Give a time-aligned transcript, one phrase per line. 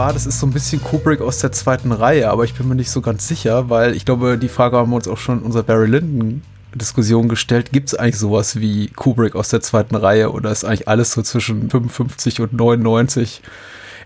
[0.00, 2.74] war, das ist so ein bisschen Kubrick aus der zweiten Reihe, aber ich bin mir
[2.74, 5.44] nicht so ganz sicher, weil ich glaube, die Frage haben wir uns auch schon in
[5.44, 6.40] unserer Barry Lyndon
[6.74, 7.70] Diskussion gestellt.
[7.70, 11.20] Gibt es eigentlich sowas wie Kubrick aus der zweiten Reihe oder ist eigentlich alles so
[11.20, 13.42] zwischen 55 und 99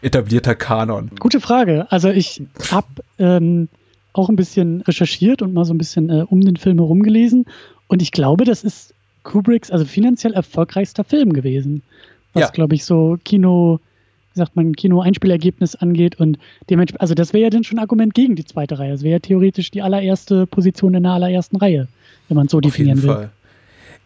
[0.02, 1.12] etablierter Kanon?
[1.20, 1.86] Gute Frage.
[1.90, 2.42] Also ich
[2.72, 2.88] habe
[3.20, 3.68] ähm,
[4.14, 7.46] auch ein bisschen recherchiert und mal so ein bisschen äh, um den Film herum gelesen
[7.86, 11.84] und ich glaube, das ist Kubricks also finanziell erfolgreichster Film gewesen.
[12.32, 12.48] Was, ja.
[12.48, 13.78] glaube ich, so Kino
[14.34, 16.18] wie sagt man, Kino-Einspielergebnis angeht.
[16.18, 16.38] Und
[16.68, 18.92] dementsprechend, also das wäre ja dann schon ein Argument gegen die zweite Reihe.
[18.92, 21.88] Das wäre ja theoretisch die allererste Position in der allerersten Reihe,
[22.28, 23.10] wenn man es so Auf definieren will.
[23.10, 23.30] Fall.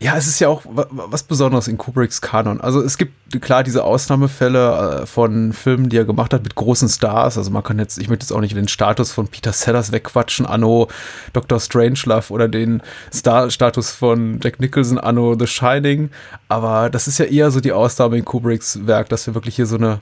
[0.00, 2.60] Ja, es ist ja auch was Besonderes in Kubricks Kanon.
[2.60, 6.88] Also es gibt klar diese Ausnahmefälle äh, von Filmen, die er gemacht hat mit großen
[6.88, 7.36] Stars.
[7.36, 10.46] Also man kann jetzt, ich möchte jetzt auch nicht den Status von Peter Sellers wegquatschen,
[10.46, 10.86] Anno
[11.32, 11.58] Dr.
[11.58, 12.80] Strangelove oder den
[13.12, 16.10] Star Status von Jack Nicholson, Anno The Shining.
[16.48, 19.66] Aber das ist ja eher so die Ausnahme in Kubricks Werk, dass wir wirklich hier
[19.66, 20.00] so eine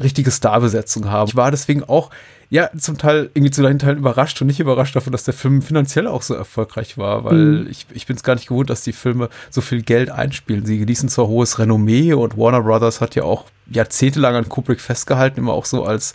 [0.00, 1.28] richtige Starbesetzung haben.
[1.28, 2.10] Ich war deswegen auch
[2.48, 5.62] ja, zum Teil irgendwie zu deinen Teilen überrascht und nicht überrascht davon, dass der Film
[5.62, 7.66] finanziell auch so erfolgreich war, weil mhm.
[7.68, 10.64] ich, ich bin es gar nicht gewohnt, dass die Filme so viel Geld einspielen.
[10.64, 15.40] Sie genießen zwar hohes Renommee und Warner Brothers hat ja auch jahrzehntelang an Kubrick festgehalten,
[15.40, 16.14] immer auch so als,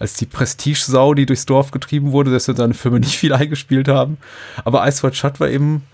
[0.00, 3.86] als die Prestige-Sau, die durchs Dorf getrieben wurde, dass wir seine Filme nicht viel eingespielt
[3.86, 4.18] haben.
[4.64, 5.84] Aber Ice White Shut war eben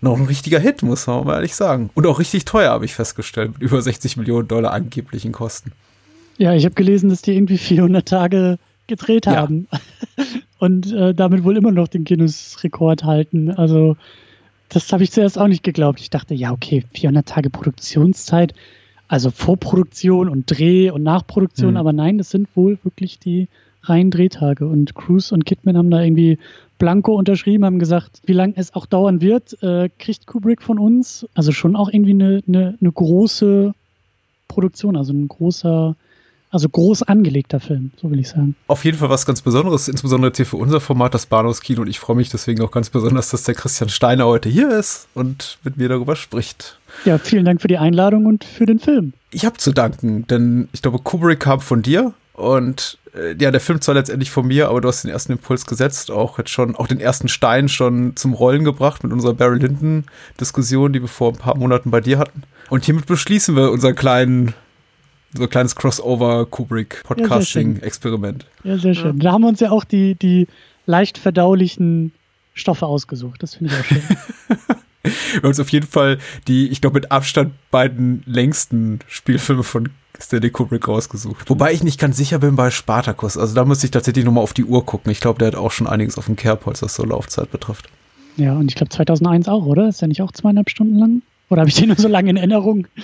[0.00, 1.90] noch ein richtiger Hit, muss man mal ehrlich sagen.
[1.94, 5.72] Und auch richtig teuer, habe ich festgestellt, mit über 60 Millionen Dollar angeblichen Kosten.
[6.40, 9.36] Ja, ich habe gelesen, dass die irgendwie 400 Tage gedreht ja.
[9.36, 9.68] haben.
[10.58, 13.50] Und äh, damit wohl immer noch den Guinness-Rekord halten.
[13.50, 13.96] Also,
[14.68, 16.00] das habe ich zuerst auch nicht geglaubt.
[16.00, 18.54] Ich dachte, ja, okay, 400 Tage Produktionszeit,
[19.08, 21.76] also Vorproduktion und Dreh und Nachproduktion, mhm.
[21.76, 23.48] aber nein, das sind wohl wirklich die
[23.82, 24.66] reinen Drehtage.
[24.66, 26.38] Und Cruise und Kidman haben da irgendwie
[26.78, 31.26] Blanco unterschrieben, haben gesagt, wie lange es auch dauern wird, äh, kriegt Kubrick von uns.
[31.34, 33.74] Also schon auch irgendwie eine, eine, eine große
[34.48, 35.96] Produktion, also ein großer
[36.50, 38.56] also groß angelegter Film, so will ich sagen.
[38.66, 41.82] Auf jeden Fall was ganz Besonderes, insbesondere hier für unser Format, das Bahnhofskino.
[41.82, 45.08] Und ich freue mich deswegen auch ganz besonders, dass der Christian Steiner heute hier ist
[45.14, 46.78] und mit mir darüber spricht.
[47.04, 49.12] Ja, vielen Dank für die Einladung und für den Film.
[49.30, 53.60] Ich habe zu danken, denn ich glaube, Kubrick kam von dir und äh, ja, der
[53.60, 56.74] Film zwar letztendlich von mir, aber du hast den ersten Impuls gesetzt, auch jetzt schon,
[56.74, 60.04] auch den ersten Stein schon zum Rollen gebracht mit unserer Barry Lyndon
[60.40, 62.42] Diskussion, die wir vor ein paar Monaten bei dir hatten.
[62.70, 64.54] Und hiermit beschließen wir unseren kleinen
[65.34, 68.46] so ein kleines Crossover-Kubrick-Podcasting-Experiment.
[68.64, 69.20] Ja, sehr schön.
[69.20, 70.48] Da haben wir uns ja auch die, die
[70.86, 72.12] leicht verdaulichen
[72.54, 73.42] Stoffe ausgesucht.
[73.42, 74.02] Das finde ich auch schön.
[75.02, 76.18] wir haben uns auf jeden Fall
[76.48, 81.48] die, ich glaube, mit Abstand beiden längsten Spielfilme von Stanley Kubrick rausgesucht.
[81.48, 83.38] Wobei ich nicht ganz sicher bin bei Spartacus.
[83.38, 85.10] Also da müsste ich tatsächlich nochmal auf die Uhr gucken.
[85.10, 87.88] Ich glaube, der hat auch schon einiges auf dem Kerbholz, was so Laufzeit betrifft.
[88.36, 89.88] Ja, und ich glaube 2001 auch, oder?
[89.88, 91.22] Ist der nicht auch zweieinhalb Stunden lang?
[91.48, 92.86] Oder habe ich den nur so lange in Erinnerung?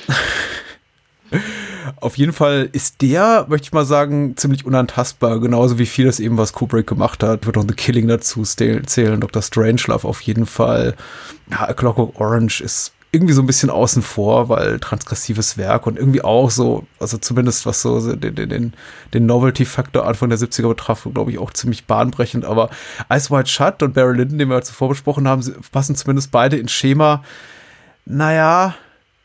[2.01, 6.39] Auf jeden Fall ist der, möchte ich mal sagen, ziemlich unantastbar, genauso wie vieles eben,
[6.39, 7.47] was Kubrick gemacht hat.
[7.47, 9.43] Wird auch The Killing dazu zählen, Dr.
[9.43, 10.95] Strangelove auf jeden Fall.
[11.51, 15.99] Ja, A Clockwork Orange ist irgendwie so ein bisschen außen vor, weil transgressives Werk und
[15.99, 18.73] irgendwie auch so, also zumindest was so den, den,
[19.15, 22.45] den Novelty-Faktor Anfang der 70er betraf, glaube ich, auch ziemlich bahnbrechend.
[22.45, 22.69] Aber
[23.11, 25.43] Ice White Shut und Barry Lyndon, den wir zuvor besprochen haben,
[25.73, 27.23] passen zumindest beide ins Schema.
[28.05, 28.75] Naja,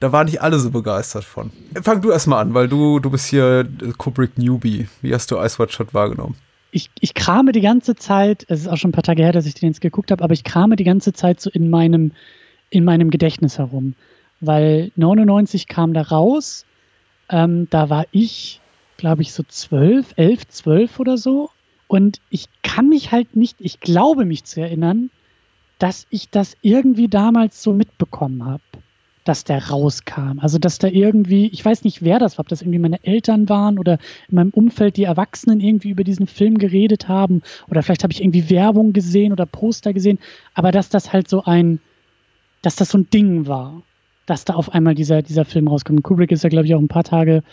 [0.02, 1.52] da waren nicht alle so begeistert von.
[1.82, 3.68] Fang du erstmal an, weil du, du bist hier
[3.98, 4.88] Kubrick Newbie.
[5.02, 6.36] Wie hast du Ice White Shot wahrgenommen?
[6.72, 9.46] Ich, ich krame die ganze Zeit, es ist auch schon ein paar Tage her, dass
[9.46, 12.14] ich den jetzt geguckt habe, aber ich krame die ganze Zeit so in meinem,
[12.72, 13.94] in meinem Gedächtnis herum.
[14.40, 16.66] Weil 99 kam da raus,
[17.30, 18.60] ähm, da war ich,
[18.98, 21.52] glaube ich, so 12, 11, 12 oder so.
[21.88, 25.12] Und ich kann mich halt nicht, ich glaube mich zu erinnern,
[25.78, 28.64] dass ich das irgendwie damals so mitbekommen habe
[29.24, 30.40] dass der rauskam.
[30.40, 33.50] Also, dass da irgendwie, ich weiß nicht, wer das war, ob das irgendwie meine Eltern
[33.50, 34.00] waren oder
[34.30, 38.22] in meinem Umfeld die Erwachsenen irgendwie über diesen Film geredet haben oder vielleicht habe ich
[38.22, 40.20] irgendwie Werbung gesehen oder Poster gesehen,
[40.54, 41.80] aber dass das halt so ein,
[42.62, 43.84] dass das so ein Ding war,
[44.26, 46.04] dass da auf einmal dieser, dieser Film rauskommt.
[46.04, 47.44] Kubrick ist ja, glaube ich, auch ein paar Tage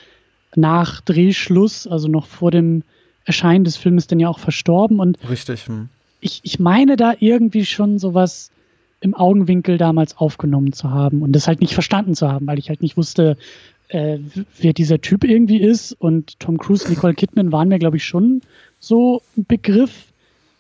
[0.54, 2.82] nach Drehschluss, also noch vor dem
[3.24, 5.66] Erscheinen des Filmes, dann ja auch verstorben und Richtig.
[5.66, 5.90] Hm.
[6.20, 8.50] Ich, ich meine da irgendwie schon sowas,
[9.00, 12.68] im Augenwinkel damals aufgenommen zu haben und das halt nicht verstanden zu haben, weil ich
[12.68, 13.36] halt nicht wusste,
[13.88, 14.18] äh,
[14.58, 15.92] wer dieser Typ irgendwie ist.
[15.92, 18.42] Und Tom Cruise, Nicole Kidman waren mir, glaube ich, schon
[18.78, 20.12] so ein Begriff.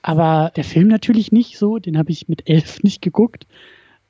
[0.02, 3.46] Aber der Film natürlich nicht so, den habe ich mit elf nicht geguckt.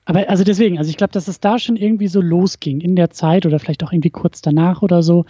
[0.04, 3.10] Aber also deswegen, also ich glaube, dass es da schon irgendwie so losging in der
[3.10, 5.26] Zeit oder vielleicht auch irgendwie kurz danach oder so.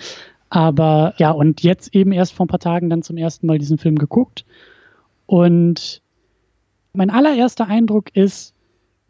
[0.51, 3.79] Aber ja, und jetzt eben erst vor ein paar Tagen dann zum ersten Mal diesen
[3.79, 4.45] Film geguckt.
[5.27, 6.01] Und
[6.93, 8.55] mein allererster Eindruck ist,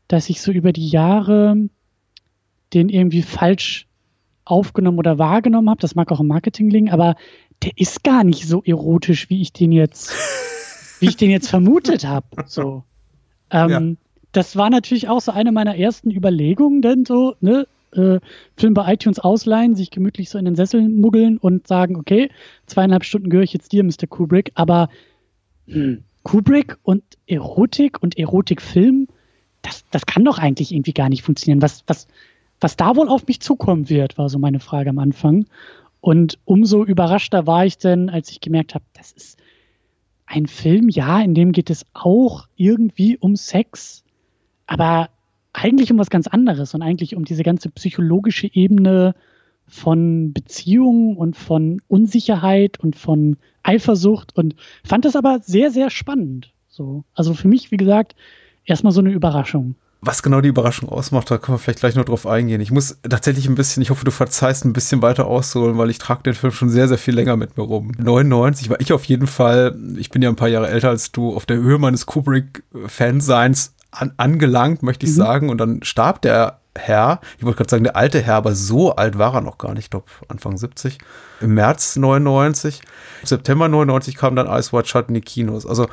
[0.08, 1.56] dass ich so über die Jahre
[2.74, 3.86] den irgendwie falsch
[4.44, 5.80] aufgenommen oder wahrgenommen habe.
[5.80, 7.16] Das mag auch im Marketing liegen, aber
[7.62, 10.12] der ist gar nicht so erotisch, wie ich den jetzt,
[11.00, 12.26] wie ich den jetzt vermutet habe.
[12.46, 12.84] So.
[13.50, 13.82] Ähm, ja.
[14.32, 18.20] Das war natürlich auch so eine meiner ersten Überlegungen, denn so, ne, äh,
[18.56, 22.30] Film bei iTunes ausleihen, sich gemütlich so in den Sessel muggeln und sagen, okay,
[22.66, 24.06] zweieinhalb Stunden gehöre ich jetzt dir, Mr.
[24.08, 24.90] Kubrick, aber
[25.66, 29.08] hm, Kubrick und Erotik und Erotikfilm,
[29.68, 31.62] das, das kann doch eigentlich irgendwie gar nicht funktionieren.
[31.62, 32.08] Was, was,
[32.60, 35.46] was da wohl auf mich zukommen wird, war so meine Frage am Anfang.
[36.00, 39.38] Und umso überraschter war ich denn, als ich gemerkt habe, das ist
[40.26, 44.04] ein Film, ja, in dem geht es auch irgendwie um Sex,
[44.66, 45.10] aber
[45.52, 49.14] eigentlich um was ganz anderes und eigentlich um diese ganze psychologische Ebene
[49.66, 54.54] von Beziehungen und von Unsicherheit und von Eifersucht und
[54.84, 56.52] fand das aber sehr, sehr spannend.
[56.68, 57.04] So.
[57.14, 58.14] Also für mich, wie gesagt,
[58.68, 59.74] erstmal so eine Überraschung.
[60.00, 62.60] Was genau die Überraschung ausmacht, da können wir vielleicht gleich noch drauf eingehen.
[62.60, 65.98] Ich muss tatsächlich ein bisschen, ich hoffe, du verzeihst, ein bisschen weiter ausholen, weil ich
[65.98, 67.90] trage den Film schon sehr, sehr viel länger mit mir rum.
[67.98, 71.34] 99 war ich auf jeden Fall, ich bin ja ein paar Jahre älter als du,
[71.34, 75.16] auf der Höhe meines Kubrick-Fanseins an, angelangt, möchte ich mhm.
[75.16, 75.50] sagen.
[75.50, 79.18] Und dann starb der Herr, ich wollte gerade sagen, der alte Herr, aber so alt
[79.18, 80.98] war er noch gar nicht, ich glaube Anfang 70,
[81.40, 82.82] im März 99.
[83.22, 85.66] Im September 99 kam dann Ice White Shut in die Kinos.
[85.66, 85.88] Also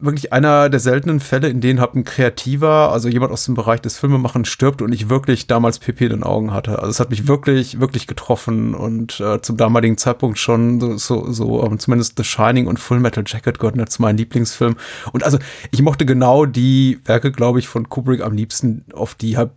[0.00, 3.80] wirklich einer der seltenen Fälle, in denen halt ein Kreativer, also jemand aus dem Bereich
[3.80, 6.78] des Filmemachens stirbt und ich wirklich damals Pipi in den Augen hatte.
[6.78, 11.30] Also es hat mich wirklich, wirklich getroffen und äh, zum damaligen Zeitpunkt schon so, so,
[11.30, 14.78] so um, zumindest The Shining und Full Metal Jacket gehörten zu meinen Lieblingsfilmen.
[15.12, 15.38] Und also
[15.70, 19.50] ich mochte genau die Werke, glaube ich, von Kubrick am liebsten, auf die halt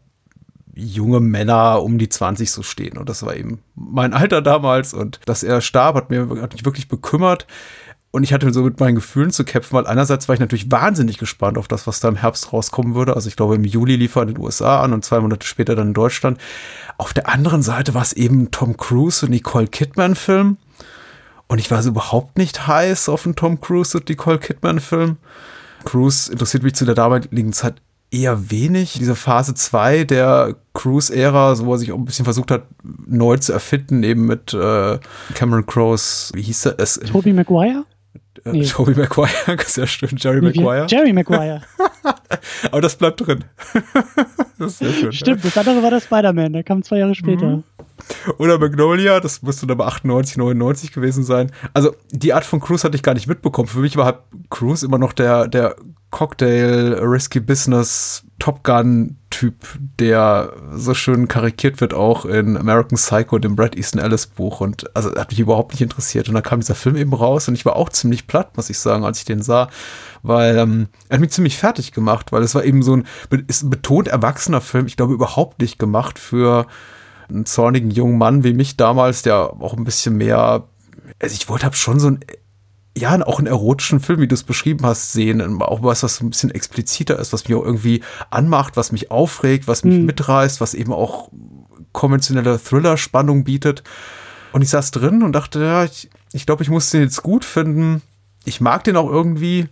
[0.75, 2.97] junge Männer um die 20 so stehen.
[2.97, 4.93] Und das war eben mein Alter damals.
[4.93, 7.45] Und dass er starb, hat, mir, hat mich wirklich bekümmert.
[8.15, 11.17] Und ich hatte so mit meinen Gefühlen zu kämpfen, weil einerseits war ich natürlich wahnsinnig
[11.17, 13.15] gespannt auf das, was da im Herbst rauskommen würde.
[13.15, 15.75] Also ich glaube, im Juli lief er in den USA an und zwei Monate später
[15.75, 16.37] dann in Deutschland.
[16.99, 20.57] Auf der anderen Seite war es eben Tom Cruise und Nicole Kidman Film.
[21.47, 25.17] Und ich war so überhaupt nicht heiß auf einen Tom Cruise und Nicole Kidman Film.
[25.83, 27.81] Cruise interessiert mich zu der damaligen Zeit
[28.11, 28.93] eher wenig.
[28.93, 32.67] Diese Phase 2 der Cruise-Ära, so wo er sich auch ein bisschen versucht hat,
[33.07, 34.99] neu zu erfinden, eben mit äh,
[35.33, 36.75] Cameron Crowe's, wie hieß er?
[36.77, 37.85] Es, Tobey Maguire?
[38.45, 38.65] Äh, nee.
[38.65, 40.87] Tobey Maguire, sehr schön, Jerry nee, Maguire.
[40.89, 41.61] Jerry Maguire.
[42.71, 43.45] Aber das bleibt drin.
[44.59, 45.13] das ist sehr schön.
[45.13, 45.49] Stimmt, ja.
[45.49, 47.45] das andere war der Spider-Man, der kam zwei Jahre später.
[47.45, 47.63] Mhm.
[48.37, 51.51] Oder Magnolia, das müsste dann aber 98, 99 gewesen sein.
[51.73, 53.67] Also die Art von Cruise hatte ich gar nicht mitbekommen.
[53.67, 54.17] Für mich war halt
[54.49, 55.75] Cruise immer noch der, der
[56.13, 59.55] Cocktail, Risky Business, Top Gun Typ,
[59.99, 64.61] der so schön karikiert wird auch in American Psycho, dem Brad Easton Ellis Buch.
[64.61, 66.29] Und also hat mich überhaupt nicht interessiert.
[66.29, 68.77] Und dann kam dieser Film eben raus und ich war auch ziemlich platt, muss ich
[68.77, 69.69] sagen, als ich den sah,
[70.21, 73.07] weil ähm, er hat mich ziemlich fertig gemacht, weil es war eben so ein,
[73.47, 74.85] ist ein betont erwachsener Film.
[74.85, 76.67] Ich glaube überhaupt nicht gemacht für
[77.27, 80.67] einen zornigen jungen Mann wie mich damals, der auch ein bisschen mehr
[81.19, 82.19] also ich wollte hab schon so ein
[82.97, 85.61] ja, auch einen erotischen Film, wie du es beschrieben hast, sehen.
[85.61, 89.67] Auch was, was ein bisschen expliziter ist, was mich auch irgendwie anmacht, was mich aufregt,
[89.67, 90.05] was mich mhm.
[90.05, 91.29] mitreißt, was eben auch
[91.91, 93.83] konventionelle Thriller-Spannung bietet.
[94.51, 97.45] Und ich saß drin und dachte, ja, ich, ich glaube, ich muss den jetzt gut
[97.45, 98.03] finden.
[98.45, 99.67] Ich mag den auch irgendwie.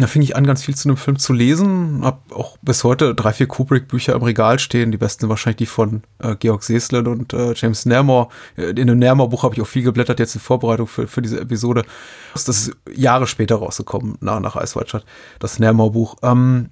[0.00, 2.00] Da fing ich an, ganz viel zu einem Film zu lesen.
[2.04, 4.92] Hab auch bis heute drei, vier Kubrick-Bücher im Regal stehen.
[4.92, 8.28] Die besten sind wahrscheinlich die von äh, Georg Seslin und äh, James Nermor.
[8.56, 11.40] Äh, in dem Nermor-Buch habe ich auch viel geblättert jetzt in Vorbereitung für, für diese
[11.40, 11.84] Episode.
[12.32, 15.04] Das ist Jahre später rausgekommen, nach, nach Eiswaldstadt,
[15.40, 16.16] das Nermor-Buch.
[16.22, 16.68] Ähm,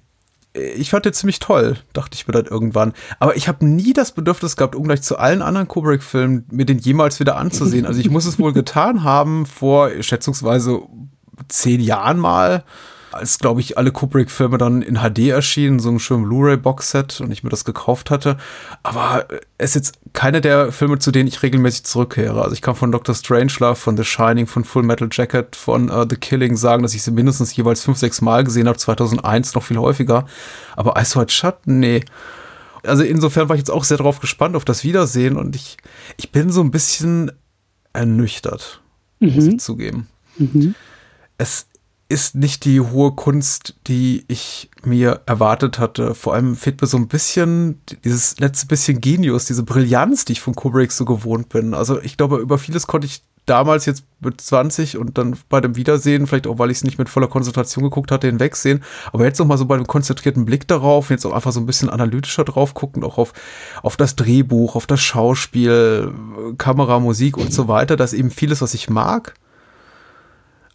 [0.53, 2.93] ich fand den ziemlich toll, dachte ich mir dann irgendwann.
[3.19, 7.19] Aber ich habe nie das Bedürfnis gehabt, ungleich zu allen anderen Kubrick-Filmen mir den jemals
[7.19, 7.85] wieder anzusehen.
[7.85, 10.81] Also ich muss es wohl getan haben vor schätzungsweise
[11.49, 12.63] zehn Jahren mal
[13.11, 17.43] als, glaube ich, alle Kubrick-Filme dann in HD erschienen, so ein schönes Blu-ray-Box-Set und ich
[17.43, 18.37] mir das gekauft hatte.
[18.83, 19.25] Aber
[19.57, 22.41] es ist jetzt keine der Filme, zu denen ich regelmäßig zurückkehre.
[22.41, 23.15] Also ich kann von Dr.
[23.15, 27.03] Strangelove, von The Shining, von Full Metal Jacket, von uh, The Killing sagen, dass ich
[27.03, 30.25] sie mindestens jeweils fünf, sechs Mal gesehen habe, 2001 noch viel häufiger.
[30.75, 32.03] Aber Ice White Shut, nee.
[32.83, 35.77] Also insofern war ich jetzt auch sehr drauf gespannt auf das Wiedersehen und ich,
[36.17, 37.31] ich bin so ein bisschen
[37.93, 38.81] ernüchtert,
[39.19, 39.35] mhm.
[39.35, 40.07] muss ich zugeben.
[40.37, 40.75] Mhm.
[41.37, 41.67] Es
[42.09, 46.15] ist nicht die hohe Kunst, die ich mir erwartet hatte.
[46.15, 50.41] Vor allem fehlt mir so ein bisschen dieses letzte bisschen Genius, diese Brillanz, die ich
[50.41, 51.73] von Kubrick so gewohnt bin.
[51.73, 55.75] Also ich glaube, über vieles konnte ich damals jetzt mit 20 und dann bei dem
[55.75, 58.83] Wiedersehen, vielleicht auch weil ich es nicht mit voller Konzentration geguckt hatte, hinwegsehen.
[59.11, 61.65] Aber jetzt noch mal so bei einem konzentrierten Blick darauf, jetzt auch einfach so ein
[61.65, 63.33] bisschen analytischer drauf gucken, auch auf,
[63.83, 66.13] auf das Drehbuch, auf das Schauspiel,
[66.57, 67.95] Kamera, Musik und so weiter.
[67.95, 69.33] Das ist eben vieles, was ich mag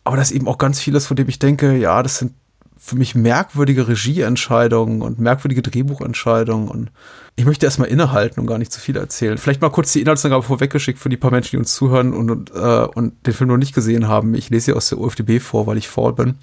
[0.05, 2.33] aber das ist eben auch ganz vieles, von dem ich denke, ja, das sind
[2.85, 6.91] für mich merkwürdige Regieentscheidungen und merkwürdige Drehbuchentscheidungen und
[7.37, 9.39] ich möchte erstmal innehalten und gar nicht zu viel erzählen.
[9.39, 12.51] Vielleicht mal kurz die Inhaltsangabe vorweggeschickt für die paar Menschen, die uns zuhören und, und,
[12.51, 14.35] äh, und den Film noch nicht gesehen haben.
[14.35, 16.35] Ich lese sie aus der UFDB vor, weil ich faul bin.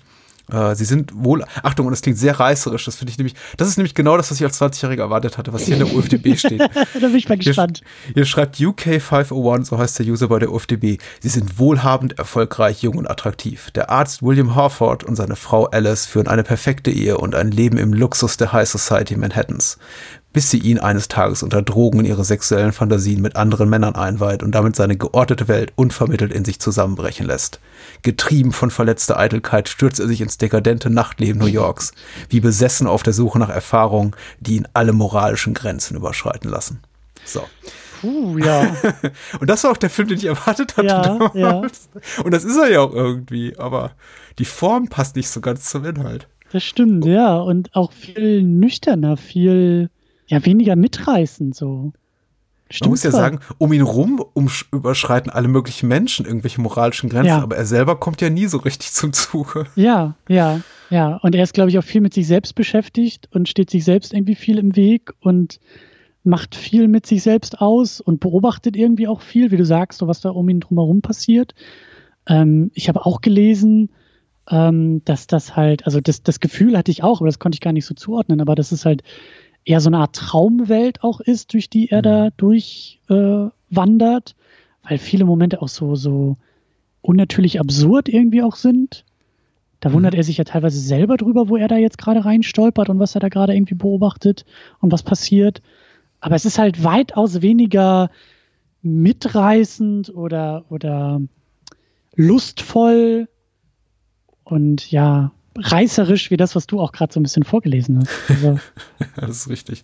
[0.51, 3.67] Äh, sie sind wohl, Achtung, und das klingt sehr reißerisch, das finde ich nämlich, das
[3.67, 6.35] ist nämlich genau das, was ich als 20-Jähriger erwartet hatte, was hier in der UFDB
[6.37, 6.61] steht.
[6.61, 6.67] da
[6.99, 7.81] bin ich mal gespannt.
[8.05, 10.97] Hier, hier schreibt UK501, so heißt der User bei der UFDB.
[11.21, 13.71] Sie sind wohlhabend, erfolgreich, jung und attraktiv.
[13.71, 17.77] Der Arzt William Harford und seine Frau Alice führen eine perfekte Ehe und ein Leben
[17.77, 19.77] im Luxus der High Society Manhattans
[20.33, 24.43] bis sie ihn eines Tages unter Drogen in ihre sexuellen Fantasien mit anderen Männern einweiht
[24.43, 27.59] und damit seine geordnete Welt unvermittelt in sich zusammenbrechen lässt.
[28.03, 31.93] Getrieben von verletzter Eitelkeit stürzt er sich ins dekadente Nachtleben New Yorks,
[32.29, 36.79] wie besessen auf der Suche nach Erfahrungen, die ihn alle moralischen Grenzen überschreiten lassen.
[37.25, 37.43] So.
[38.01, 38.75] Puh, ja.
[39.39, 41.89] und das war auch der Film, den ich erwartet hatte ja, damals.
[41.93, 42.23] Ja.
[42.23, 43.91] Und das ist er ja auch irgendwie, aber
[44.37, 46.27] die Form passt nicht so ganz zum Inhalt.
[46.51, 47.37] Das stimmt, ja.
[47.37, 49.89] Und auch viel nüchterner, viel
[50.29, 51.91] ja, weniger mitreißend so.
[52.71, 57.09] Stimmt Man muss ja sagen, um ihn rum um, überschreiten alle möglichen Menschen irgendwelche moralischen
[57.09, 57.41] Grenzen, ja.
[57.41, 59.65] aber er selber kommt ja nie so richtig zum Zuge.
[59.75, 61.17] Ja, ja, ja.
[61.23, 64.13] Und er ist, glaube ich, auch viel mit sich selbst beschäftigt und steht sich selbst
[64.13, 65.59] irgendwie viel im Weg und
[66.23, 70.07] macht viel mit sich selbst aus und beobachtet irgendwie auch viel, wie du sagst, so
[70.07, 71.55] was da um ihn drumherum passiert.
[72.27, 73.89] Ähm, ich habe auch gelesen,
[74.47, 77.61] ähm, dass das halt, also das, das Gefühl hatte ich auch, aber das konnte ich
[77.61, 79.01] gar nicht so zuordnen, aber das ist halt
[79.65, 82.03] eher so eine Art Traumwelt auch ist, durch die er mhm.
[82.03, 86.37] da durchwandert, äh, weil viele Momente auch so, so
[87.01, 89.05] unnatürlich absurd irgendwie auch sind.
[89.79, 89.93] Da mhm.
[89.93, 93.15] wundert er sich ja teilweise selber drüber, wo er da jetzt gerade reinstolpert und was
[93.15, 94.45] er da gerade irgendwie beobachtet
[94.79, 95.61] und was passiert.
[96.19, 98.09] Aber es ist halt weitaus weniger
[98.81, 101.21] mitreißend oder, oder
[102.15, 103.27] lustvoll
[104.43, 108.29] und ja, reißerisch wie das, was du auch gerade so ein bisschen vorgelesen hast.
[108.29, 108.59] Also,
[109.15, 109.83] das ist richtig.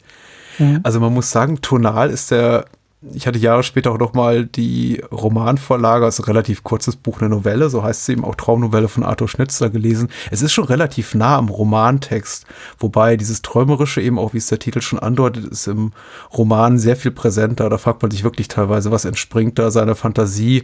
[0.60, 0.80] Ja.
[0.84, 2.66] Also man muss sagen, tonal ist der,
[3.14, 7.70] ich hatte Jahre später auch noch mal die Romanvorlage, also relativ kurzes Buch, eine Novelle,
[7.70, 10.10] so heißt sie eben auch Traumnovelle von Arthur Schnitzler gelesen.
[10.32, 12.46] Es ist schon relativ nah am Romantext,
[12.80, 15.92] wobei dieses Träumerische eben auch, wie es der Titel schon andeutet, ist im
[16.36, 17.70] Roman sehr viel präsenter.
[17.70, 20.64] Da fragt man sich wirklich teilweise, was entspringt da seiner Fantasie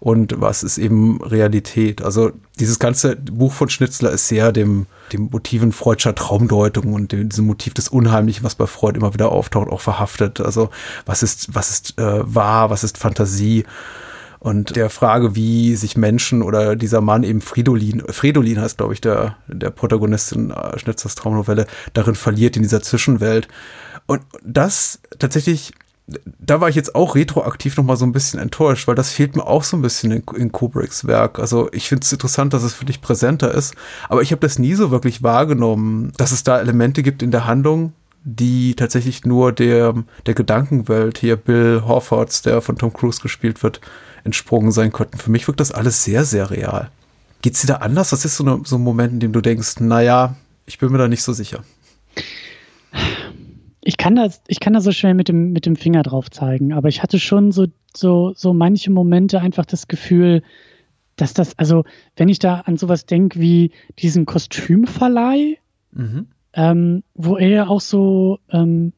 [0.00, 2.02] und was ist eben Realität.
[2.02, 7.28] Also dieses ganze Buch von Schnitzler ist sehr dem, dem Motiven freudscher Traumdeutung und dem,
[7.28, 10.40] diesem Motiv des Unheimlichen, was bei Freud immer wieder auftaucht, auch verhaftet.
[10.40, 10.70] Also
[11.06, 13.64] was ist, was ist äh, wahr, was ist Fantasie?
[14.44, 19.00] Und der Frage, wie sich Menschen oder dieser Mann eben Fridolin, Fridolin heißt, glaube ich,
[19.00, 23.48] der, der Protagonist in äh, Schnitzlers Traumnovelle, darin verliert in dieser Zwischenwelt.
[24.04, 25.72] Und das tatsächlich
[26.06, 29.36] da war ich jetzt auch retroaktiv noch mal so ein bisschen enttäuscht, weil das fehlt
[29.36, 31.38] mir auch so ein bisschen in, in Kubricks Werk.
[31.38, 33.74] Also ich finde es interessant, dass es für dich präsenter ist,
[34.08, 37.46] aber ich habe das nie so wirklich wahrgenommen, dass es da Elemente gibt in der
[37.46, 39.94] Handlung, die tatsächlich nur der,
[40.26, 43.80] der Gedankenwelt hier Bill Horfords, der von Tom Cruise gespielt wird,
[44.24, 45.18] entsprungen sein könnten.
[45.18, 46.90] Für mich wirkt das alles sehr, sehr real.
[47.40, 48.12] Geht's dir da anders?
[48.12, 50.98] Was ist so, eine, so ein Moment, in dem du denkst, naja, ich bin mir
[50.98, 51.62] da nicht so sicher?
[53.86, 56.72] Ich kann das, ich kann das so schnell mit dem, mit dem Finger drauf zeigen,
[56.72, 60.42] aber ich hatte schon so, so, so manche Momente einfach das Gefühl,
[61.16, 61.84] dass das, also
[62.16, 65.58] wenn ich da an sowas denke wie diesen Kostümverleih,
[65.92, 66.28] mhm.
[66.54, 68.94] ähm, wo er auch so, ähm,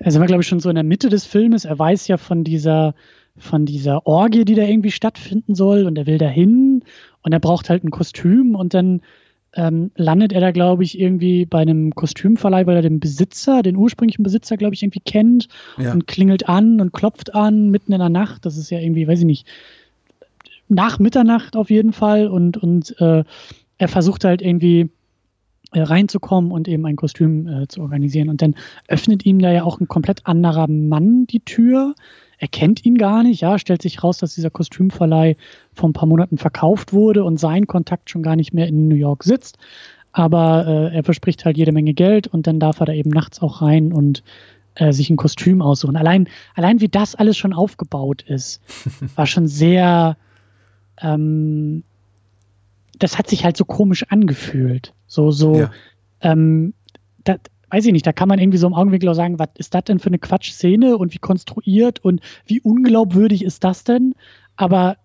[0.00, 2.42] also war glaube ich schon so in der Mitte des Filmes, er weiß ja von
[2.42, 2.94] dieser,
[3.38, 6.82] von dieser Orgie, die da irgendwie stattfinden soll und er will dahin
[7.22, 9.02] und er braucht halt ein Kostüm und dann
[9.56, 13.76] ähm, landet er da, glaube ich, irgendwie bei einem Kostümverleih, weil er den Besitzer, den
[13.76, 15.48] ursprünglichen Besitzer, glaube ich, irgendwie kennt
[15.78, 15.92] ja.
[15.92, 18.44] und klingelt an und klopft an mitten in der Nacht.
[18.44, 19.46] Das ist ja irgendwie, weiß ich nicht,
[20.68, 23.24] nach Mitternacht auf jeden Fall und, und äh,
[23.78, 24.90] er versucht halt irgendwie
[25.72, 28.28] äh, reinzukommen und eben ein Kostüm äh, zu organisieren.
[28.28, 28.54] Und dann
[28.88, 31.94] öffnet ihm da ja auch ein komplett anderer Mann die Tür,
[32.38, 35.36] er kennt ihn gar nicht, ja, stellt sich raus, dass dieser Kostümverleih
[35.72, 38.94] vor ein paar Monaten verkauft wurde und sein Kontakt schon gar nicht mehr in New
[38.94, 39.58] York sitzt.
[40.12, 43.40] Aber äh, er verspricht halt jede Menge Geld und dann darf er da eben nachts
[43.40, 44.22] auch rein und
[44.74, 45.96] äh, sich ein Kostüm aussuchen.
[45.96, 48.62] Allein, allein wie das alles schon aufgebaut ist,
[49.16, 50.16] war schon sehr,
[51.00, 51.82] ähm,
[52.98, 54.94] das hat sich halt so komisch angefühlt.
[55.06, 55.70] So, so, ja.
[56.20, 56.74] ähm,
[57.24, 57.38] das,
[57.70, 59.84] weiß ich nicht, da kann man irgendwie so im Augenwinkel auch sagen, was ist das
[59.84, 64.14] denn für eine Quatschszene und wie konstruiert und wie unglaubwürdig ist das denn?
[64.56, 64.96] Aber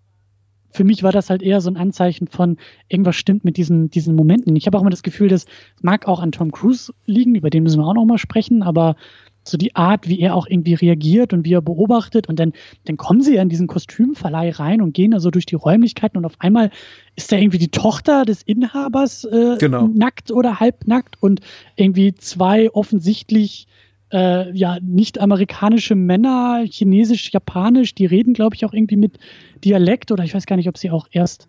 [0.70, 2.56] für mich war das halt eher so ein Anzeichen von,
[2.88, 4.56] irgendwas stimmt mit diesen, diesen Momenten.
[4.56, 5.46] Ich habe auch immer das Gefühl, das
[5.82, 8.96] mag auch an Tom Cruise liegen, über den müssen wir auch noch mal sprechen, aber
[9.44, 12.28] so die Art, wie er auch irgendwie reagiert und wie er beobachtet.
[12.28, 12.52] Und dann,
[12.84, 16.18] dann kommen sie ja in diesen Kostümverleih rein und gehen da so durch die Räumlichkeiten
[16.18, 16.70] und auf einmal
[17.16, 19.88] ist da irgendwie die Tochter des Inhabers äh, genau.
[19.88, 21.40] nackt oder halbnackt und
[21.76, 23.66] irgendwie zwei offensichtlich
[24.12, 29.18] äh, ja nicht amerikanische Männer, chinesisch, japanisch, die reden, glaube ich, auch irgendwie mit
[29.64, 31.48] Dialekt oder ich weiß gar nicht, ob sie auch erst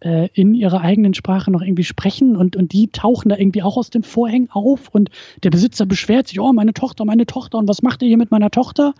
[0.00, 3.76] äh, in ihrer eigenen Sprache noch irgendwie sprechen und, und die tauchen da irgendwie auch
[3.76, 5.10] aus den Vorhängen auf und
[5.42, 8.30] der Besitzer beschwert sich, oh, meine Tochter, meine Tochter und was macht ihr hier mit
[8.30, 8.94] meiner Tochter?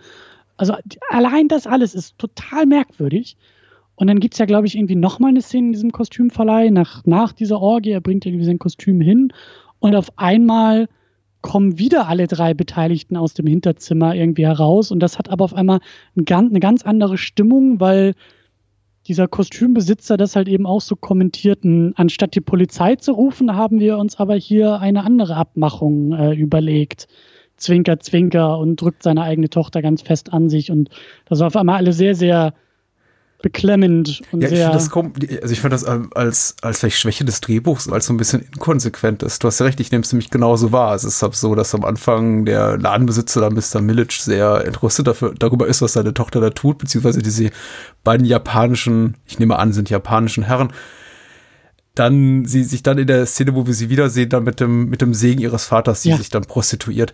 [0.57, 0.73] Also
[1.09, 3.37] allein das alles ist total merkwürdig.
[3.95, 7.05] Und dann gibt es ja, glaube ich, irgendwie nochmal eine Szene in diesem Kostümverleih nach,
[7.05, 7.91] nach dieser Orgie.
[7.91, 9.33] Er bringt irgendwie sein Kostüm hin
[9.79, 10.87] und auf einmal
[11.41, 14.91] kommen wieder alle drei Beteiligten aus dem Hinterzimmer irgendwie heraus.
[14.91, 15.79] Und das hat aber auf einmal
[16.15, 18.13] eine ganz andere Stimmung, weil
[19.07, 21.59] dieser Kostümbesitzer das halt eben auch so kommentiert,
[21.95, 27.07] anstatt die Polizei zu rufen, haben wir uns aber hier eine andere Abmachung äh, überlegt.
[27.57, 30.71] Zwinker, Zwinker und drückt seine eigene Tochter ganz fest an sich.
[30.71, 30.89] Und
[31.25, 32.53] das war auf einmal alle sehr, sehr
[33.41, 34.75] beklemmend und ja, sehr.
[34.75, 38.17] Ich kommt, also ich fand das als, als vielleicht Schwäche des Drehbuchs, als so ein
[38.17, 39.43] bisschen inkonsequent ist.
[39.43, 40.93] Du hast ja recht, ich nehme es nämlich genauso wahr.
[40.93, 43.81] Es ist halt so, dass am Anfang der Ladenbesitzer, Mr.
[43.81, 47.49] Millage, sehr entrüstet dafür, darüber ist, was seine Tochter da tut, beziehungsweise diese
[48.03, 50.73] beiden japanischen, ich nehme an, sind japanischen Herren,
[51.95, 55.01] dann sie sich dann in der Szene, wo wir sie wiedersehen, dann mit dem, mit
[55.01, 56.17] dem Segen ihres Vaters, die ja.
[56.17, 57.13] sich dann prostituiert.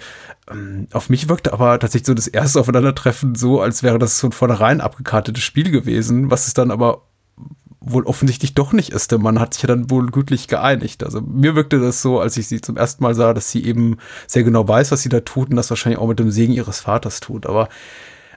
[0.49, 4.31] Ähm, auf mich wirkte aber tatsächlich so das erste Aufeinandertreffen so, als wäre das von
[4.31, 7.03] vornherein abgekartetes Spiel gewesen, was es dann aber
[7.85, 11.03] wohl offensichtlich doch nicht ist, denn man hat sich ja dann wohl gütlich geeinigt.
[11.03, 13.97] Also mir wirkte das so, als ich sie zum ersten Mal sah, dass sie eben
[14.27, 16.79] sehr genau weiß, was sie da tut und das wahrscheinlich auch mit dem Segen ihres
[16.79, 17.45] Vaters tut.
[17.45, 17.69] Aber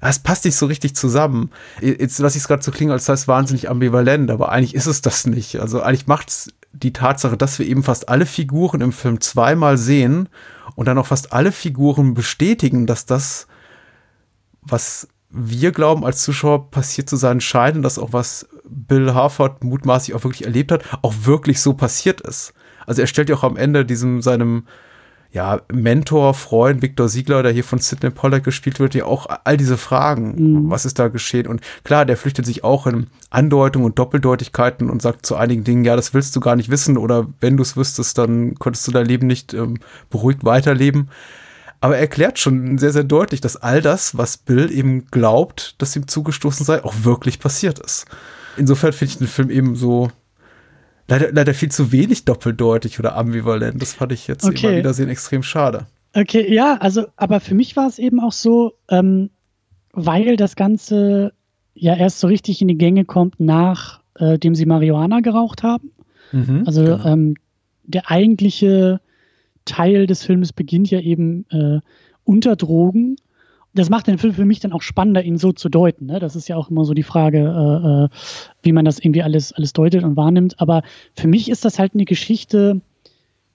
[0.01, 1.51] es passt nicht so richtig zusammen.
[1.81, 4.87] Jetzt lasse ich es gerade so klingen, als sei es wahnsinnig ambivalent, aber eigentlich ist
[4.87, 5.61] es das nicht.
[5.61, 9.77] Also eigentlich macht es die Tatsache, dass wir eben fast alle Figuren im Film zweimal
[9.77, 10.29] sehen
[10.77, 13.47] und dann auch fast alle Figuren bestätigen, dass das,
[14.63, 19.63] was wir glauben als Zuschauer passiert zu sein scheint und dass auch was Bill Harford
[19.65, 22.55] mutmaßlich auch wirklich erlebt hat, auch wirklich so passiert ist.
[22.87, 24.65] Also er stellt ja auch am Ende diesem seinem
[25.31, 29.59] ja, Mentor, Freund, Victor Siegler, der hier von Sidney Pollack gespielt wird, ja auch all
[29.59, 30.71] diese Fragen, mhm.
[30.71, 31.47] was ist da geschehen?
[31.47, 35.85] Und klar, der flüchtet sich auch in Andeutungen und Doppeldeutigkeiten und sagt zu einigen Dingen,
[35.85, 38.93] ja, das willst du gar nicht wissen oder wenn du es wüsstest, dann konntest du
[38.93, 41.11] dein Leben nicht ähm, beruhigt weiterleben.
[41.81, 45.95] Aber er erklärt schon sehr, sehr deutlich, dass all das, was Bill eben glaubt, dass
[45.95, 48.07] ihm zugestoßen sei, auch wirklich passiert ist.
[48.57, 50.11] Insofern finde ich den Film eben so
[51.09, 53.81] leider, leider viel zu wenig doppeldeutig oder ambivalent.
[53.81, 54.67] Das fand ich jetzt okay.
[54.67, 55.87] immer wieder sehen extrem schade.
[56.15, 59.31] Okay, ja, also, aber für mich war es eben auch so, ähm,
[59.93, 61.33] weil das Ganze
[61.75, 65.93] ja erst so richtig in die Gänge kommt, nachdem äh, sie Marihuana geraucht haben.
[66.33, 67.05] Mhm, also genau.
[67.05, 67.35] ähm,
[67.85, 69.01] der eigentliche
[69.65, 71.81] Teil des Films beginnt ja eben äh,
[72.25, 73.17] unter Drogen
[73.79, 76.07] das macht den Film für mich dann auch spannender, ihn so zu deuten.
[76.07, 76.19] Ne?
[76.19, 78.09] Das ist ja auch immer so die Frage, äh, äh,
[78.63, 80.61] wie man das irgendwie alles, alles deutet und wahrnimmt.
[80.61, 80.83] Aber
[81.15, 82.81] für mich ist das halt eine Geschichte,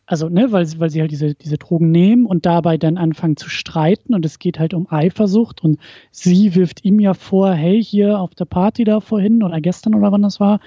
[0.06, 3.50] also, ne, weil, weil sie halt diese, diese Drogen nehmen und dabei dann anfangen zu
[3.50, 5.80] streiten und es geht halt um Eifersucht und
[6.12, 10.12] sie wirft ihm ja vor, hey, hier auf der Party da vorhin oder gestern oder
[10.12, 10.60] wann das war,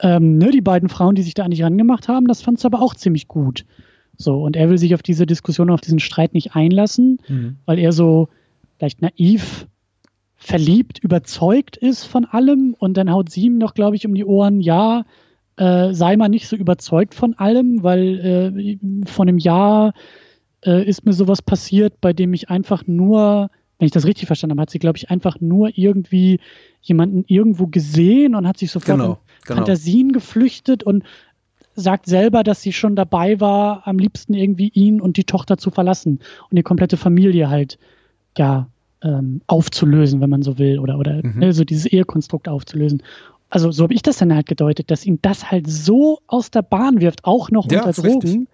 [0.00, 2.82] ähm, ne, die beiden Frauen, die sich da eigentlich rangemacht haben, das fand sie aber
[2.82, 3.64] auch ziemlich gut.
[4.16, 7.56] So, und er will sich auf diese Diskussion, auf diesen Streit nicht einlassen, mhm.
[7.66, 8.28] weil er so,
[8.78, 9.66] vielleicht naiv
[10.36, 14.24] verliebt, überzeugt ist von allem und dann haut sie ihm noch, glaube ich, um die
[14.24, 15.04] Ohren, ja,
[15.56, 19.92] äh, sei mal nicht so überzeugt von allem, weil äh, vor einem Jahr
[20.64, 24.52] äh, ist mir sowas passiert, bei dem ich einfach nur, wenn ich das richtig verstanden
[24.52, 26.38] habe, hat sie, glaube ich, einfach nur irgendwie
[26.80, 29.56] jemanden irgendwo gesehen und hat sich sofort genau, in genau.
[29.56, 31.02] Fantasien geflüchtet und
[31.74, 35.70] sagt selber, dass sie schon dabei war, am liebsten irgendwie ihn und die Tochter zu
[35.70, 37.78] verlassen und die komplette Familie halt
[38.36, 38.68] ja,
[39.02, 41.38] ähm, aufzulösen, wenn man so will, oder, oder mhm.
[41.38, 43.02] ne, so dieses Ehekonstrukt aufzulösen.
[43.50, 46.62] Also so habe ich das dann halt gedeutet, dass ihn das halt so aus der
[46.62, 48.48] Bahn wirft, auch noch ja, unter Drogen, richtig.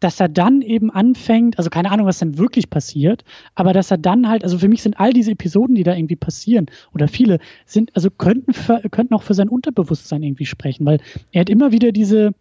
[0.00, 3.98] dass er dann eben anfängt, also keine Ahnung, was dann wirklich passiert, aber dass er
[3.98, 7.38] dann halt, also für mich sind all diese Episoden, die da irgendwie passieren, oder viele,
[7.66, 11.70] sind, also könnten, für, könnten auch für sein Unterbewusstsein irgendwie sprechen, weil er hat immer
[11.70, 12.32] wieder diese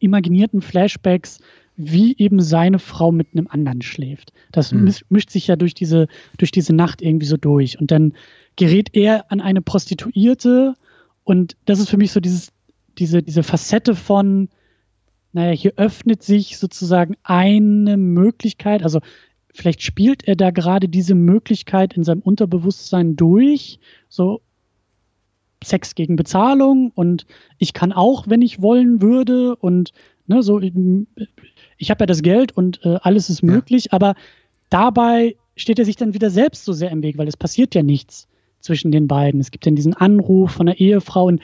[0.00, 1.40] imaginierten Flashbacks,
[1.76, 4.32] wie eben seine Frau mit einem anderen schläft.
[4.52, 4.92] Das mhm.
[5.08, 6.06] mischt sich ja durch diese,
[6.38, 7.80] durch diese Nacht irgendwie so durch.
[7.80, 8.12] Und dann
[8.56, 10.74] gerät er an eine Prostituierte
[11.24, 12.52] und das ist für mich so dieses,
[12.98, 14.48] diese, diese Facette von,
[15.32, 19.00] naja, hier öffnet sich sozusagen eine Möglichkeit, also
[19.54, 24.42] vielleicht spielt er da gerade diese Möglichkeit in seinem Unterbewusstsein durch, so
[25.64, 27.24] Sex gegen Bezahlung und
[27.58, 29.92] ich kann auch, wenn ich wollen würde und
[30.26, 30.58] ne, so
[31.82, 33.92] ich habe ja das Geld und äh, alles ist möglich, ja.
[33.92, 34.14] aber
[34.70, 37.82] dabei steht er sich dann wieder selbst so sehr im Weg, weil es passiert ja
[37.82, 38.28] nichts
[38.60, 39.40] zwischen den beiden.
[39.40, 41.40] Es gibt dann diesen Anruf von der Ehefrau und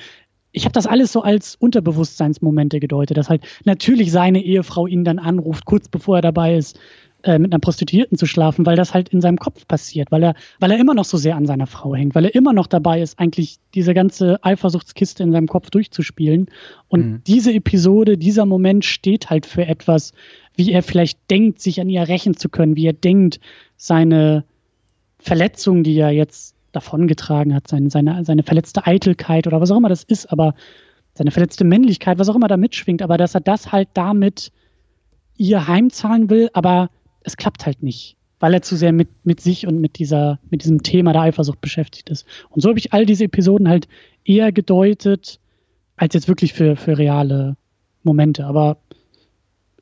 [0.53, 5.19] ich habe das alles so als Unterbewusstseinsmomente gedeutet, dass halt natürlich seine Ehefrau ihn dann
[5.19, 6.79] anruft, kurz bevor er dabei ist,
[7.25, 10.35] äh, mit einer Prostituierten zu schlafen, weil das halt in seinem Kopf passiert, weil er,
[10.61, 13.03] weil er immer noch so sehr an seiner Frau hängt, weil er immer noch dabei
[13.03, 16.47] ist, eigentlich diese ganze Eifersuchtskiste in seinem Kopf durchzuspielen.
[16.87, 17.23] Und mhm.
[17.27, 20.13] diese Episode, dieser Moment steht halt für etwas,
[20.55, 23.41] wie er vielleicht denkt, sich an ihr rächen zu können, wie er denkt,
[23.77, 24.45] seine
[25.19, 29.89] Verletzung, die er jetzt davongetragen hat, seine, seine, seine verletzte Eitelkeit oder was auch immer
[29.89, 30.55] das ist, aber
[31.15, 34.53] seine verletzte Männlichkeit, was auch immer da mitschwingt, aber dass er das halt damit
[35.37, 36.91] ihr heimzahlen will, aber
[37.23, 40.63] es klappt halt nicht, weil er zu sehr mit, mit sich und mit dieser, mit
[40.63, 42.27] diesem Thema der Eifersucht beschäftigt ist.
[42.51, 43.89] Und so habe ich all diese Episoden halt
[44.25, 45.41] eher gedeutet,
[45.97, 47.57] als jetzt wirklich für, für reale
[48.03, 48.47] Momente.
[48.47, 48.79] Aber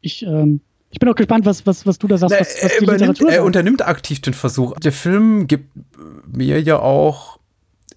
[0.01, 2.41] ich, ähm, ich bin auch gespannt, was, was, was du da sagst.
[2.41, 4.79] Was, was er, er unternimmt aktiv den Versuch.
[4.81, 5.71] Der Film gibt
[6.27, 7.36] mir ja auch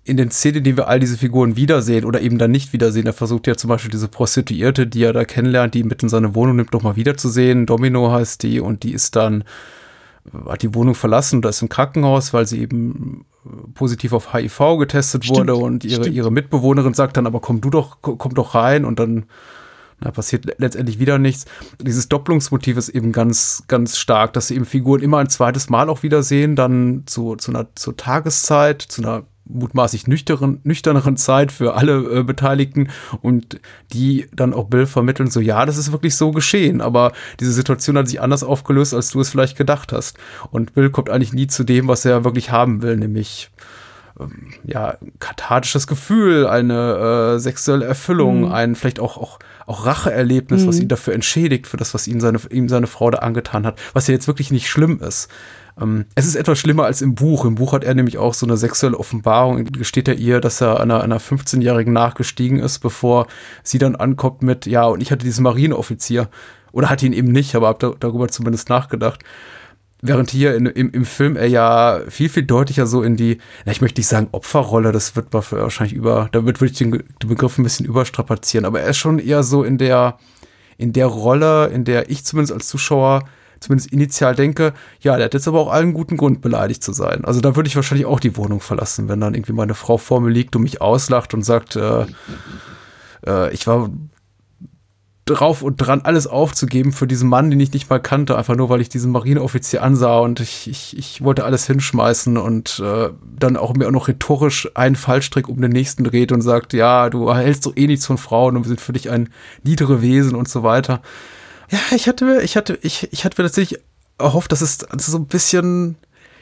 [0.04, 3.14] in den Szenen, die wir all diese Figuren wiedersehen oder eben dann nicht wiedersehen, er
[3.14, 6.56] versucht ja zum Beispiel diese Prostituierte, die er da kennenlernt, die mit in seine Wohnung
[6.56, 7.66] nimmt, nochmal wiederzusehen.
[7.66, 9.44] Domino heißt die und die ist dann,
[10.48, 13.26] hat die Wohnung verlassen oder ist im Krankenhaus, weil sie eben
[13.74, 17.70] positiv auf HIV getestet stimmt, wurde und ihre, ihre Mitbewohnerin sagt dann, aber komm du
[17.70, 19.26] doch, komm doch rein und dann
[20.02, 21.46] da passiert letztendlich wieder nichts.
[21.82, 25.90] Dieses Doppelungsmotiv ist eben ganz, ganz stark, dass sie eben Figuren immer ein zweites Mal
[25.90, 31.76] auch wiedersehen, dann zu, zu einer zur Tageszeit, zu einer mutmaßlich nüchtern, nüchterneren Zeit für
[31.76, 32.90] alle äh, Beteiligten
[33.22, 33.60] und
[33.92, 37.98] die dann auch Bill vermitteln, so ja, das ist wirklich so geschehen, aber diese Situation
[37.98, 40.18] hat sich anders aufgelöst, als du es vielleicht gedacht hast.
[40.52, 43.50] Und Bill kommt eigentlich nie zu dem, was er wirklich haben will, nämlich
[44.20, 48.52] ähm, ja, kathartisches Gefühl, eine äh, sexuelle Erfüllung, mhm.
[48.52, 50.68] ein vielleicht auch, auch, auch Racheerlebnis, mhm.
[50.68, 53.80] was ihn dafür entschädigt, für das, was ihm seine, ihm seine Frau da angetan hat,
[53.94, 55.30] was ja jetzt wirklich nicht schlimm ist.
[55.80, 57.46] Ähm, es ist etwas schlimmer als im Buch.
[57.46, 59.64] Im Buch hat er nämlich auch so eine sexuelle Offenbarung.
[59.66, 63.28] Gesteht er ihr, dass er einer, einer 15-Jährigen nachgestiegen ist, bevor
[63.64, 66.30] sie dann ankommt mit, ja, und ich hatte diesen Marineoffizier.
[66.72, 69.24] Oder hatte ihn eben nicht, aber habe da, darüber zumindest nachgedacht.
[70.02, 73.72] Während hier in, im, im Film er ja viel, viel deutlicher so in die, na,
[73.74, 77.58] ich möchte nicht sagen Opferrolle, das wird wahrscheinlich über, damit würde ich den, den Begriff
[77.58, 80.18] ein bisschen überstrapazieren, aber er ist schon eher so in der,
[80.78, 83.26] in der Rolle, in der ich zumindest als Zuschauer
[83.60, 87.26] zumindest initial denke, ja, der hat jetzt aber auch allen guten Grund, beleidigt zu sein.
[87.26, 90.22] Also da würde ich wahrscheinlich auch die Wohnung verlassen, wenn dann irgendwie meine Frau vor
[90.22, 92.06] mir liegt und mich auslacht und sagt, äh,
[93.26, 93.90] äh, ich war
[95.30, 98.70] drauf und dran, alles aufzugeben für diesen Mann, den ich nicht mal kannte, einfach nur,
[98.70, 103.58] weil ich diesen Marineoffizier ansah und ich, ich, ich wollte alles hinschmeißen und äh, dann
[103.58, 107.34] auch mir auch noch rhetorisch einen Fallstrick um den nächsten dreht und sagt, ja, du
[107.34, 109.30] hältst doch eh nichts von Frauen und wir sind für dich ein
[109.64, 111.02] niedere Wesen und so weiter.
[111.72, 113.80] Ja, ich hatte, ich hatte, ich, ich hatte tatsächlich
[114.18, 115.98] erhofft, dass es so ein bisschen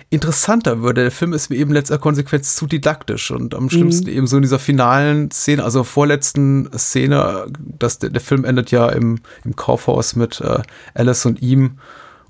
[0.10, 1.02] interessanter würde.
[1.02, 4.18] Der Film ist mir eben letzter Konsequenz zu didaktisch und am schlimmsten mhm.
[4.18, 8.90] eben so in dieser finalen Szene, also vorletzten Szene, dass der, der Film endet ja
[8.90, 10.60] im, im Kaufhaus mit äh,
[10.94, 11.80] Alice und ihm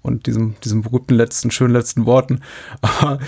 [0.02, 2.42] und diesem, diesem berühmten letzten, schönen letzten Worten.
[2.82, 3.20] Aber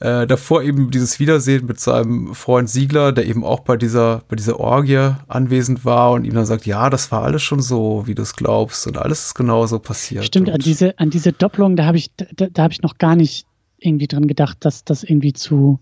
[0.00, 4.36] äh, davor eben dieses Wiedersehen mit seinem Freund Siegler, der eben auch bei dieser, bei
[4.36, 8.14] dieser Orgie anwesend war und ihm dann sagt, ja, das war alles schon so, wie
[8.14, 10.24] du es glaubst und alles ist genauso passiert.
[10.24, 13.16] Stimmt, an diese, an diese Doppelung, da habe ich, da, da habe ich noch gar
[13.16, 13.46] nicht
[13.78, 15.80] irgendwie dran gedacht, dass das irgendwie zu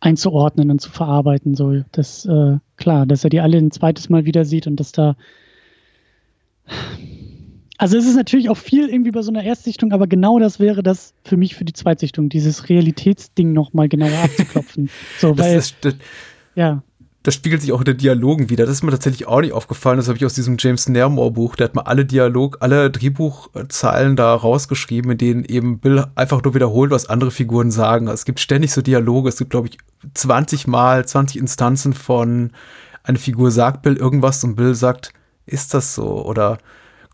[0.00, 1.86] einzuordnen und zu verarbeiten soll.
[1.92, 5.16] Das äh, klar, dass er die alle ein zweites Mal wieder sieht und dass da
[7.78, 10.82] also es ist natürlich auch viel irgendwie bei so einer Erstsichtung, aber genau das wäre
[10.82, 14.90] das für mich für die Zweitsichtung, dieses Realitätsding nochmal genauer abzuklopfen.
[15.18, 15.94] So, weil, das, das,
[16.54, 16.82] ja
[17.26, 18.66] das spiegelt sich auch in den Dialogen wieder.
[18.66, 19.96] Das ist mir tatsächlich auch nicht aufgefallen.
[19.96, 21.56] Das habe ich aus diesem James Nairmore Buch.
[21.56, 26.54] Der hat mal alle Dialog, alle Drehbuchzeilen da rausgeschrieben, in denen eben Bill einfach nur
[26.54, 28.06] wiederholt, was andere Figuren sagen.
[28.06, 29.28] Es gibt ständig so Dialoge.
[29.28, 29.78] Es gibt, glaube ich,
[30.14, 32.52] 20 Mal, 20 Instanzen von
[33.02, 35.12] eine Figur sagt Bill irgendwas und Bill sagt,
[35.46, 36.24] ist das so?
[36.24, 36.58] Oder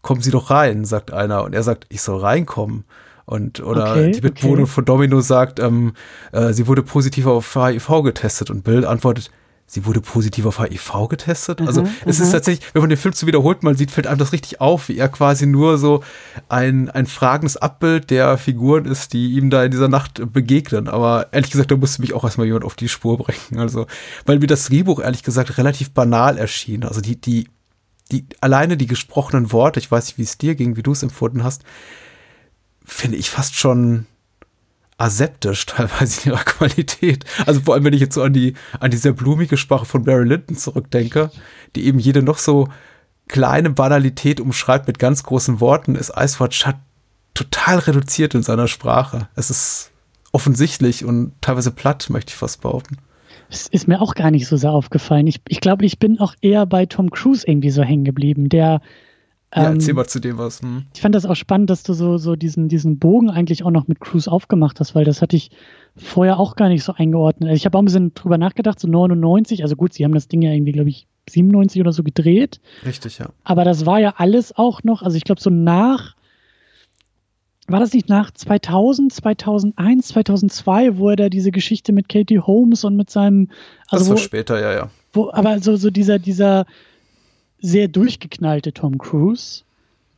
[0.03, 1.45] kommen Sie doch rein, sagt einer.
[1.45, 2.85] Und er sagt, ich soll reinkommen.
[3.25, 4.73] Und, oder okay, die Mitbewohnerin okay.
[4.73, 5.95] von Domino sagt, ähm,
[6.33, 9.31] äh, sie wurde positiv auf HIV getestet und Bill antwortet,
[9.65, 11.61] sie wurde positiv auf HIV getestet.
[11.61, 12.33] Mhm, also es ist mhm.
[12.33, 14.99] tatsächlich, wenn man den Film zu wiederholt mal sieht, fällt einem das richtig auf, wie
[14.99, 16.03] er quasi nur so
[16.49, 20.89] ein, ein fragendes Abbild der Figuren ist, die ihm da in dieser Nacht begegnen.
[20.89, 23.59] Aber ehrlich gesagt, da musste mich auch erstmal jemand auf die Spur bringen.
[23.59, 23.87] Also,
[24.27, 26.85] weil mir das Drehbuch ehrlich gesagt relativ banal erschien.
[26.85, 27.49] Also die, die,
[28.13, 31.03] die, alleine die gesprochenen Worte, ich weiß nicht, wie es dir ging, wie du es
[31.03, 31.63] empfunden hast,
[32.85, 34.07] finde ich fast schon
[34.99, 37.25] aseptisch teilweise in ihrer Qualität.
[37.47, 40.05] Also vor allem, wenn ich jetzt so an die, an die sehr blumige Sprache von
[40.05, 41.31] Barry Lyndon zurückdenke,
[41.75, 42.69] die eben jede noch so
[43.29, 46.67] kleine Banalität umschreibt mit ganz großen Worten, ist Ice Watch
[47.35, 49.29] total reduziert in seiner Sprache.
[49.35, 49.91] Es ist
[50.33, 52.99] offensichtlich und teilweise platt, möchte ich fast behaupten.
[53.53, 55.27] Es ist mir auch gar nicht so sehr aufgefallen.
[55.27, 58.81] Ich, ich glaube, ich bin auch eher bei Tom Cruise irgendwie so hängen geblieben, der
[59.55, 60.63] ja, ähm, erzähl mal zu dem was.
[60.63, 60.87] Hm.
[60.95, 63.89] Ich fand das auch spannend, dass du so, so diesen, diesen Bogen eigentlich auch noch
[63.89, 65.51] mit Cruise aufgemacht hast, weil das hatte ich
[65.97, 67.51] vorher auch gar nicht so eingeordnet.
[67.51, 70.29] Also ich habe auch ein bisschen drüber nachgedacht, so 99, also gut, sie haben das
[70.29, 72.61] Ding ja irgendwie, glaube ich, 97 oder so gedreht.
[72.87, 73.29] Richtig, ja.
[73.45, 76.17] Aber das war ja alles auch noch, also ich glaube, so nach,
[77.73, 82.85] war das nicht nach 2000, 2001, 2002, wo er da diese Geschichte mit Katie Holmes
[82.85, 83.49] und mit seinem.
[83.89, 84.91] Also das war wo, später, ja, ja.
[85.13, 86.67] Wo, aber so, so dieser, dieser
[87.61, 89.63] sehr durchgeknallte Tom Cruise,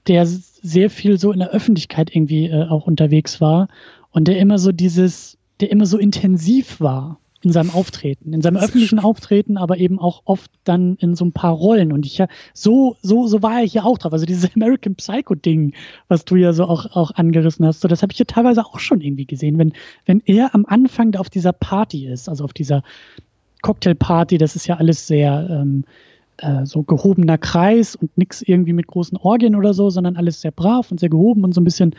[0.07, 3.69] der sehr viel so in der Öffentlichkeit irgendwie äh, auch unterwegs war
[4.11, 8.57] und der immer so dieses, der immer so intensiv war in seinem Auftreten, in seinem
[8.57, 11.93] öffentlichen Auftreten, aber eben auch oft dann in so ein paar Rollen.
[11.93, 14.13] Und ich ja, so, so, so war er hier auch drauf.
[14.13, 15.75] Also dieses American Psycho-Ding,
[16.09, 18.79] was du ja so auch, auch angerissen hast, so das habe ich ja teilweise auch
[18.79, 19.59] schon irgendwie gesehen.
[19.59, 19.73] Wenn,
[20.07, 22.83] wenn er am Anfang da auf dieser Party ist, also auf dieser
[23.63, 25.85] Cocktailparty, das ist ja alles sehr ähm,
[26.39, 30.51] äh, so gehobener Kreis und nichts irgendwie mit großen Orgien oder so, sondern alles sehr
[30.51, 31.95] brav und sehr gehoben und so ein bisschen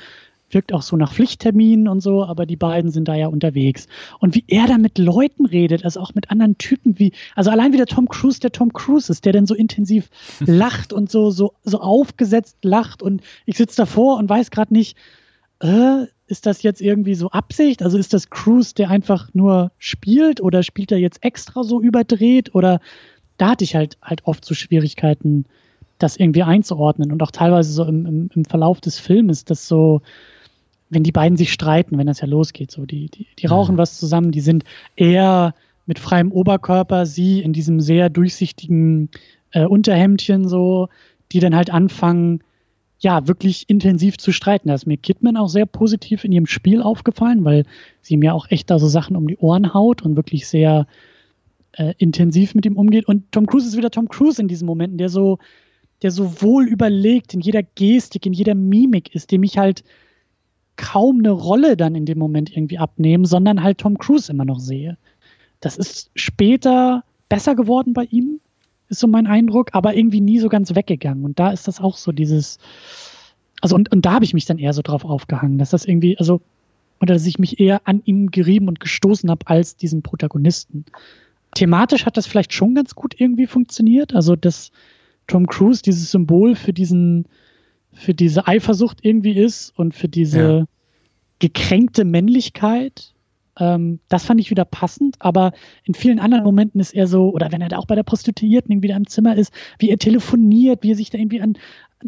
[0.56, 3.88] wirkt auch so nach Pflichtterminen und so, aber die beiden sind da ja unterwegs.
[4.20, 7.74] Und wie er da mit Leuten redet, also auch mit anderen Typen, wie, also allein
[7.74, 11.30] wie der Tom Cruise, der Tom Cruise ist, der dann so intensiv lacht und so,
[11.30, 14.98] so, so aufgesetzt lacht und ich sitze davor und weiß gerade nicht,
[15.60, 17.84] äh, ist das jetzt irgendwie so Absicht?
[17.84, 22.56] Also ist das Cruise, der einfach nur spielt oder spielt er jetzt extra so überdreht
[22.56, 22.80] oder
[23.38, 25.46] da hatte ich halt halt oft so Schwierigkeiten,
[25.98, 30.02] das irgendwie einzuordnen und auch teilweise so im, im, im Verlauf des Filmes, dass so,
[30.96, 33.80] wenn die beiden sich streiten, wenn das ja losgeht, so die, die, die rauchen mhm.
[33.80, 34.64] was zusammen, die sind
[34.96, 35.54] eher
[35.86, 39.10] mit freiem Oberkörper, sie in diesem sehr durchsichtigen
[39.52, 40.88] äh, Unterhemdchen so,
[41.32, 42.40] die dann halt anfangen,
[42.98, 44.70] ja, wirklich intensiv zu streiten.
[44.70, 47.66] Da ist mir Kidman auch sehr positiv in ihrem Spiel aufgefallen, weil
[48.02, 50.88] sie mir auch echt da so Sachen um die Ohren haut und wirklich sehr
[51.74, 53.06] äh, intensiv mit ihm umgeht.
[53.06, 55.40] Und Tom Cruise ist wieder Tom Cruise in diesen Momenten, der so,
[56.02, 59.84] der so wohl überlegt in jeder Gestik, in jeder Mimik ist, dem ich halt
[60.78, 64.60] kaum eine Rolle dann in dem Moment irgendwie abnehmen, sondern halt Tom Cruise immer noch
[64.60, 64.98] sehe.
[65.60, 68.40] Das ist später besser geworden bei ihm,
[68.90, 71.26] ist so mein Eindruck, aber irgendwie nie so ganz weggegangen.
[71.26, 72.60] Und da ist das auch so dieses,
[73.62, 76.18] also und, und da habe ich mich dann eher so drauf aufgehangen, dass das irgendwie,
[76.18, 76.42] also,
[77.02, 80.86] oder dass ich mich eher an ihm gerieben und gestoßen habe als diesen Protagonisten
[81.56, 84.14] thematisch hat das vielleicht schon ganz gut irgendwie funktioniert.
[84.14, 84.72] Also, dass
[85.26, 87.26] Tom Cruise dieses Symbol für diesen,
[87.96, 90.66] für diese Eifersucht irgendwie ist und für diese ja.
[91.40, 93.14] gekränkte Männlichkeit.
[93.58, 95.54] Ähm, das fand ich wieder passend, aber
[95.84, 98.72] in vielen anderen Momenten ist er so, oder wenn er da auch bei der Prostituierten
[98.72, 101.58] irgendwie da im Zimmer ist, wie er telefoniert, wie er sich da irgendwie an,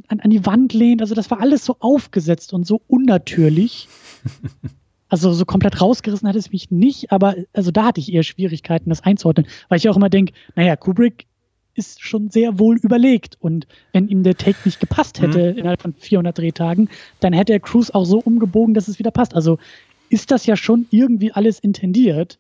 [0.09, 1.01] an, an die Wand lehnt.
[1.01, 3.87] Also das war alles so aufgesetzt und so unnatürlich.
[5.09, 8.89] Also so komplett rausgerissen hat es mich nicht, aber also da hatte ich eher Schwierigkeiten,
[8.89, 11.27] das einzuordnen, weil ich auch immer denke, naja, Kubrick
[11.77, 15.59] ist schon sehr wohl überlegt und wenn ihm der Take nicht gepasst hätte mhm.
[15.59, 19.35] innerhalb von 400 Drehtagen, dann hätte er Cruise auch so umgebogen, dass es wieder passt.
[19.35, 19.59] Also
[20.09, 22.39] ist das ja schon irgendwie alles intendiert.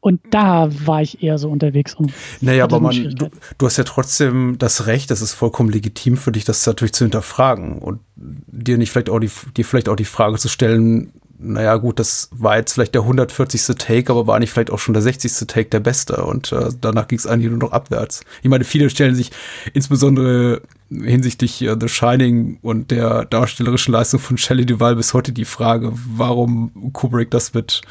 [0.00, 1.94] Und da war ich eher so unterwegs.
[1.94, 6.16] Und naja, aber man, du, du, hast ja trotzdem das Recht, das ist vollkommen legitim
[6.16, 9.96] für dich, das natürlich zu hinterfragen und dir nicht vielleicht auch die, dir vielleicht auch
[9.96, 13.76] die Frage zu stellen, naja, gut, das war jetzt vielleicht der 140.
[13.76, 15.46] Take, aber war nicht vielleicht auch schon der 60.
[15.46, 16.24] Take der beste.
[16.24, 18.22] Und äh, danach ging es eigentlich nur noch abwärts.
[18.42, 19.30] Ich meine, viele stellen sich
[19.74, 25.44] insbesondere hinsichtlich äh, The Shining und der darstellerischen Leistung von Shelley Duval bis heute die
[25.44, 27.82] Frage, warum Kubrick das mit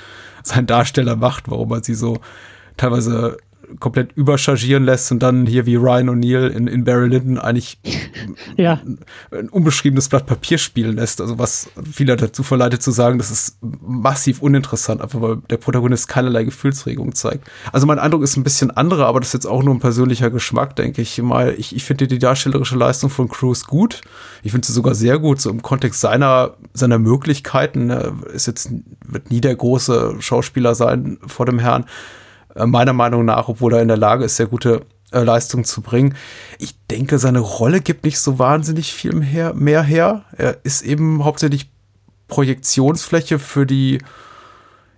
[0.43, 2.19] seinen Darsteller macht, warum er sie so
[2.77, 3.38] teilweise
[3.80, 7.80] komplett überchargieren lässt und dann hier wie Ryan O'Neill in, in Barry Lyndon eigentlich
[8.58, 8.82] ja.
[9.32, 11.21] ein unbeschriebenes Blatt Papier spielen lässt.
[11.21, 16.08] Also was viele dazu verleitet zu sagen, das ist massiv uninteressant, einfach weil der Protagonist
[16.08, 17.47] keinerlei Gefühlsregung zeigt.
[17.71, 20.30] Also mein Eindruck ist ein bisschen anderer, aber das ist jetzt auch nur ein persönlicher
[20.30, 21.56] Geschmack, denke ich mal.
[21.58, 24.01] Ich, ich finde die darstellerische Leistung von Cruise gut.
[24.43, 27.89] Ich finde sie sogar sehr gut, so im Kontext seiner, seiner Möglichkeiten.
[27.89, 28.69] Er ist jetzt,
[29.06, 31.86] wird nie der große Schauspieler sein vor dem Herrn.
[32.55, 35.81] Äh, meiner Meinung nach, obwohl er in der Lage ist, sehr gute äh, Leistungen zu
[35.81, 36.15] bringen.
[36.57, 40.23] Ich denke, seine Rolle gibt nicht so wahnsinnig viel mehr, mehr her.
[40.35, 41.69] Er ist eben hauptsächlich
[42.27, 43.99] Projektionsfläche für die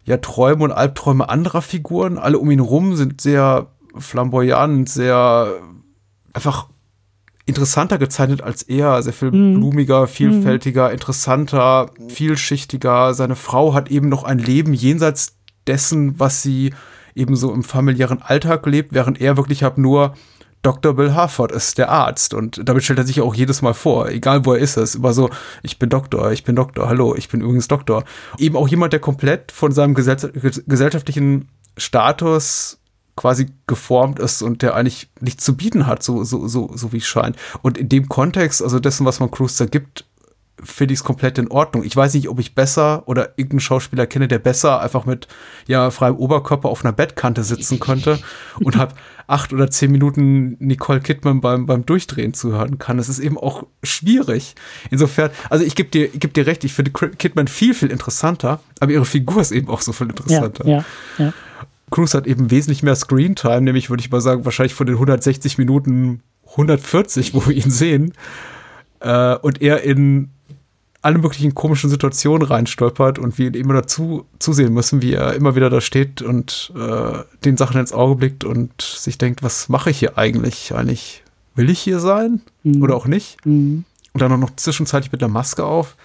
[0.06, 2.18] ja, Träume und Albträume anderer Figuren.
[2.18, 3.68] Alle um ihn rum sind sehr
[3.98, 5.52] flamboyant, sehr
[6.32, 6.70] einfach
[7.46, 9.60] interessanter gezeichnet als er, sehr viel mm.
[9.60, 10.94] blumiger, vielfältiger, mm.
[10.94, 13.14] interessanter, vielschichtiger.
[13.14, 16.74] Seine Frau hat eben noch ein Leben jenseits dessen, was sie
[17.18, 20.14] ebenso im familiären Alltag lebt, während er wirklich halt nur
[20.64, 20.96] Dr.
[20.96, 24.46] Bill Harford ist der Arzt und damit stellt er sich auch jedes Mal vor, egal
[24.46, 25.30] wo er ist, es immer so,
[25.64, 28.04] ich bin Doktor, ich bin Doktor, hallo, ich bin übrigens Doktor.
[28.38, 30.18] Eben auch jemand, der komplett von seinem gesell
[30.68, 32.80] gesellschaftlichen Status
[33.16, 36.98] quasi geformt ist und der eigentlich nichts zu bieten hat, so, so, so, so wie
[36.98, 37.36] es scheint.
[37.62, 40.06] Und in dem Kontext, also dessen, was man Cruise da gibt,
[40.64, 41.84] finde ich es komplett in Ordnung.
[41.84, 45.28] Ich weiß nicht, ob ich besser oder irgendeinen Schauspieler kenne, der besser einfach mit
[45.68, 48.20] ja freiem Oberkörper auf einer Bettkante sitzen könnte
[48.60, 48.96] und habe
[49.28, 52.98] acht oder zehn Minuten Nicole Kidman beim, beim Durchdrehen zuhören kann.
[52.98, 54.56] Das ist eben auch schwierig.
[54.90, 58.62] Insofern, also ich gebe dir, ich geb dir recht, ich finde Kidman viel, viel interessanter,
[58.80, 60.68] aber ihre Figur ist eben auch so viel interessanter.
[60.68, 60.86] Ja,
[61.18, 61.34] ja, ja.
[61.92, 65.58] Cruise hat eben wesentlich mehr Screentime, nämlich würde ich mal sagen, wahrscheinlich von den 160
[65.58, 68.14] Minuten 140, wo wir ihn sehen.
[69.00, 70.32] Äh, und er in
[71.02, 75.70] alle möglichen komischen Situationen reinstolpert und wir immer dazu zusehen müssen, wie er immer wieder
[75.70, 80.00] da steht und äh, den Sachen ins Auge blickt und sich denkt, was mache ich
[80.00, 80.74] hier eigentlich?
[80.74, 81.24] Eigentlich
[81.56, 82.82] will ich hier sein mhm.
[82.82, 83.46] oder auch nicht?
[83.46, 83.86] Mhm.
[84.14, 85.96] Und dann auch noch zwischenzeitlich mit der Maske auf.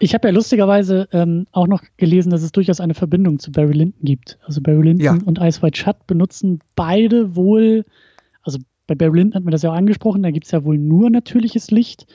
[0.00, 3.72] Ich habe ja lustigerweise ähm, auch noch gelesen, dass es durchaus eine Verbindung zu Barry
[3.72, 4.38] Lyndon gibt.
[4.44, 5.18] Also Barry Lyndon ja.
[5.24, 7.84] und Ice White Shut benutzen beide wohl,
[8.42, 10.78] also bei Barry Lyndon hat man das ja auch angesprochen, da gibt es ja wohl
[10.78, 12.06] nur natürliches Licht.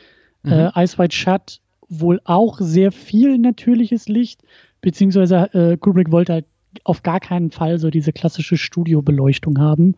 [0.44, 0.52] Mhm.
[0.52, 1.60] Äh, Ice White Shut
[2.00, 4.42] wohl auch sehr viel natürliches Licht,
[4.82, 6.46] beziehungsweise äh, Kubrick wollte halt
[6.84, 9.96] auf gar keinen Fall so diese klassische Studiobeleuchtung haben.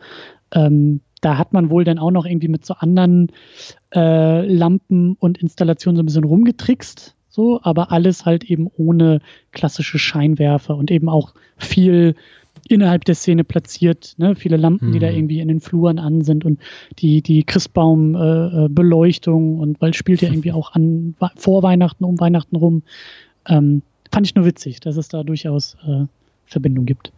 [0.53, 3.31] Ähm, da hat man wohl dann auch noch irgendwie mit so anderen
[3.93, 9.97] äh, Lampen und Installationen so ein bisschen rumgetrickst, so, aber alles halt eben ohne klassische
[9.97, 12.15] Scheinwerfer und eben auch viel
[12.67, 14.35] innerhalb der Szene platziert, ne?
[14.35, 14.93] viele Lampen, mhm.
[14.93, 15.15] die da mhm.
[15.15, 16.59] irgendwie in den Fluren an sind und
[16.99, 22.19] die, die Christbaumbeleuchtung äh, äh und weil spielt ja irgendwie auch an vor Weihnachten, um
[22.19, 22.83] Weihnachten rum.
[23.47, 26.05] Ähm, fand ich nur witzig, dass es da durchaus äh,
[26.45, 27.11] Verbindung gibt.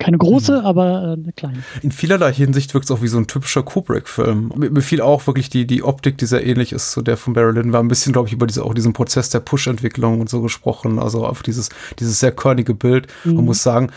[0.00, 0.66] Keine große, mhm.
[0.66, 1.58] aber äh, eine kleine.
[1.82, 4.52] In vielerlei Hinsicht wirkt es auch wie so ein typischer Kubrick-Film.
[4.56, 7.32] Mir, mir, fiel auch wirklich die, die Optik, die sehr ähnlich ist zu der von
[7.32, 7.72] Barry Lyndon.
[7.72, 10.40] Wir haben ein bisschen, glaube ich, über diese, auch diesen Prozess der Push-Entwicklung und so
[10.40, 11.00] gesprochen.
[11.00, 13.08] Also auf dieses, dieses sehr körnige Bild.
[13.24, 13.34] Mhm.
[13.34, 13.90] Man muss sagen,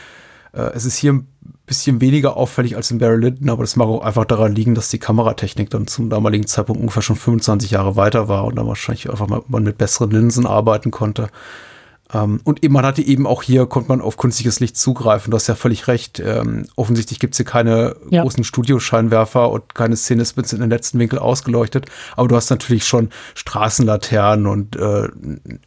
[0.54, 1.28] es ist hier ein
[1.66, 4.90] bisschen weniger auffällig als in Barry Lyndon, aber das mag auch einfach daran liegen, dass
[4.90, 9.10] die Kameratechnik dann zum damaligen Zeitpunkt ungefähr schon 25 Jahre weiter war und dann wahrscheinlich
[9.10, 11.30] einfach mal man mit besseren Linsen arbeiten konnte.
[12.14, 15.32] Ähm, und eben, man hatte eben auch hier, konnte man auf künstliches Licht zugreifen.
[15.32, 16.20] Du hast ja völlig recht.
[16.20, 18.22] Ähm, offensichtlich gibt es hier keine ja.
[18.22, 21.86] großen Studioscheinwerfer und keine Szene ist in den letzten Winkel ausgeleuchtet.
[22.16, 25.08] Aber du hast natürlich schon Straßenlaternen und äh,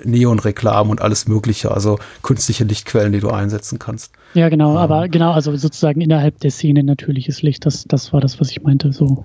[0.04, 4.12] Neonreklamen und alles Mögliche, also künstliche Lichtquellen, die du einsetzen kannst.
[4.34, 8.20] Ja, genau, ähm, aber genau, also sozusagen innerhalb der Szene natürliches Licht, das, das war
[8.20, 8.92] das, was ich meinte.
[8.92, 9.24] So.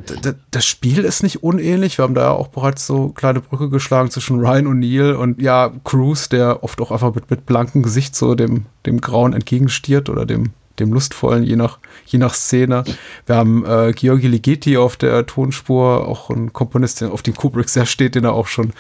[0.52, 1.98] Das Spiel ist nicht unähnlich.
[1.98, 5.72] Wir haben da ja auch bereits so kleine Brücke geschlagen zwischen Ryan O'Neill und ja,
[5.84, 10.28] Cruz, der oft auch einfach mit, mit blankem Gesicht so dem, dem Grauen entgegenstiert oder
[10.28, 12.84] dem, dem Lustvollen, je nach, je nach Szene.
[13.26, 17.70] Wir haben äh, Georgi Ligeti auf der Tonspur, auch ein Komponist, der auf den Kubrick
[17.70, 18.74] sehr steht, den er auch schon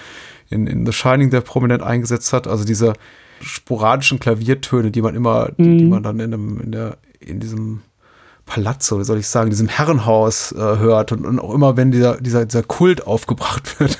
[0.49, 2.47] in, in The Shining sehr prominent eingesetzt hat.
[2.47, 2.93] Also diese
[3.41, 5.63] sporadischen Klaviertöne, die man immer, mhm.
[5.63, 5.89] die, die, mhm.
[5.89, 7.81] man dann in, einem, in, der, in diesem
[8.45, 11.91] Palazzo, wie soll ich sagen, in diesem Herrenhaus äh, hört und, und, auch immer, wenn
[11.91, 13.99] dieser, dieser, dieser Kult aufgebracht wird,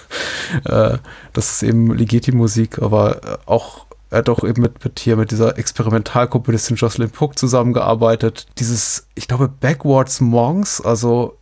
[0.65, 0.97] äh,
[1.34, 5.30] das ist eben Ligeti-Musik, aber äh, auch er hat auch eben mit, mit hier mit
[5.30, 8.47] dieser Experimentalkomponistin Jocelyn Puck zusammengearbeitet.
[8.58, 11.38] Dieses, ich glaube, Backwards Monks, also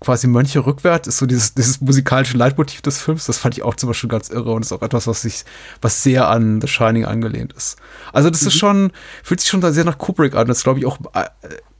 [0.00, 3.26] quasi Mönche rückwärts ist so dieses, dieses musikalische Leitmotiv des Films.
[3.26, 5.44] Das fand ich auch zum Beispiel ganz irre und ist auch etwas, was sich,
[5.80, 7.76] was sehr an The Shining angelehnt ist.
[8.12, 8.48] Also das mhm.
[8.48, 10.46] ist schon, fühlt sich schon sehr nach Kubrick an.
[10.46, 11.24] Das glaube ich auch, äh,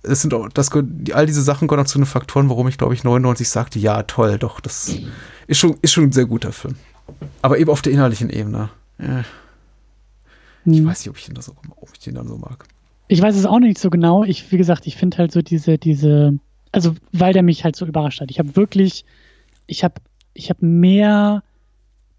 [0.02, 0.70] das sind auch, das,
[1.12, 4.02] all diese Sachen gehören auch zu den Faktoren, warum ich glaube ich 99 sagte, ja
[4.02, 4.92] toll, doch, das
[5.46, 6.76] ist schon, ist schon ein sehr guter Film.
[7.42, 8.70] Aber eben auf der inhaltlichen Ebene.
[8.98, 9.24] Ja.
[10.64, 10.86] Ich mhm.
[10.86, 12.64] weiß nicht, ob ich, den so, ob ich den dann so mag.
[13.08, 14.24] Ich weiß es auch nicht so genau.
[14.24, 16.38] Ich, wie gesagt, ich finde halt so diese, diese
[16.74, 18.30] also weil der mich halt so überrascht hat.
[18.30, 19.04] Ich habe wirklich,
[19.66, 19.94] ich habe,
[20.34, 21.44] ich habe mehr,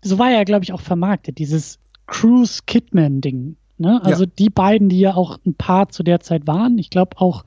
[0.01, 3.57] so war er, glaube ich, auch vermarktet, dieses Cruise Kidman-Ding.
[3.77, 4.01] Ne?
[4.03, 4.29] Also ja.
[4.39, 7.43] die beiden, die ja auch ein Paar zu der Zeit waren, ich glaube auch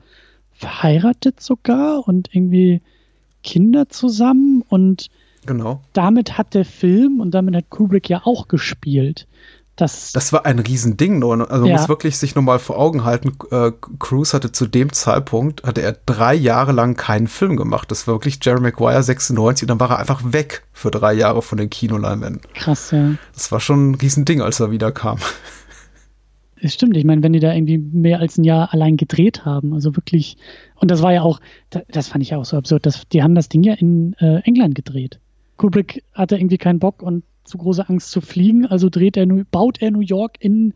[0.51, 2.81] verheiratet sogar und irgendwie
[3.43, 5.09] Kinder zusammen und
[5.47, 5.81] genau.
[5.93, 9.27] damit hat der Film und damit hat Kubrick ja auch gespielt.
[9.79, 11.23] Das, das war ein Riesending.
[11.23, 11.77] Also man ja.
[11.77, 15.93] muss wirklich sich nochmal vor Augen halten, äh, Cruise hatte zu dem Zeitpunkt, hatte er
[16.05, 17.89] drei Jahre lang keinen Film gemacht.
[17.89, 21.41] Das war wirklich Jerry Maguire 96 und dann war er einfach weg für drei Jahre
[21.41, 22.41] von den Kinoleinwänden.
[22.55, 23.13] Krass, ja.
[23.33, 25.19] Das war schon ein Riesending, als er wieder kam.
[26.61, 29.73] Es stimmt, ich meine, wenn die da irgendwie mehr als ein Jahr allein gedreht haben,
[29.73, 30.35] also wirklich,
[30.75, 31.39] und das war ja auch,
[31.87, 34.75] das fand ich auch so absurd, dass, die haben das Ding ja in äh, England
[34.75, 35.19] gedreht.
[35.55, 39.81] Kubrick hatte irgendwie keinen Bock und zu große Angst zu fliegen, also dreht er, baut
[39.81, 40.73] er New York in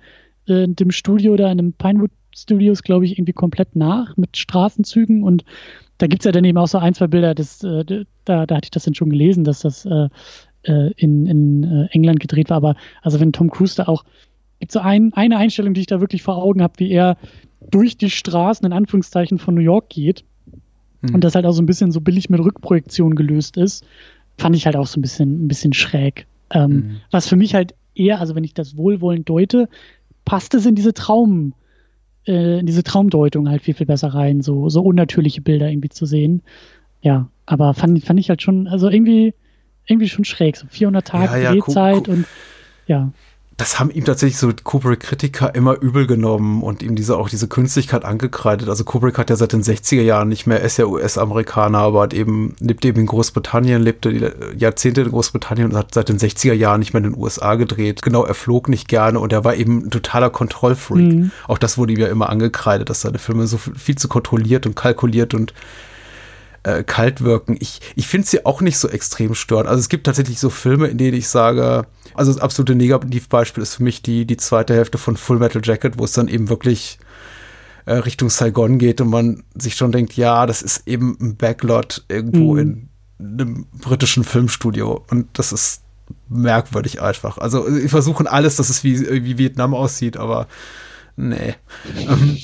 [0.48, 5.24] äh, dem Studio da in einem Pinewood Studios, glaube ich, irgendwie komplett nach mit Straßenzügen
[5.24, 5.46] und
[5.98, 8.56] da gibt es ja dann eben auch so ein, zwei Bilder, das, äh, da, da
[8.56, 10.10] hatte ich das dann schon gelesen, dass das äh,
[10.64, 12.58] äh in, in äh, England gedreht war.
[12.58, 14.04] Aber also wenn Tom Cruise da auch,
[14.60, 17.18] gibt so ein, eine Einstellung, die ich da wirklich vor Augen habe, wie er
[17.70, 20.26] durch die Straßen in Anführungszeichen von New York geht
[21.02, 21.16] mhm.
[21.16, 23.86] und das halt auch so ein bisschen so billig mit Rückprojektion gelöst ist,
[24.38, 26.26] fand ich halt auch so ein bisschen, ein bisschen schräg.
[26.54, 27.02] Ähm, mhm.
[27.12, 29.68] Was für mich halt eher, also wenn ich das wohlwollend deute,
[30.26, 31.54] passt es in diese Traum,
[32.26, 36.06] äh, in diese Traumdeutung halt viel, viel besser rein, so, so unnatürliche Bilder irgendwie zu
[36.06, 36.42] sehen.
[37.02, 39.34] Ja, aber fand, fand ich halt schon, also irgendwie,
[39.86, 42.26] irgendwie schon schräg, so 400 Tage ja, ja, Drehzeit und
[42.88, 43.12] ja
[43.58, 48.04] das haben ihm tatsächlich so Kubrick-Kritiker immer übel genommen und ihm diese auch diese Künstlichkeit
[48.04, 48.68] angekreidet.
[48.68, 52.02] Also Kubrick hat ja seit den 60er Jahren nicht mehr, er ist ja US-Amerikaner, aber
[52.02, 56.54] hat eben, lebt eben in Großbritannien, lebte Jahrzehnte in Großbritannien und hat seit den 60er
[56.54, 58.02] Jahren nicht mehr in den USA gedreht.
[58.02, 61.14] Genau, er flog nicht gerne und er war eben ein totaler Kontrollfreak.
[61.14, 61.32] Mhm.
[61.48, 64.76] Auch das wurde ihm ja immer angekreidet, dass seine Filme so viel zu kontrolliert und
[64.76, 65.54] kalkuliert und
[66.64, 67.58] äh, kalt wirken.
[67.60, 69.68] Ich, ich finde sie auch nicht so extrem störend.
[69.70, 73.76] Also es gibt tatsächlich so Filme, in denen ich sage, also das absolute Negativbeispiel ist
[73.76, 77.00] für mich die, die zweite Hälfte von Full Metal Jacket, wo es dann eben wirklich
[77.86, 82.06] äh, Richtung Saigon geht und man sich schon denkt, ja, das ist eben ein Backlot
[82.08, 82.60] irgendwo mhm.
[82.60, 82.90] in
[83.20, 85.82] einem britischen Filmstudio und das ist
[86.30, 87.38] merkwürdig einfach.
[87.38, 90.48] Also wir versuchen alles, dass es wie, wie Vietnam aussieht, aber
[91.16, 91.56] nee.
[91.98, 92.38] Ähm,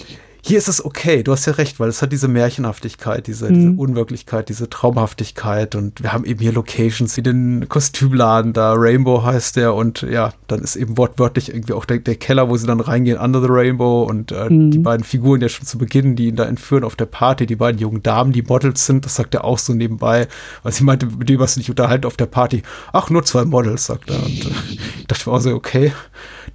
[0.50, 3.54] hier ist es okay, du hast ja recht, weil es hat diese Märchenhaftigkeit, diese, mhm.
[3.54, 9.24] diese Unwirklichkeit, diese Traumhaftigkeit und wir haben eben hier Locations wie den Kostümladen da, Rainbow
[9.24, 12.66] heißt der und ja, dann ist eben wortwörtlich irgendwie auch der, der Keller, wo sie
[12.66, 14.72] dann reingehen, Under the Rainbow und äh, mhm.
[14.72, 17.56] die beiden Figuren ja schon zu Beginn, die ihn da entführen auf der Party, die
[17.56, 20.28] beiden jungen Damen, die Models sind, das sagt er auch so nebenbei,
[20.64, 22.64] weil sie meinte, mit dem hast du nicht unterhalten auf der Party.
[22.91, 24.50] Ach, nur zwei Models, sagt er und äh,
[24.97, 25.93] ich dachte mir auch so, okay,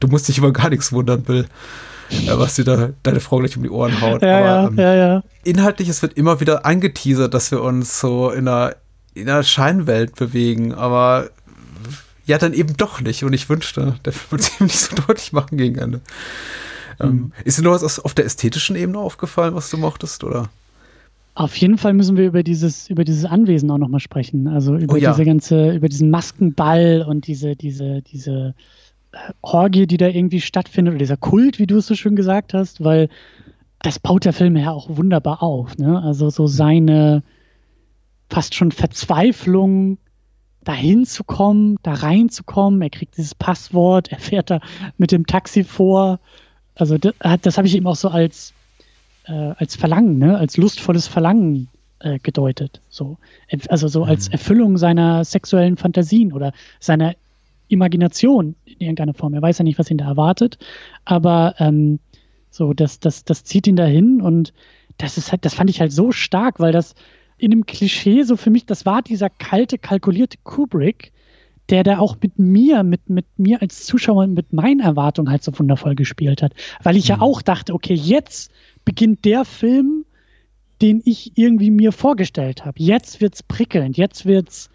[0.01, 1.47] du musst dich über gar nichts wundern, Bill
[2.11, 4.23] was dir da deine Frau gleich um die Ohren haut.
[4.23, 5.23] Ja, Aber, ähm, ja, ja.
[5.43, 8.77] Inhaltlich, es wird immer wieder angeteasert, dass wir uns so in einer,
[9.15, 11.31] in einer Scheinwelt bewegen, aber
[12.27, 13.25] ja, dann eben doch nicht.
[13.25, 16.01] Und ich wünschte, der Film würde es ihm nicht so deutlich machen gegen Ende.
[17.01, 17.33] Ähm, mhm.
[17.45, 20.49] ist dir noch was auf der ästhetischen Ebene aufgefallen, was du mochtest, oder?
[21.35, 24.47] Auf jeden Fall müssen wir über dieses, über dieses Anwesen auch nochmal sprechen.
[24.47, 25.11] Also über oh, ja.
[25.11, 28.55] diese ganze, über diesen Maskenball und diese, diese, diese
[29.41, 32.83] Orgie, die da irgendwie stattfindet, oder dieser Kult, wie du es so schön gesagt hast,
[32.83, 33.09] weil
[33.81, 35.77] das baut der Film ja auch wunderbar auf.
[35.79, 36.03] Ne?
[36.03, 37.23] Also so seine
[38.29, 39.99] fast schon Verzweiflung,
[40.65, 42.81] dahin zu kommen, da reinzukommen.
[42.83, 44.61] Er kriegt dieses Passwort, er fährt da
[44.97, 46.21] mit dem Taxi vor.
[46.75, 48.55] Also das, das habe ich ihm auch so als,
[49.27, 50.39] äh, als Verlangen, ne?
[50.39, 51.69] als lustvolles Verlangen
[52.01, 52.81] äh, gedeutet.
[52.89, 53.19] So.
[53.69, 54.33] Also so als mhm.
[54.33, 57.15] Erfüllung seiner sexuellen Fantasien oder seiner
[57.69, 59.35] Imagination in irgendeiner Form.
[59.35, 60.59] Er weiß ja nicht, was ihn da erwartet,
[61.05, 61.99] aber ähm,
[62.51, 64.53] so, das, das, das zieht ihn dahin und
[64.99, 66.95] das ist halt, das fand ich halt so stark, weil das
[67.37, 71.13] in dem Klischee so für mich, das war dieser kalte, kalkulierte Kubrick,
[71.71, 75.59] der da auch mit mir, mit, mit mir als Zuschauer, mit meinen Erwartungen halt so
[75.59, 76.53] wundervoll gespielt hat.
[76.83, 77.17] Weil ich mhm.
[77.17, 78.53] ja auch dachte, okay, jetzt
[78.85, 80.05] beginnt der Film,
[80.83, 82.75] den ich irgendwie mir vorgestellt habe.
[82.79, 84.71] Jetzt wird's prickelnd, jetzt wird's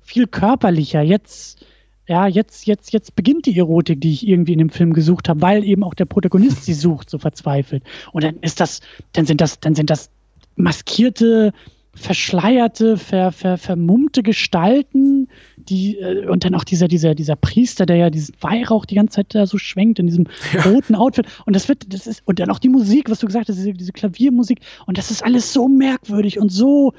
[0.00, 1.64] viel körperlicher, jetzt
[2.12, 5.40] ja, jetzt, jetzt, jetzt beginnt die Erotik, die ich irgendwie in dem Film gesucht habe,
[5.40, 7.82] weil eben auch der Protagonist sie sucht, so verzweifelt.
[8.12, 8.82] Und dann ist das,
[9.14, 10.10] dann sind das, dann sind das
[10.54, 11.54] maskierte,
[11.94, 17.96] verschleierte, ver, ver, vermummte Gestalten, die, äh, und dann auch dieser, dieser, dieser Priester, der
[17.96, 20.64] ja diesen Weihrauch die ganze Zeit da so schwenkt in diesem ja.
[20.64, 21.24] roten Outfit.
[21.46, 23.72] Und das wird, das ist, und dann auch die Musik, was du gesagt hast, diese,
[23.72, 24.60] diese Klaviermusik.
[24.84, 26.92] Und das ist alles so merkwürdig und so,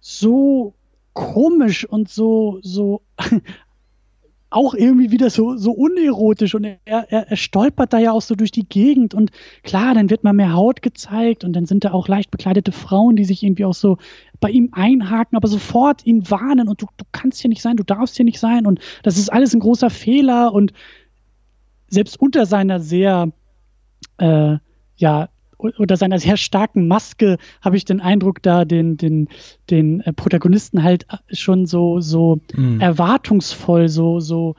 [0.00, 0.72] so
[1.12, 3.02] komisch und so, so
[4.56, 8.34] auch irgendwie wieder so, so unerotisch und er, er, er stolpert da ja auch so
[8.34, 9.30] durch die Gegend und
[9.62, 13.16] klar, dann wird mal mehr Haut gezeigt und dann sind da auch leicht bekleidete Frauen,
[13.16, 13.98] die sich irgendwie auch so
[14.40, 17.82] bei ihm einhaken, aber sofort ihn warnen und du, du kannst hier nicht sein, du
[17.82, 20.72] darfst hier nicht sein und das ist alles ein großer Fehler und
[21.88, 23.30] selbst unter seiner sehr
[24.16, 24.56] äh,
[24.96, 25.28] ja
[25.58, 29.28] oder seiner sehr starken Maske habe ich den Eindruck, da den, den,
[29.70, 32.80] den äh, Protagonisten halt äh, schon so, so mhm.
[32.80, 34.54] erwartungsvoll, so, so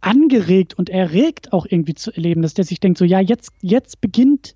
[0.00, 4.00] angeregt und erregt auch irgendwie zu erleben, dass der sich denkt, so ja, jetzt, jetzt
[4.00, 4.54] beginnt,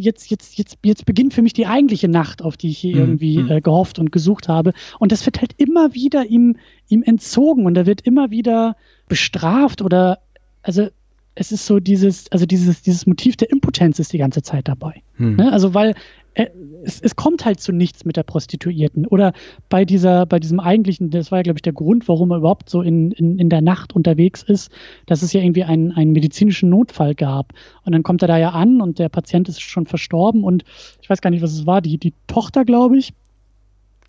[0.00, 3.02] jetzt, jetzt, jetzt, jetzt beginnt für mich die eigentliche Nacht, auf die ich hier mhm.
[3.02, 3.50] irgendwie mhm.
[3.50, 4.72] äh, gehofft und gesucht habe.
[4.98, 6.56] Und das wird halt immer wieder ihm,
[6.88, 8.76] ihm entzogen und er wird immer wieder
[9.08, 10.20] bestraft oder
[10.62, 10.88] also
[11.34, 15.02] es ist so dieses, also dieses, dieses Motiv der Impotenz ist die ganze Zeit dabei.
[15.14, 15.36] Hm.
[15.36, 15.52] Ne?
[15.52, 15.94] Also weil
[16.34, 16.50] er,
[16.84, 19.06] es, es kommt halt zu nichts mit der Prostituierten.
[19.06, 19.32] Oder
[19.68, 22.70] bei dieser, bei diesem eigentlichen, das war ja, glaube ich, der Grund, warum er überhaupt
[22.70, 24.70] so in, in, in der Nacht unterwegs ist,
[25.06, 27.52] dass es ja irgendwie einen, einen medizinischen Notfall gab.
[27.84, 30.64] Und dann kommt er da ja an und der Patient ist schon verstorben und
[31.00, 33.12] ich weiß gar nicht, was es war, die, die Tochter, glaube ich,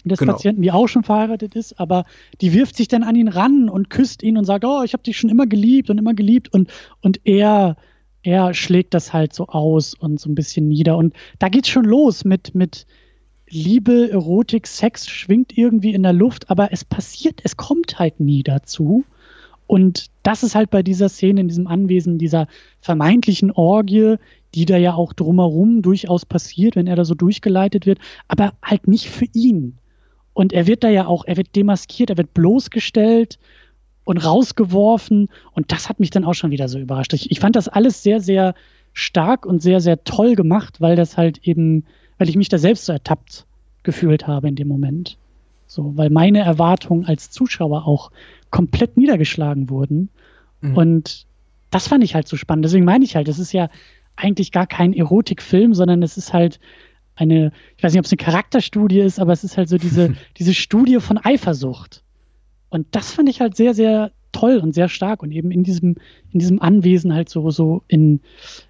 [0.10, 0.34] des genau.
[0.34, 2.06] Patienten, die auch schon verheiratet ist, aber
[2.42, 5.04] die wirft sich dann an ihn ran und küsst ihn und sagt, oh, ich habe
[5.04, 6.70] dich schon immer geliebt und immer geliebt und,
[7.02, 7.78] und er,
[8.24, 11.86] er schlägt das halt so aus und so ein bisschen nieder und da geht's schon
[11.86, 12.86] los mit, mit
[13.50, 18.44] Liebe, Erotik, Sex schwingt irgendwie in der Luft, aber es passiert, es kommt halt nie
[18.44, 19.04] dazu
[19.72, 22.48] und das ist halt bei dieser Szene, in diesem Anwesen, dieser
[22.82, 24.18] vermeintlichen Orgie,
[24.54, 28.90] die da ja auch drumherum durchaus passiert, wenn er da so durchgeleitet wird, aber halt
[28.90, 29.78] nicht für ihn.
[30.34, 33.38] Und er wird da ja auch, er wird demaskiert, er wird bloßgestellt
[34.04, 35.30] und rausgeworfen.
[35.54, 37.14] Und das hat mich dann auch schon wieder so überrascht.
[37.14, 38.56] Ich, ich fand das alles sehr, sehr
[38.94, 41.86] stark und sehr, sehr toll gemacht, weil das halt eben,
[42.18, 43.46] weil ich mich da selbst so ertappt
[43.84, 45.18] gefühlt habe in dem Moment.
[45.68, 48.12] So, weil meine Erwartungen als Zuschauer auch
[48.50, 50.10] komplett niedergeschlagen wurden.
[50.60, 50.78] Mhm.
[50.78, 51.26] Und
[51.70, 52.66] das fand ich halt so spannend.
[52.66, 53.70] Deswegen meine ich halt, es ist ja
[54.18, 56.60] eigentlich gar kein Erotikfilm, sondern es ist halt
[57.16, 60.16] eine, ich weiß nicht, ob es eine Charakterstudie ist, aber es ist halt so diese,
[60.38, 62.04] diese Studie von Eifersucht.
[62.70, 65.96] Und das fand ich halt sehr, sehr toll und sehr stark und eben in diesem,
[66.32, 68.22] in diesem Anwesen halt so, so in,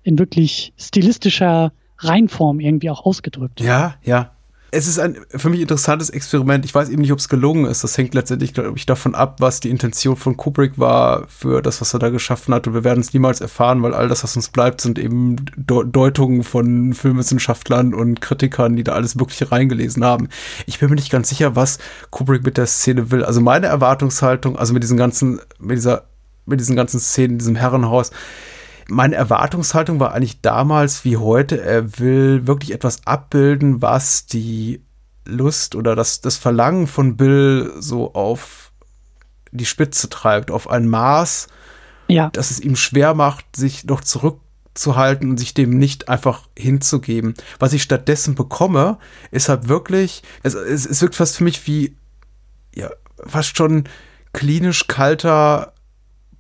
[0.04, 3.62] in wirklich stilistischer Reinform irgendwie auch ausgedrückt.
[3.62, 4.32] Ja, ja
[4.74, 6.64] es ist ein für mich interessantes Experiment.
[6.64, 7.84] Ich weiß eben nicht, ob es gelungen ist.
[7.84, 11.82] Das hängt letztendlich, glaube ich, davon ab, was die Intention von Kubrick war für das,
[11.82, 12.68] was er da geschaffen hat.
[12.68, 16.44] Und wir werden es niemals erfahren, weil all das, was uns bleibt, sind eben Deutungen
[16.44, 20.30] von Filmwissenschaftlern und Kritikern, die da alles wirklich reingelesen haben.
[20.66, 21.78] Ich bin mir nicht ganz sicher, was
[22.10, 23.26] Kubrick mit der Szene will.
[23.26, 26.06] Also meine Erwartungshaltung, also mit diesen ganzen, mit dieser,
[26.46, 28.12] mit diesen ganzen Szenen in diesem Herrenhaus,
[28.92, 34.84] meine Erwartungshaltung war eigentlich damals wie heute, er will wirklich etwas abbilden, was die
[35.26, 38.72] Lust oder das, das Verlangen von Bill so auf
[39.52, 41.48] die Spitze treibt, auf ein Maß,
[42.08, 42.30] ja.
[42.32, 47.36] dass es ihm schwer macht, sich noch zurückzuhalten und sich dem nicht einfach hinzugeben.
[47.60, 48.98] Was ich stattdessen bekomme,
[49.32, 51.96] ist halt wirklich, es, es, es wirkt fast für mich wie,
[52.76, 52.90] ja,
[53.26, 53.86] fast schon
[54.34, 55.74] klinisch kalter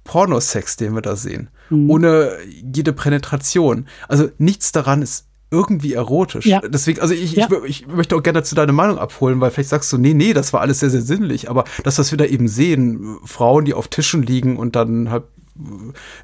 [0.03, 1.89] Pornosex, den wir da sehen mhm.
[1.89, 2.37] ohne
[2.73, 3.87] jede Penetration.
[4.07, 6.45] Also nichts daran ist irgendwie erotisch.
[6.45, 6.61] Ja.
[6.61, 7.47] Deswegen, also ich, ja.
[7.65, 10.33] ich, ich, möchte auch gerne dazu deine Meinung abholen, weil vielleicht sagst du, nee, nee,
[10.33, 11.49] das war alles sehr, sehr sinnlich.
[11.49, 15.25] Aber das, was wir da eben sehen, Frauen, die auf Tischen liegen und dann halt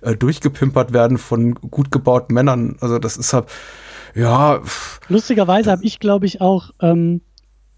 [0.01, 3.47] äh, durchgepimpert werden von gut gebauten Männern, also das ist halt,
[4.15, 4.61] ja.
[5.09, 7.21] Lustigerweise habe ich, glaube ich, auch, ähm,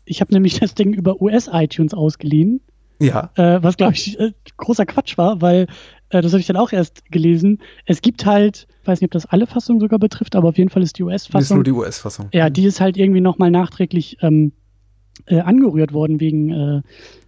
[0.05, 2.61] ich habe nämlich das Ding über US-iTunes ausgeliehen.
[2.99, 3.32] Ja.
[3.36, 5.67] Äh, was, glaube ich, äh, großer Quatsch war, weil
[6.10, 7.60] äh, das habe ich dann auch erst gelesen.
[7.86, 10.70] Es gibt halt, ich weiß nicht, ob das alle Fassungen sogar betrifft, aber auf jeden
[10.70, 11.41] Fall ist die US-Fassung.
[11.41, 12.30] Ist nur die US-Fassung.
[12.34, 14.51] Ja, die ist halt irgendwie nochmal nachträglich ähm,
[15.26, 16.82] äh, angerührt worden wegen, äh,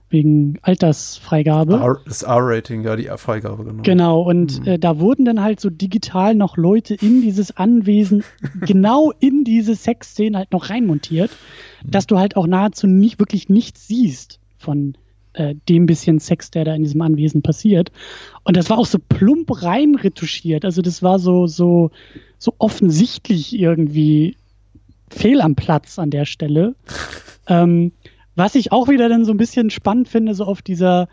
[0.10, 1.76] wegen Altersfreigabe.
[1.76, 3.84] R das R-Rating, ja, die R-Freigabe, genau.
[3.84, 4.68] Genau, und mhm.
[4.68, 8.24] äh, da wurden dann halt so digital noch Leute in dieses Anwesen,
[8.66, 11.32] genau in diese Sexszene halt noch reinmontiert,
[11.84, 11.92] mhm.
[11.92, 14.96] dass du halt auch nahezu nicht, wirklich nichts siehst von
[15.34, 17.92] äh, dem bisschen Sex, der da in diesem Anwesen passiert.
[18.44, 20.66] Und das war auch so plump rein retuschiert.
[20.66, 21.92] Also das war so, so,
[22.38, 24.38] so offensichtlich irgendwie
[25.10, 26.76] fehl am Platz an der Stelle.
[27.48, 27.92] ähm,
[28.36, 31.08] was ich auch wieder dann so ein bisschen spannend finde, so auf dieser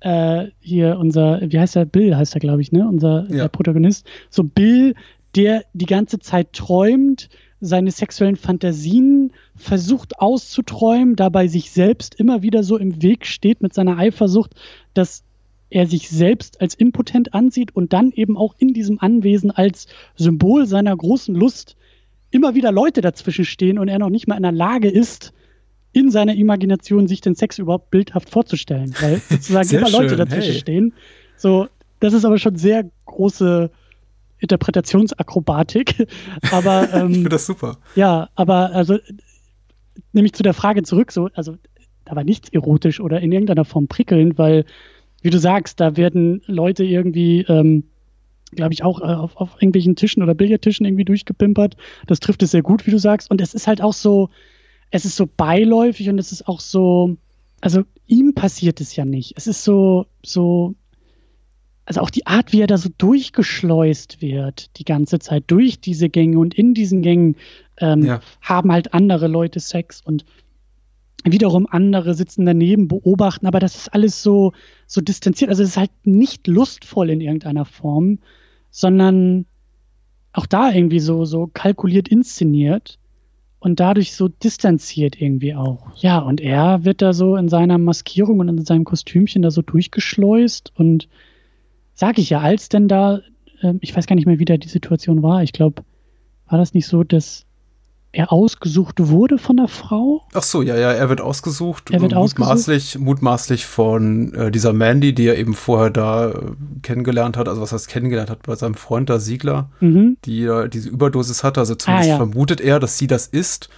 [0.00, 1.84] äh, hier unser, wie heißt der?
[1.84, 2.86] Bill heißt er, glaube ich, ne?
[2.86, 3.48] Unser ja.
[3.48, 4.06] Protagonist.
[4.30, 4.94] So Bill,
[5.34, 7.28] der die ganze Zeit träumt,
[7.60, 13.74] seine sexuellen Fantasien versucht auszuträumen, dabei sich selbst immer wieder so im Weg steht mit
[13.74, 14.54] seiner Eifersucht,
[14.94, 15.24] dass
[15.70, 20.66] er sich selbst als impotent ansieht und dann eben auch in diesem Anwesen als Symbol
[20.66, 21.76] seiner großen Lust
[22.30, 25.32] immer wieder Leute dazwischen stehen und er noch nicht mal in der Lage ist,
[25.92, 30.52] in seiner Imagination sich den Sex überhaupt bildhaft vorzustellen, weil sozusagen immer schön, Leute dazwischen
[30.52, 30.60] hey.
[30.60, 30.94] stehen.
[31.36, 31.68] So,
[32.00, 33.70] das ist aber schon sehr große
[34.38, 36.06] Interpretationsakrobatik.
[36.52, 37.78] Aber ähm, ich finde das super.
[37.94, 38.98] Ja, aber also
[40.12, 41.56] nämlich zu der Frage zurück, so, also
[42.04, 44.64] da war nichts erotisch oder in irgendeiner Form prickelnd, weil,
[45.22, 47.84] wie du sagst, da werden Leute irgendwie, ähm,
[48.52, 51.76] glaube ich, auch äh, auf, auf irgendwelchen Tischen oder Billardtischen irgendwie durchgepimpert.
[52.06, 53.30] Das trifft es sehr gut, wie du sagst.
[53.30, 54.30] Und es ist halt auch so,
[54.90, 57.16] es ist so beiläufig und es ist auch so,
[57.60, 59.34] also ihm passiert es ja nicht.
[59.36, 60.74] Es ist so, so
[61.86, 66.08] also auch die Art, wie er da so durchgeschleust wird, die ganze Zeit durch diese
[66.08, 67.36] Gänge und in diesen Gängen
[67.78, 68.20] ähm, ja.
[68.40, 70.24] haben halt andere Leute Sex und
[71.24, 74.52] wiederum andere sitzen daneben, beobachten, aber das ist alles so,
[74.86, 75.50] so distanziert.
[75.50, 78.18] Also es ist halt nicht lustvoll in irgendeiner Form,
[78.70, 79.46] sondern
[80.32, 82.98] auch da irgendwie so, so kalkuliert inszeniert.
[83.58, 85.88] und dadurch so distanziert irgendwie auch.
[85.96, 89.62] Ja, und er wird da so in seiner Maskierung und in seinem Kostümchen da so
[89.62, 91.08] durchgeschleust und
[91.94, 93.20] sag ich ja, als denn da,
[93.62, 95.42] äh, ich weiß gar nicht mehr, wie da die Situation war.
[95.42, 95.82] Ich glaube,
[96.46, 97.45] war das nicht so, dass
[98.12, 100.22] er ausgesucht wurde von der Frau?
[100.32, 101.90] Ach so, ja, ja, er wird ausgesucht.
[101.90, 103.04] Er wird mutmaßlich, ausgesucht.
[103.04, 106.34] Mutmaßlich von äh, dieser Mandy, die er eben vorher da äh,
[106.82, 107.48] kennengelernt hat.
[107.48, 110.16] Also was heißt kennengelernt hat bei seinem Freund da Siegler, Mhm.
[110.24, 111.60] die äh, diese Überdosis hatte.
[111.60, 112.16] Also zumindest Ah, ja.
[112.16, 113.68] vermutet er, dass sie das ist.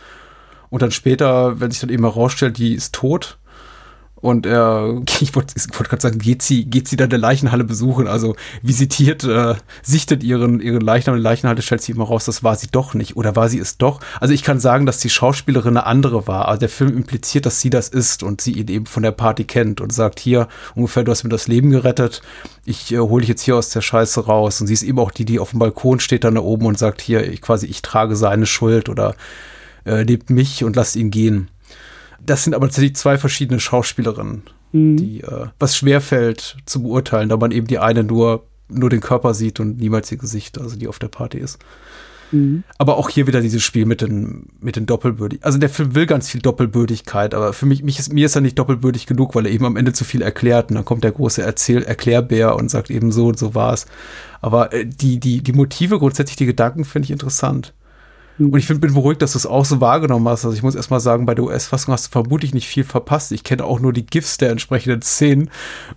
[0.71, 3.39] Und dann später, wenn sich dann eben herausstellt, die ist tot.
[4.21, 7.65] Und er, ich wollte ich wollte gerade sagen, geht sie, geht sie dann der Leichenhalle
[7.65, 8.09] besuchen?
[8.09, 12.43] Also visitiert, äh, sichtet ihren, ihren Leichnam in der Leichenhalle, stellt sie immer raus, das
[12.43, 13.17] war sie doch nicht.
[13.17, 14.01] Oder war sie es doch?
[14.21, 16.49] Also ich kann sagen, dass die Schauspielerin eine andere war.
[16.49, 19.45] Also der Film impliziert, dass sie das ist und sie ihn eben von der Party
[19.45, 22.23] kennt und sagt, hier, ungefähr, du hast mir das Leben gerettet.
[22.65, 24.61] Ich äh, hole dich jetzt hier aus der Scheiße raus.
[24.61, 26.79] Und sie ist eben auch die, die auf dem Balkon steht dann da oben und
[26.79, 29.15] sagt, hier, ich quasi, ich trage seine Schuld oder
[29.85, 31.49] äh, lebt mich und lasst ihn gehen.
[32.25, 34.43] Das sind aber tatsächlich zwei verschiedene Schauspielerinnen,
[34.73, 34.97] Mhm.
[34.97, 39.33] die, äh, was schwerfällt zu beurteilen, da man eben die eine nur, nur den Körper
[39.35, 41.59] sieht und niemals ihr Gesicht, also die auf der Party ist.
[42.33, 42.65] Mhm.
[42.77, 45.41] Aber auch hier wieder dieses Spiel mit den, mit den Doppelbürdig.
[45.43, 48.43] Also der Film will ganz viel Doppelbürdigkeit, aber für mich, mich ist, mir ist er
[48.43, 51.13] nicht doppelbürdig genug, weil er eben am Ende zu viel erklärt und dann kommt der
[51.13, 53.87] große Erzähl Erklärbär und sagt eben so und so war's.
[54.43, 57.73] Aber äh, die, die, die Motive, grundsätzlich die Gedanken finde ich interessant.
[58.39, 60.45] Und ich find, bin beruhigt, dass du es auch so wahrgenommen hast.
[60.45, 63.33] Also ich muss erst mal sagen, bei der US-Fassung hast du vermutlich nicht viel verpasst.
[63.33, 65.51] Ich kenne auch nur die GIFs der entsprechenden Szenen.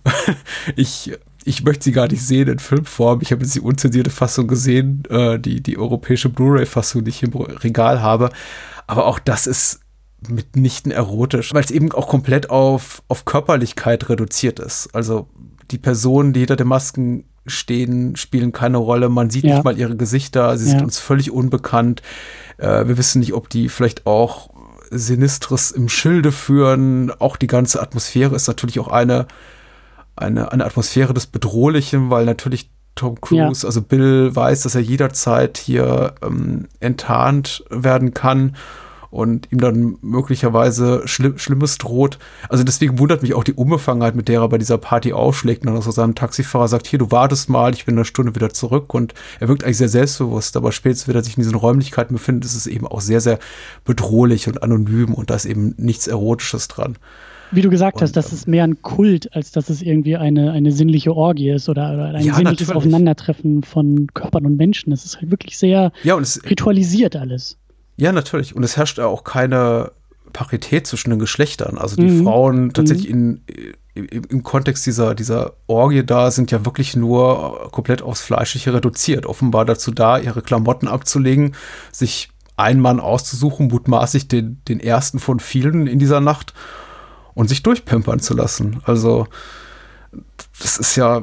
[0.76, 1.12] ich,
[1.44, 3.20] ich möchte sie gar nicht sehen in Filmform.
[3.22, 7.32] Ich habe jetzt die unzensierte Fassung gesehen, äh, die, die europäische Blu-ray-Fassung, die ich im
[7.32, 8.30] Regal habe.
[8.86, 9.80] Aber auch das ist
[10.28, 14.88] mitnichten erotisch, weil es eben auch komplett auf, auf Körperlichkeit reduziert ist.
[14.94, 15.28] Also
[15.70, 19.08] die Personen, die hinter den Masken stehen, spielen keine Rolle.
[19.08, 19.54] Man sieht Ja.
[19.56, 20.56] nicht mal ihre Gesichter.
[20.56, 20.84] Sie sind Ja.
[20.84, 22.02] uns völlig unbekannt.
[22.58, 24.50] Äh, wir wissen nicht, ob die vielleicht auch
[24.90, 27.10] Sinistres im Schilde führen.
[27.18, 29.26] Auch die ganze Atmosphäre ist natürlich auch eine,
[30.16, 35.56] eine, eine Atmosphäre des Bedrohlichen, weil natürlich Tom Cruise, also Bill, weiß, dass er jederzeit
[35.56, 38.54] hier ähm, enttarnt werden kann
[39.12, 42.18] und ihm dann möglicherweise Schli Schlimmes droht.
[42.48, 45.72] Also deswegen wundert mich auch die Unbefangenheit, mit der er bei dieser Party aufschlägt und
[45.72, 48.50] dann so seinem Taxifahrer sagt, hier, du wartest mal, ich bin in einer Stunde wieder
[48.50, 52.14] zurück und er wirkt eigentlich sehr selbstbewusst, aber spätestens, wenn er sich in diesen Räumlichkeiten
[52.16, 53.38] befindet, ist es eben auch sehr, sehr
[53.84, 56.96] bedrohlich und anonym und da ist eben nichts Erotisches dran.
[57.52, 60.52] Wie du gesagt Und, hast, das ist mehr ein Kult, als dass es irgendwie eine,
[60.52, 62.76] eine sinnliche Orgie ist oder, oder ein Ja, sinnliches natürlich.
[62.76, 64.90] Aufeinandertreffen von Körpern und Menschen.
[64.90, 67.58] Es ist halt wirklich sehr Ja, und es, ritualisiert alles.
[68.02, 68.56] Ja, natürlich.
[68.56, 69.92] Und es herrscht ja auch keine
[70.32, 71.78] Parität zwischen den Geschlechtern.
[71.78, 72.24] Also die Mhm.
[72.24, 73.42] Frauen tatsächlich in,
[73.94, 79.24] im, im Kontext dieser, dieser Orgie da sind ja wirklich nur komplett aufs Fleischliche reduziert.
[79.24, 81.54] Offenbar dazu da, ihre Klamotten abzulegen,
[81.92, 86.54] sich einen Mann auszusuchen, mutmaßlich den, den ersten von vielen in dieser Nacht
[87.34, 88.80] und sich durchpimpern zu lassen.
[88.84, 89.28] Also
[90.60, 91.22] das ist ja,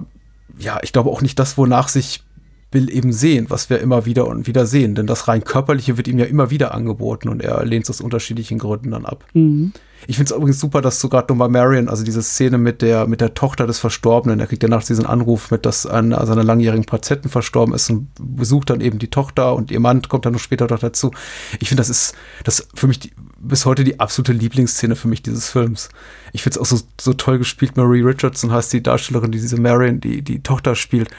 [0.57, 2.23] ja, ich glaube auch nicht das, wonach sich
[2.71, 4.95] Bill eben sehen, was wir immer wieder und wieder sehen.
[4.95, 8.01] Denn das rein körperliche wird ihm ja immer wieder angeboten und er lehnt es aus
[8.01, 9.25] unterschiedlichen Gründen dann ab.
[9.33, 9.73] Mhm.
[10.07, 13.21] Ich finde es übrigens super, dass gerade nochmal Marion, also diese Szene mit der, mit
[13.21, 16.85] der Tochter des Verstorbenen, er kriegt ja nachts diesen Anruf mit, dass einer seiner langjährigen
[16.85, 20.39] Patienten verstorben ist und besucht dann eben die Tochter und ihr Mann kommt dann noch
[20.39, 21.11] später doch dazu.
[21.59, 25.21] Ich finde, das ist, das für mich die, bis heute die absolute Lieblingsszene für mich
[25.21, 25.89] dieses Films.
[26.33, 27.77] Ich finde es auch so, so toll gespielt.
[27.77, 31.09] Marie Richardson heißt die Darstellerin, die diese Marion, die, die Tochter spielt.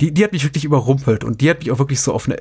[0.00, 2.38] Die, die hat mich wirklich überrumpelt und die hat mich auch wirklich so auf eine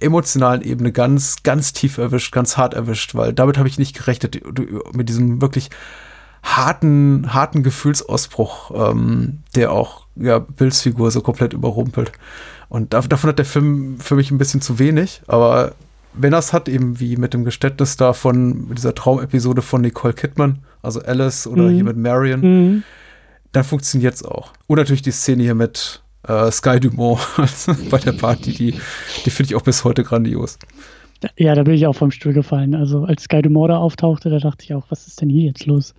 [0.00, 4.40] emotionalen Ebene ganz, ganz tief erwischt, ganz hart erwischt, weil damit habe ich nicht gerechnet,
[4.94, 5.70] mit diesem wirklich
[6.42, 12.12] harten, harten Gefühlsausbruch, ähm, der auch ja, Bills Figur so komplett überrumpelt.
[12.68, 15.72] Und dav davon hat der Film für mich ein bisschen zu wenig, aber
[16.14, 20.14] wenn er es hat, eben wie mit dem Geständnis da von dieser Traumepisode von Nicole
[20.14, 21.74] Kidman, also Alice oder Mhm.
[21.74, 22.82] hier mit Marion, Mhm.
[23.52, 24.52] dann funktioniert es auch.
[24.66, 27.20] Und natürlich die Szene hier mit äh, Sky Dumont
[27.90, 28.74] bei der Party, die,
[29.24, 30.58] die finde ich auch bis heute grandios.
[31.36, 32.74] Ja, da bin ich auch vom Stuhl gefallen.
[32.74, 35.66] Also als Sky Dumont da auftauchte, da dachte ich auch, was ist denn hier jetzt
[35.66, 35.94] los?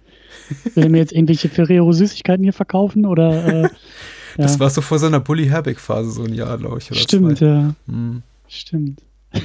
[0.76, 3.06] Will er mir jetzt irgendwelche Ferrero-Süßigkeiten hier verkaufen?
[3.06, 3.70] Oder äh, ja.
[4.38, 6.90] Das war so vor seiner Bully Herbig-Phase, so ein Jahr, glaube ich.
[6.92, 7.46] Oder Stimmt, zwei.
[7.46, 7.76] ja.
[7.88, 8.22] Hm.
[8.48, 9.02] Stimmt.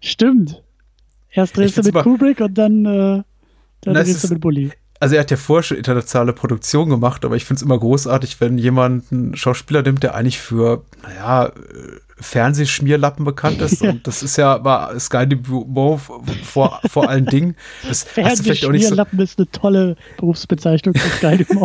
[0.00, 0.62] Stimmt.
[1.30, 3.22] Erst drehst du mit Kubrick und dann, äh,
[3.82, 4.70] dann drehst du mit Bully.
[4.98, 8.40] Also er hat ja vorher schon internationale Produktion gemacht, aber ich finde es immer großartig,
[8.40, 11.52] wenn jemand einen Schauspieler nimmt, der eigentlich für, naja, äh,
[12.18, 13.82] Fernsehschmierlappen bekannt ist.
[13.82, 16.00] Und das ist ja war Sky Dumont
[16.44, 17.56] vor, vor allen Dingen.
[17.82, 21.46] Das nicht so, Fernsehschmierlappen ist eine tolle Berufsbezeichnung für Sky.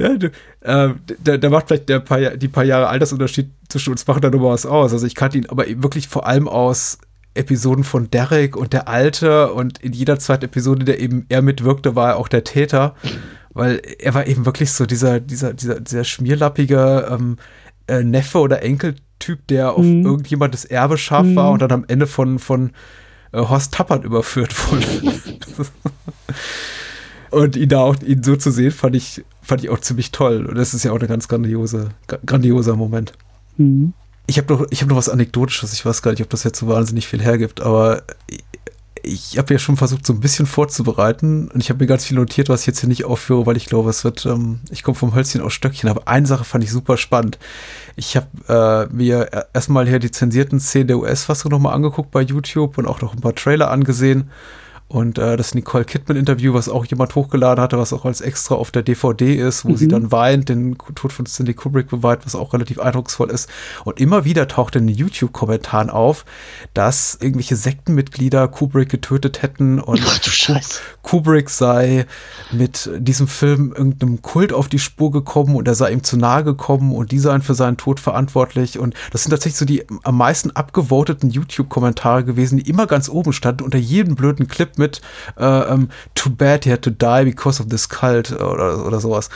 [0.00, 0.28] Ja, du,
[0.60, 0.94] äh,
[1.24, 4.40] da, da macht vielleicht der paar, die paar Jahre Altersunterschied zwischen uns machen da nur
[4.40, 4.92] mal was aus.
[4.92, 6.98] Also ich kannte ihn aber wirklich vor allem aus
[7.38, 11.96] Episoden von Derek und der Alte und in jeder zweiten Episode, der eben er mitwirkte,
[11.96, 12.94] war er auch der Täter,
[13.54, 17.36] weil er war eben wirklich so dieser, dieser, dieser, dieser schmierlappige ähm,
[17.86, 20.04] äh, Neffe oder Enkeltyp, der auf mhm.
[20.04, 21.36] irgendjemandes Erbe scharf mhm.
[21.36, 22.72] war und dann am Ende von, von
[23.32, 24.86] äh, Horst Tappert überführt wurde.
[27.30, 30.46] und ihn da auch ihn so zu sehen, fand ich, fand ich auch ziemlich toll.
[30.46, 31.90] Und das ist ja auch ein ganz grandiose,
[32.26, 33.12] grandioser Moment.
[33.56, 33.92] Mhm.
[34.28, 35.72] Ich habe noch, hab noch was Anekdotisches.
[35.72, 38.02] Ich weiß gar nicht, ob das jetzt so wahnsinnig viel hergibt, aber
[39.02, 42.18] ich habe ja schon versucht, so ein bisschen vorzubereiten und ich habe mir ganz viel
[42.18, 44.96] notiert, was ich jetzt hier nicht aufführe, weil ich glaube, es wird, ähm, ich komme
[44.96, 47.38] vom Hölzchen aus Stöckchen, aber eine Sache fand ich super spannend.
[47.96, 52.76] Ich habe äh, mir erstmal hier die zensierten Szenen der US-Fassung nochmal angeguckt bei YouTube
[52.76, 54.30] und auch noch ein paar Trailer angesehen
[54.88, 58.70] und äh, das Nicole Kidman-Interview, was auch jemand hochgeladen hatte, was auch als extra auf
[58.70, 59.76] der DVD ist, wo mhm.
[59.76, 63.50] sie dann weint, den Tod von Cindy Kubrick bewahrt, was auch relativ eindrucksvoll ist.
[63.84, 66.24] Und immer wieder taucht in den YouTube-Kommentaren auf,
[66.72, 70.60] dass irgendwelche Sektenmitglieder Kubrick getötet hätten und Ach,
[71.02, 72.06] Kubrick sei
[72.50, 76.44] mit diesem Film irgendeinem Kult auf die Spur gekommen und er sei ihm zu nahe
[76.44, 78.78] gekommen und die seien für seinen Tod verantwortlich.
[78.78, 83.34] Und das sind tatsächlich so die am meisten abgevoteten YouTube-Kommentare gewesen, die immer ganz oben
[83.34, 85.00] standen, unter jedem blöden Clip mit
[85.36, 89.00] äh, um, ähm, Too bad he had to die because of this cult oder, oder
[89.00, 89.28] sowas.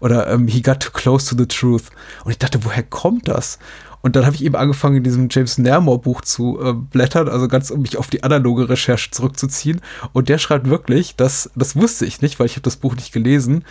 [0.00, 1.84] Oder um, ähm, He got too close to the truth.
[2.24, 3.58] Und ich dachte, woher kommt das?
[4.02, 7.48] Und dann habe ich eben angefangen, in diesem James Nairmore Buch zu äh, blättern, also
[7.48, 9.80] ganz um mich auf die analoge Recherche zurückzuziehen.
[10.12, 13.12] Und der schreibt wirklich, dass, das wusste ich nicht, weil ich habe das Buch nicht
[13.12, 13.64] gelesen,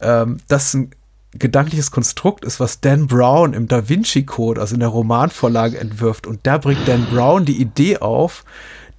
[0.00, 0.90] ähm, dass ein
[1.36, 6.28] gedankliches Konstrukt ist, was Dan Brown im Da Vinci Code, also in der Romanvorlage entwirft.
[6.28, 8.44] Und da bringt Dan Brown die Idee auf,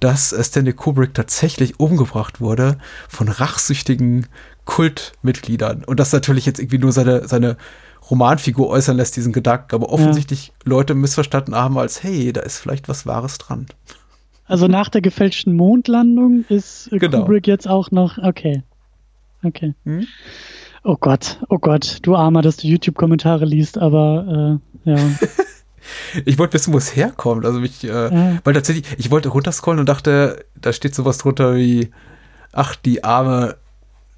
[0.00, 2.78] dass Stanley Kubrick tatsächlich umgebracht wurde
[3.08, 4.26] von rachsüchtigen
[4.64, 5.84] Kultmitgliedern.
[5.84, 7.56] Und das natürlich jetzt irgendwie nur seine, seine
[8.10, 10.52] Romanfigur äußern lässt, diesen Gedanken, aber offensichtlich ja.
[10.64, 13.66] Leute missverstanden haben als, hey, da ist vielleicht was Wahres dran.
[14.44, 17.20] Also nach der gefälschten Mondlandung ist genau.
[17.20, 18.62] Kubrick jetzt auch noch, okay.
[19.42, 19.74] Okay.
[19.84, 20.06] Hm?
[20.84, 24.96] Oh Gott, oh Gott, du Armer, dass du YouTube-Kommentare liest, aber äh, ja.
[26.24, 27.44] Ich wollte wissen, wo es herkommt.
[27.44, 28.38] Also mich, äh, ja.
[28.44, 31.90] weil tatsächlich, ich wollte runterscrollen und dachte, da steht sowas drunter wie,
[32.52, 33.56] ach, die arme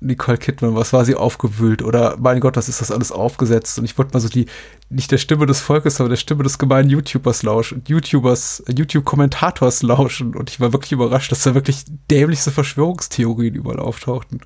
[0.01, 1.83] Nicole Kidman, was war sie aufgewühlt?
[1.83, 3.79] Oder mein Gott, was ist das alles aufgesetzt?
[3.79, 4.47] Und ich wollte mal so die,
[4.91, 10.37] nicht der Stimme des Volkes, sondern der Stimme des gemeinen YouTubers lauschen, YouTubers, YouTube-Kommentators lauschen.
[10.37, 14.41] Und ich war wirklich überrascht, dass da wirklich dämlichste Verschwörungstheorien überall auftauchten.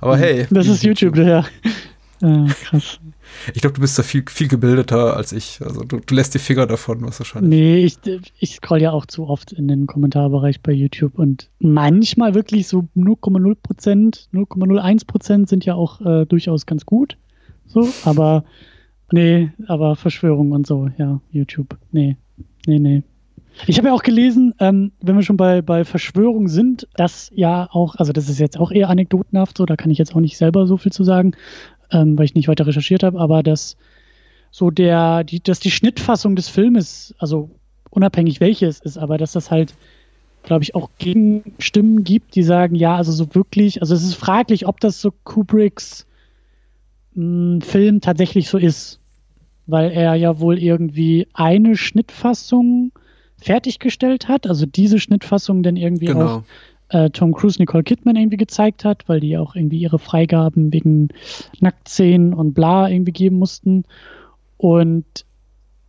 [0.00, 0.20] Aber hm.
[0.20, 0.46] hey.
[0.50, 1.44] Das ist YouTube, ja.
[2.20, 2.98] ja krass.
[3.54, 5.60] Ich glaube, du bist da viel, viel gebildeter als ich.
[5.62, 7.50] Also du, du lässt die Finger davon, was wahrscheinlich.
[7.50, 7.98] Nee, ich,
[8.38, 12.88] ich scroll ja auch zu oft in den Kommentarbereich bei YouTube und manchmal wirklich so
[12.96, 17.16] 0,0 Prozent, 0,01 Prozent sind ja auch äh, durchaus ganz gut.
[17.66, 18.44] So, aber
[19.12, 21.78] nee, aber Verschwörung und so, ja, YouTube.
[21.92, 22.16] Nee,
[22.66, 23.02] nee, nee.
[23.66, 27.68] Ich habe ja auch gelesen, ähm, wenn wir schon bei, bei Verschwörung sind, dass ja
[27.70, 30.36] auch, also das ist jetzt auch eher anekdotenhaft, so, da kann ich jetzt auch nicht
[30.36, 31.32] selber so viel zu sagen,
[31.92, 33.76] ähm, weil ich nicht weiter recherchiert habe, aber dass
[34.50, 37.50] so der, die, dass die Schnittfassung des Filmes, also
[37.90, 39.74] unabhängig welches ist, aber dass das halt,
[40.42, 44.66] glaube ich, auch Gegenstimmen gibt, die sagen, ja, also so wirklich, also es ist fraglich,
[44.66, 46.06] ob das so Kubricks
[47.14, 47.22] mh,
[47.54, 49.00] hm, Film tatsächlich so ist,
[49.66, 52.92] weil er ja wohl irgendwie eine Schnittfassung
[53.36, 56.26] fertiggestellt hat, also diese Schnittfassung dann irgendwie genau.
[56.26, 56.42] auch
[56.90, 61.08] äh, Tom Cruise Nicole Kidman irgendwie gezeigt hat, weil die auch irgendwie ihre Freigaben wegen
[61.60, 63.84] Nacktszenen und bla irgendwie geben mussten.
[64.56, 65.24] Und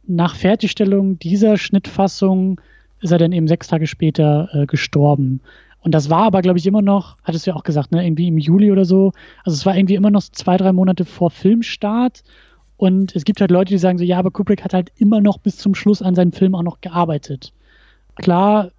[0.07, 2.59] nach Fertigstellung dieser Schnittfassung
[3.01, 5.41] ist er dann eben sechs Tage später äh, gestorben.
[5.81, 8.27] Und das war aber, glaube ich, immer noch, hattest du ja auch gesagt, ne, irgendwie
[8.27, 9.13] im Juli oder so.
[9.43, 12.23] Also es war irgendwie immer noch zwei, drei Monate vor Filmstart.
[12.77, 15.39] Und es gibt halt Leute, die sagen so, ja, aber Kubrick hat halt immer noch
[15.39, 17.53] bis zum Schluss an seinem Film auch noch gearbeitet.
[18.15, 18.71] Klar,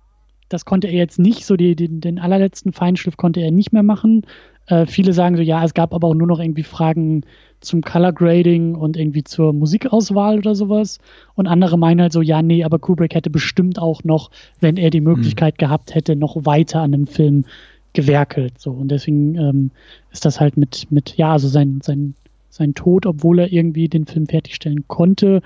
[0.53, 3.82] das konnte er jetzt nicht, so die, die, den allerletzten Feinschliff konnte er nicht mehr
[3.82, 4.22] machen.
[4.66, 7.22] Äh, viele sagen so, ja, es gab aber auch nur noch irgendwie Fragen
[7.61, 10.98] zum Color Grading und irgendwie zur Musikauswahl oder sowas.
[11.34, 14.30] Und andere meinen halt so, ja, nee, aber Kubrick hätte bestimmt auch noch,
[14.61, 15.09] wenn er die mhm.
[15.09, 15.66] Möglichkeit mhm.
[15.66, 17.44] gehabt hätte, noch weiter an dem Film
[17.92, 18.59] gewerkelt.
[18.59, 18.72] So.
[18.72, 19.70] Und deswegen ähm,
[20.11, 22.14] ist das halt mit, mit, ja, also sein, sein,
[22.50, 25.42] sein Tod, obwohl er irgendwie den Film fertigstellen konnte,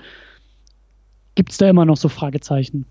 [1.35, 2.85] gibt es da immer noch so Fragezeichen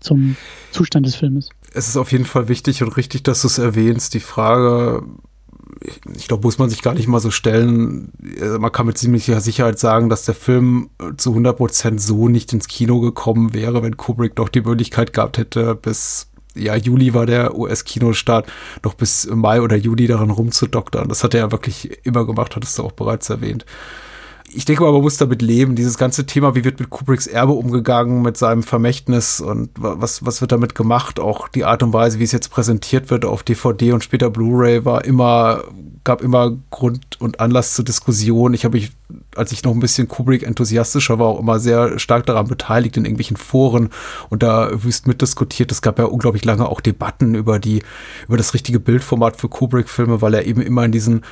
[0.00, 0.36] zum
[0.70, 1.48] Zustand des Filmes.
[1.72, 4.14] Es ist auf jeden Fall wichtig und richtig, dass du es erwähnst.
[4.14, 5.02] Die Frage,
[6.14, 8.12] ich glaube, muss man sich gar nicht mal so stellen.
[8.40, 12.52] Also man kann mit ziemlicher Sicherheit sagen, dass der Film zu 100 Prozent so nicht
[12.52, 17.26] ins Kino gekommen wäre, wenn Kubrick doch die Möglichkeit gehabt hätte, bis ja, Juli war
[17.26, 18.46] der US-Kinostart,
[18.84, 21.08] noch bis Mai oder Juli daran rumzudoktern.
[21.08, 23.66] Das hat er ja wirklich immer gemacht, hattest du auch bereits erwähnt
[24.56, 25.74] ich denke mal, man muss damit leben.
[25.74, 30.40] Dieses ganze Thema, wie wird mit Kubricks Erbe umgegangen, mit seinem Vermächtnis und was, was
[30.40, 31.18] wird damit gemacht?
[31.18, 34.84] Auch die Art und Weise, wie es jetzt präsentiert wird auf DVD und später Blu-ray,
[34.84, 35.64] war immer,
[36.04, 38.54] gab immer Grund und Anlass zur Diskussion.
[38.54, 38.92] Ich habe mich,
[39.34, 43.04] als ich noch ein bisschen Kubrick enthusiastischer war, auch immer sehr stark daran beteiligt in
[43.04, 43.90] irgendwelchen Foren
[44.30, 45.72] und da wüst mitdiskutiert.
[45.72, 47.82] Es gab ja unglaublich lange auch Debatten über die,
[48.28, 51.22] über das richtige Bildformat für Kubrick-Filme, weil er eben immer in diesen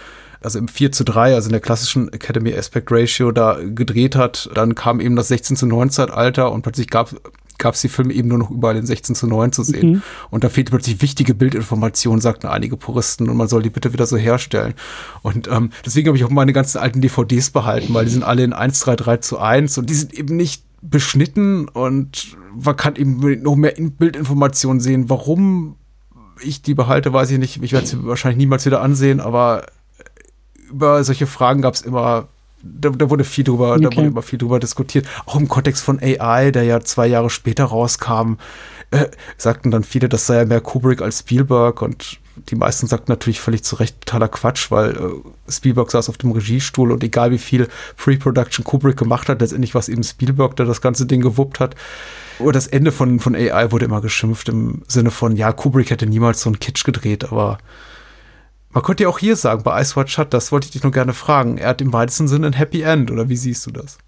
[0.43, 4.51] also im 4 zu 3, also in der klassischen Academy Aspect Ratio da gedreht hat.
[4.55, 7.15] Dann kam eben das 16 zu 9 Zeitalter und plötzlich gab
[7.59, 9.91] gab es die Filme eben nur noch überall in 16 zu 9 zu sehen.
[9.91, 10.03] Mhm.
[10.31, 14.07] Und da fehlt plötzlich wichtige Bildinformation, sagten einige Puristen, und man soll die bitte wieder
[14.07, 14.75] so herstellen.
[15.23, 18.43] Und ähm, deswegen habe ich auch meine ganzen alten DVDs behalten, weil die sind alle
[18.43, 22.97] in 1, 3, 3 zu 1 und die sind eben nicht beschnitten und man kann
[22.97, 25.09] eben noch mehr Bildinformationen sehen.
[25.09, 25.77] Warum
[26.43, 27.63] ich die behalte, weiß ich nicht.
[27.63, 29.67] Ich werde sie wahrscheinlich niemals wieder ansehen, aber
[30.73, 32.29] über solche Fragen gab es immer,
[32.63, 33.83] da, da, wurde viel drüber, okay.
[33.83, 35.07] da wurde immer viel drüber diskutiert.
[35.27, 38.35] Auch im Kontext von AI, der ja zwei Jahre später rauskam,
[38.91, 39.07] äh,
[39.37, 42.19] sagten dann viele, das sei ja mehr Kubrick als Spielberg und
[42.49, 46.33] die meisten sagten natürlich völlig zu Recht totaler Quatsch, weil äh, Spielberg saß auf dem
[46.33, 50.67] Regiestuhl und egal wie viel Pre-Production Kubrick gemacht hat, letztendlich war es eben Spielberg, der
[50.67, 51.75] das ganze Ding gewuppt hat.
[52.39, 56.07] Oder das Ende von, von AI wurde immer geschimpft im Sinne von, ja, Kubrick hätte
[56.07, 57.59] niemals so einen Kitsch gedreht, aber
[58.73, 60.93] man könnte ja auch hier sagen, bei Ice White Shut, das wollte ich dich nur
[60.93, 61.59] gerne fragen.
[61.59, 63.99] Er hat im weitesten Sinne ein Happy End, oder wie siehst du das?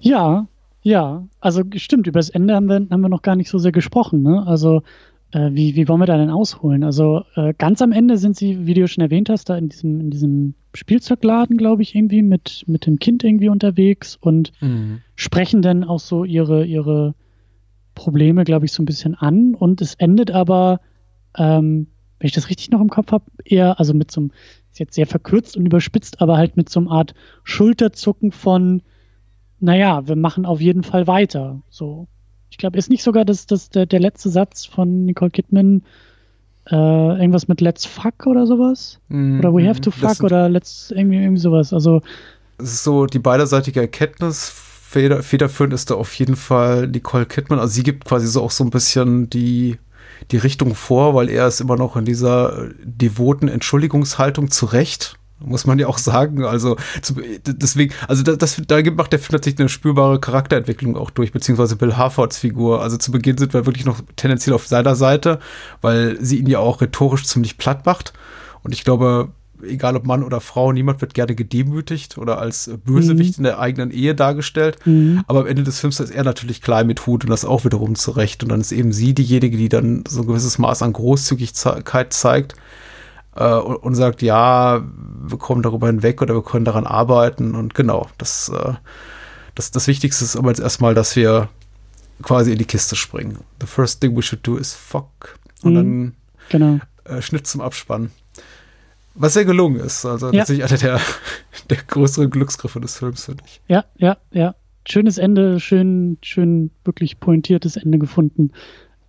[0.00, 0.46] Ja,
[0.82, 1.26] ja.
[1.40, 4.22] Also stimmt, über das Ende haben wir, haben wir noch gar nicht so sehr gesprochen.
[4.22, 4.46] Ne?
[4.46, 4.82] Also,
[5.32, 6.84] äh, wie, wie wollen wir da denn ausholen?
[6.84, 10.00] Also, äh, ganz am Ende sind sie, wie du schon erwähnt hast, da in diesem,
[10.00, 15.00] in diesem Spielzeugladen, glaube ich, irgendwie mit, mit dem Kind irgendwie unterwegs und mhm.
[15.16, 17.14] sprechen dann auch so ihre, ihre
[17.94, 19.54] Probleme, glaube ich, so ein bisschen an.
[19.54, 20.80] Und es endet aber
[21.36, 21.88] ähm,
[22.18, 24.30] wenn ich das richtig noch im Kopf habe, eher, also mit so einem,
[24.72, 27.14] ist jetzt sehr verkürzt und überspitzt, aber halt mit so einer Art
[27.44, 28.82] Schulterzucken von,
[29.60, 31.60] naja, wir machen auf jeden Fall weiter.
[31.70, 32.08] So.
[32.50, 35.82] Ich glaube, ist nicht sogar das, das, der, der letzte Satz von Nicole Kidman
[36.70, 39.00] äh, irgendwas mit Let's Fuck oder sowas?
[39.08, 41.72] Mm, oder We Have to Fuck oder Let's irgendwie, irgendwie sowas.
[41.72, 42.02] Also.
[42.58, 44.50] Es ist so die beiderseitige Erkenntnis.
[44.50, 47.58] Feder, federführend ist da auf jeden Fall Nicole Kidman.
[47.58, 49.78] Also sie gibt quasi so auch so ein bisschen die
[50.30, 55.16] die Richtung vor, weil er ist immer noch in dieser äh, devoten Entschuldigungshaltung zurecht.
[55.40, 56.44] Muss man ja auch sagen.
[56.44, 56.76] Also
[57.46, 61.76] deswegen, also das, das, da macht der Film tatsächlich eine spürbare Charakterentwicklung auch durch, beziehungsweise
[61.76, 62.82] Bill Harfords Figur.
[62.82, 65.38] Also zu Beginn sind wir wirklich noch tendenziell auf seiner Seite,
[65.80, 68.14] weil sie ihn ja auch rhetorisch ziemlich platt macht.
[68.64, 69.30] Und ich glaube,
[69.62, 73.44] egal ob Mann oder Frau, niemand wird gerne gedemütigt oder als Bösewicht mhm.
[73.44, 74.78] in der eigenen Ehe dargestellt.
[74.84, 75.24] Mhm.
[75.26, 77.94] Aber am Ende des Films ist er natürlich klein mit Hut und das auch wiederum
[77.94, 78.42] zurecht.
[78.42, 82.54] Und dann ist eben sie diejenige, die dann so ein gewisses Maß an Großzügigkeit zeigt
[83.36, 84.82] äh, und, und, sagt, ja,
[85.22, 87.54] wir kommen darüber hinweg oder wir können daran arbeiten.
[87.54, 88.74] Und genau, das, äh,
[89.54, 91.48] das, das Wichtigste ist aber jetzt erstmal, dass wir
[92.22, 93.38] quasi in die Kiste springen.
[93.60, 95.38] The first thing we should do is fuck.
[95.62, 95.76] Und mhm.
[95.76, 96.14] dann
[96.48, 96.80] genau.
[97.04, 98.10] äh, Schnitt zum Abspann.
[99.18, 100.06] Was sehr gelungen ist.
[100.06, 100.38] Also ja.
[100.38, 101.00] tatsächlich einer der,
[101.70, 103.60] der größeren Glücksgriffe des Films, finde ich.
[103.68, 104.54] Ja, ja, ja.
[104.88, 108.52] Schönes Ende, schön, schön wirklich pointiertes Ende gefunden.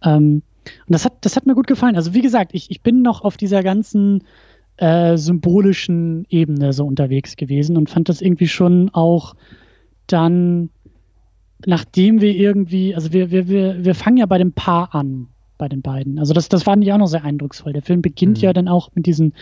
[0.03, 1.95] Ähm, und das hat, das hat mir gut gefallen.
[1.95, 4.23] Also wie gesagt, ich, ich bin noch auf dieser ganzen
[4.77, 9.35] äh, symbolischen Ebene so unterwegs gewesen und fand das irgendwie schon auch
[10.07, 10.69] dann,
[11.65, 15.67] nachdem wir irgendwie, also wir, wir, wir, wir fangen ja bei dem Paar an, bei
[15.67, 16.17] den beiden.
[16.17, 17.73] Also das, das fand ich auch noch sehr eindrucksvoll.
[17.73, 18.43] Der Film beginnt mhm.
[18.43, 19.33] ja dann auch mit diesen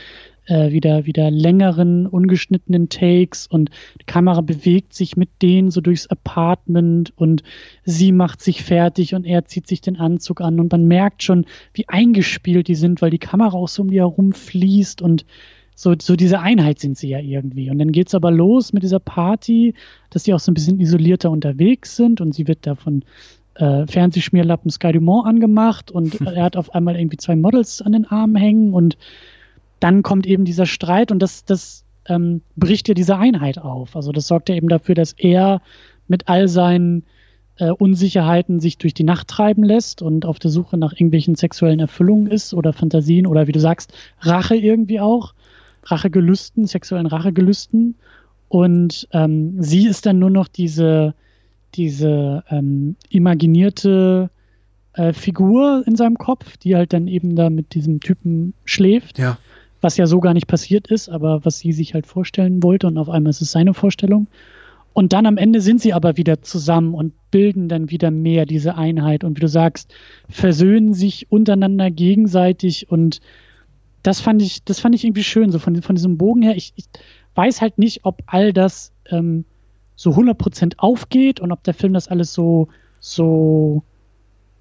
[0.48, 3.70] äh, wieder, wieder längeren, ungeschnittenen Takes und
[4.02, 7.44] die Kamera bewegt sich mit denen so durchs Apartment und
[7.84, 11.46] sie macht sich fertig und er zieht sich den Anzug an und man merkt schon,
[11.74, 15.26] wie eingespielt die sind, weil die Kamera auch so um die herum fließt und
[15.76, 17.70] so, so diese Einheit sind sie ja irgendwie.
[17.70, 19.76] Und dann geht's aber los mit dieser Party,
[20.10, 23.04] dass sie auch so ein bisschen isolierter unterwegs sind und sie wird da von
[23.56, 28.06] äh, Fernsehschmierlappen Sky Dumont angemacht und er hat auf einmal irgendwie zwei Models an den
[28.06, 28.98] Armen hängen und
[29.80, 33.96] dann kommt eben dieser Streit und das, das ähm, bricht ja diese Einheit auf.
[33.96, 35.62] Also das sorgt ja eben dafür, dass er
[36.08, 37.04] mit all seinen
[37.58, 41.80] äh, Unsicherheiten sich durch die Nacht treiben lässt und auf der Suche nach irgendwelchen sexuellen
[41.80, 45.34] Erfüllungen ist oder Fantasien oder wie du sagst, Rache irgendwie auch.
[45.84, 47.96] Rachegelüsten, sexuellen Rachegelüsten.
[48.50, 51.14] Und ähm, sie ist dann nur noch diese,
[51.76, 54.30] diese ähm, imaginierte
[54.94, 59.18] äh, Figur in seinem Kopf, die halt dann eben da mit diesem Typen schläft.
[59.18, 59.38] Ja
[59.82, 62.98] was ja so gar nicht passiert ist, aber was sie sich halt vorstellen wollte und
[62.98, 64.28] auf einmal ist es seine Vorstellung.
[64.94, 68.76] Und dann am Ende sind sie aber wieder zusammen und bilden dann wieder mehr diese
[68.76, 69.94] Einheit und wie du sagst,
[70.28, 73.20] versöhnen sich untereinander gegenseitig und
[74.02, 76.56] das fand ich, das fand ich irgendwie schön, so von, von diesem Bogen her.
[76.56, 76.86] Ich, ich
[77.36, 79.46] weiß halt nicht, ob all das ähm,
[79.96, 82.70] so 100% aufgeht und ob der Film das alles so,
[83.00, 83.84] so,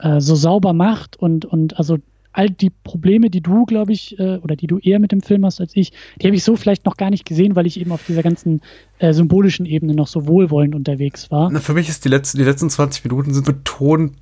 [0.01, 1.99] äh, so sauber macht und, und also
[2.37, 5.45] all die Probleme, die du, glaube ich, äh, oder die du eher mit dem Film
[5.45, 7.93] hast als ich, die habe ich so vielleicht noch gar nicht gesehen, weil ich eben
[7.93, 8.61] auf dieser ganzen
[8.99, 11.51] äh, symbolischen Ebene noch so wohlwollend unterwegs war.
[11.51, 14.13] Na, für mich ist die letzten, die letzten 20 Minuten sind betont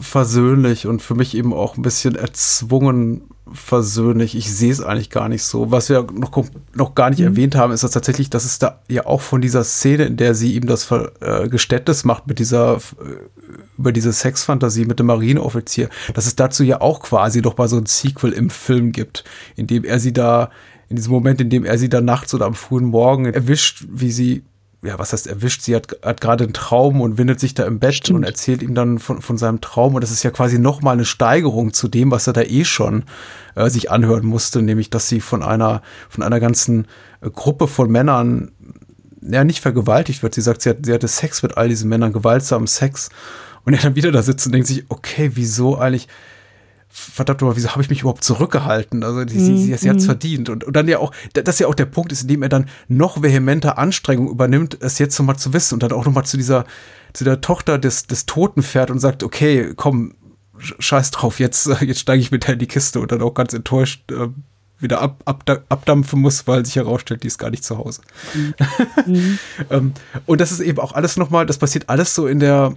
[0.00, 3.22] versöhnlich und für mich eben auch ein bisschen erzwungen
[3.54, 4.36] versöhnlich.
[4.36, 5.70] Ich sehe es eigentlich gar nicht so.
[5.70, 6.44] Was wir noch,
[6.74, 7.26] noch gar nicht mhm.
[7.26, 10.34] erwähnt haben, ist dass tatsächlich, dass es da ja auch von dieser Szene, in der
[10.34, 12.78] sie ihm das äh, Geständnis macht mit dieser, äh,
[13.78, 17.76] über diese Sexfantasie mit dem Marineoffizier, dass es dazu ja auch quasi noch mal so
[17.76, 19.24] ein Sequel im Film gibt,
[19.56, 20.50] in dem er sie da,
[20.88, 24.10] in diesem Moment, in dem er sie da nachts oder am frühen Morgen erwischt, wie
[24.10, 24.42] sie
[24.84, 25.62] ja, was heißt erwischt?
[25.62, 28.18] Sie hat, hat gerade einen Traum und windet sich da im Bett Stimmt.
[28.18, 29.94] und erzählt ihm dann von, von seinem Traum.
[29.94, 33.04] Und das ist ja quasi nochmal eine Steigerung zu dem, was er da eh schon
[33.54, 36.86] äh, sich anhören musste, nämlich, dass sie von einer, von einer ganzen
[37.22, 38.52] äh, Gruppe von Männern
[39.22, 40.34] ja nicht vergewaltigt wird.
[40.34, 43.08] Sie sagt, sie, hat, sie hatte Sex mit all diesen Männern, gewaltsamen Sex.
[43.64, 46.08] Und er dann wieder da sitzt und denkt sich, okay, wieso eigentlich?
[46.96, 49.02] Verdammt nochmal, wieso habe ich mich überhaupt zurückgehalten?
[49.02, 50.06] Also die, sie, sie, sie hat es mhm.
[50.06, 50.48] verdient.
[50.48, 52.48] Und, und dann ja auch, das ist ja auch der Punkt ist, in dem er
[52.48, 56.36] dann noch vehementer Anstrengung übernimmt, es jetzt nochmal zu wissen und dann auch nochmal zu
[56.36, 56.64] dieser,
[57.12, 60.14] zu der Tochter des, des Toten fährt und sagt, okay, komm,
[60.58, 63.52] scheiß drauf, jetzt, jetzt steige ich mit der in die Kiste und dann auch ganz
[63.54, 64.28] enttäuscht äh,
[64.78, 68.02] wieder ab, ab, abdampfen muss, weil sich herausstellt, die ist gar nicht zu Hause.
[69.06, 69.38] Mhm.
[69.70, 69.94] ähm,
[70.26, 72.76] und das ist eben auch alles nochmal, das passiert alles so in der,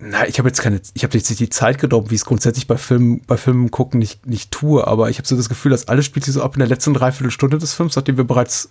[0.00, 2.24] na, ich habe jetzt keine, ich habe jetzt nicht die Zeit genommen, wie ich es
[2.24, 5.72] grundsätzlich bei Filmen, bei Filmen gucken nicht, nicht tue, aber ich habe so das Gefühl,
[5.72, 8.70] dass alles spielt sich so ab in der letzten Dreiviertelstunde des Films, nachdem wir bereits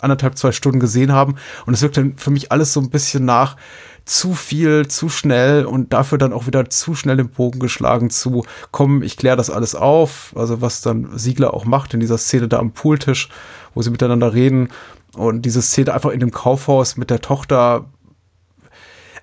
[0.00, 1.34] anderthalb, zwei Stunden gesehen haben.
[1.66, 3.56] Und es wirkt dann für mich alles so ein bisschen nach
[4.04, 8.44] zu viel, zu schnell und dafür dann auch wieder zu schnell den Bogen geschlagen zu,
[8.70, 10.32] komm, ich kläre das alles auf.
[10.36, 13.28] Also was dann Siegler auch macht in dieser Szene da am Pooltisch,
[13.74, 14.68] wo sie miteinander reden.
[15.14, 17.86] Und diese Szene einfach in dem Kaufhaus mit der Tochter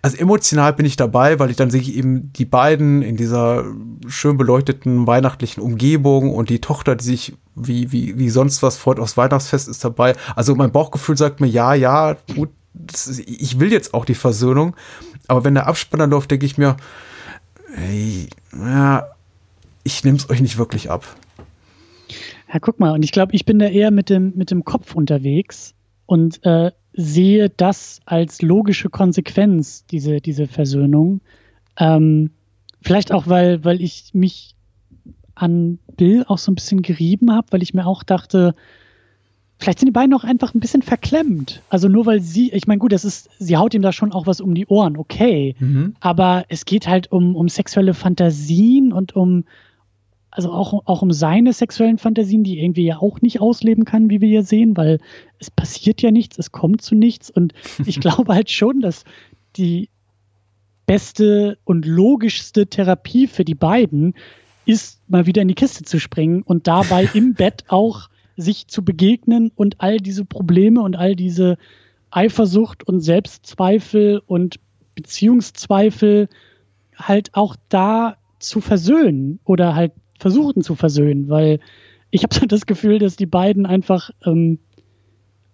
[0.05, 3.65] also emotional bin ich dabei, weil ich dann sehe ich eben die beiden in dieser
[4.05, 8.99] schön beleuchteten weihnachtlichen Umgebung und die Tochter, die sich wie, wie, wie sonst was freut
[8.99, 10.13] aufs Weihnachtsfest ist dabei.
[10.35, 14.75] Also mein Bauchgefühl sagt mir, ja, ja, gut, das, ich will jetzt auch die Versöhnung.
[15.25, 16.77] Aber wenn der Abspann dann läuft, denke ich mir,
[17.75, 19.07] ey, ja,
[19.83, 21.03] ich nehme es euch nicht wirklich ab.
[22.53, 24.93] Ja, guck mal, und ich glaube, ich bin da eher mit dem, mit dem Kopf
[24.93, 25.73] unterwegs
[26.05, 31.21] und äh, sehe das als logische Konsequenz, diese, diese Versöhnung.
[31.77, 32.31] Ähm,
[32.81, 34.55] vielleicht auch, weil, weil ich mich
[35.35, 38.55] an Bill auch so ein bisschen gerieben habe, weil ich mir auch dachte,
[39.57, 41.61] vielleicht sind die beiden auch einfach ein bisschen verklemmt.
[41.69, 44.27] Also nur weil sie, ich meine, gut, das ist, sie haut ihm da schon auch
[44.27, 45.55] was um die Ohren, okay.
[45.59, 45.95] Mhm.
[45.99, 49.43] Aber es geht halt um, um sexuelle Fantasien und um,
[50.35, 54.19] also auch, auch um seine sexuellen Fantasien, die irgendwie ja auch nicht ausleben kann, wie
[54.19, 54.99] wir hier sehen, weil
[55.39, 57.29] es passiert ja nichts, es kommt zu nichts.
[57.29, 57.53] Und
[57.85, 59.05] ich glaube halt schon, dass
[59.55, 59.89] die
[60.85, 64.13] beste und logischste Therapie für die beiden
[64.65, 68.83] ist, mal wieder in die Kiste zu springen und dabei im Bett auch sich zu
[68.83, 71.57] begegnen und all diese Probleme und all diese
[72.11, 74.59] Eifersucht und Selbstzweifel und
[74.95, 76.27] Beziehungszweifel
[76.97, 81.59] halt auch da zu versöhnen oder halt versuchten zu versöhnen, weil
[82.11, 84.59] ich habe so das Gefühl, dass die beiden einfach ähm,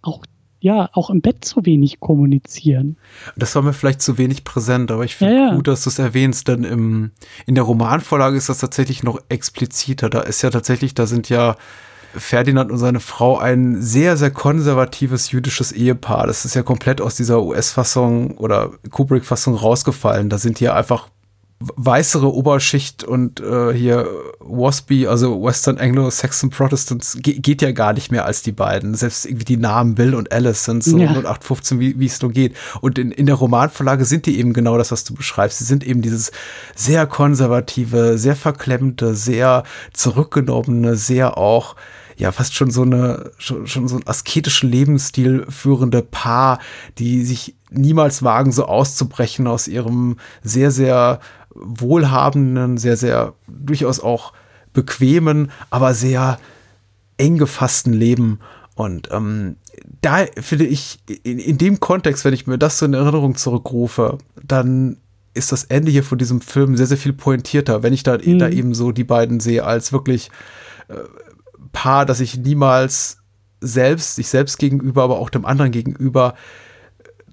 [0.01, 0.23] auch
[0.63, 2.95] ja, auch im Bett zu wenig kommunizieren.
[3.35, 5.55] Das war mir vielleicht zu wenig präsent, aber ich finde ja, ja.
[5.55, 7.11] gut, dass du es erwähnst, denn im,
[7.47, 10.07] in der Romanvorlage ist das tatsächlich noch expliziter.
[10.07, 11.55] Da ist ja tatsächlich, da sind ja
[12.13, 16.27] Ferdinand und seine Frau ein sehr, sehr konservatives jüdisches Ehepaar.
[16.27, 20.29] Das ist ja komplett aus dieser US-Fassung oder Kubrick-Fassung rausgefallen.
[20.29, 21.09] Da sind die ja einfach
[21.75, 24.07] weißere Oberschicht und äh, hier
[24.39, 28.95] Waspy, also Western Anglo-Saxon Protestants, ge geht ja gar nicht mehr als die beiden.
[28.95, 31.09] Selbst irgendwie die Namen Bill und Alice sind so ja.
[31.09, 32.55] 0815, wie, es nur geht.
[32.81, 35.59] Und in, in der Romanverlage sind die eben genau das, was du beschreibst.
[35.59, 36.31] Sie sind eben dieses
[36.75, 41.75] sehr konservative, sehr verklemmte, sehr zurückgenommene, sehr auch
[42.17, 46.59] ja fast schon so eine schon, schon so einen asketischen Lebensstil führende Paar,
[46.99, 51.19] die sich niemals wagen, so auszubrechen aus ihrem sehr, sehr
[51.55, 54.33] wohlhabenden, sehr, sehr durchaus auch
[54.73, 56.39] bequemen, aber sehr
[57.17, 58.39] eng gefassten Leben.
[58.75, 59.57] Und ähm,
[60.01, 64.17] da finde ich, in, in dem Kontext, wenn ich mir das so in Erinnerung zurückrufe,
[64.41, 64.97] dann
[65.33, 68.39] ist das Ende hier von diesem Film sehr, sehr viel pointierter, wenn ich da, mhm.
[68.39, 70.29] da eben so die beiden sehe, als wirklich
[70.87, 70.95] äh,
[71.71, 73.17] Paar, das ich niemals
[73.61, 76.33] selbst, sich selbst gegenüber, aber auch dem anderen gegenüber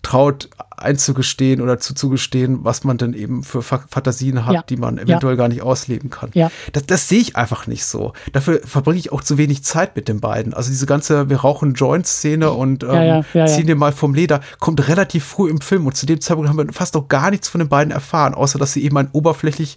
[0.03, 0.49] traut
[0.83, 4.63] einzugestehen oder zuzugestehen, was man denn eben für Fa Fantasien hat, ja.
[4.63, 5.37] die man eventuell ja.
[5.37, 6.31] gar nicht ausleben kann.
[6.35, 6.51] Ja.
[6.73, 8.13] Das, das sehe ich einfach nicht so.
[8.33, 10.55] Dafür verbringe ich auch zu wenig Zeit mit den beiden.
[10.55, 15.25] Also diese ganze, wir rauchen Joint-Szene und ähm, ziehen den mal vom Leder, kommt relativ
[15.25, 17.69] früh im Film und zu dem Zeitpunkt haben wir fast auch gar nichts von den
[17.69, 19.77] beiden erfahren, außer dass sie eben ein oberflächlich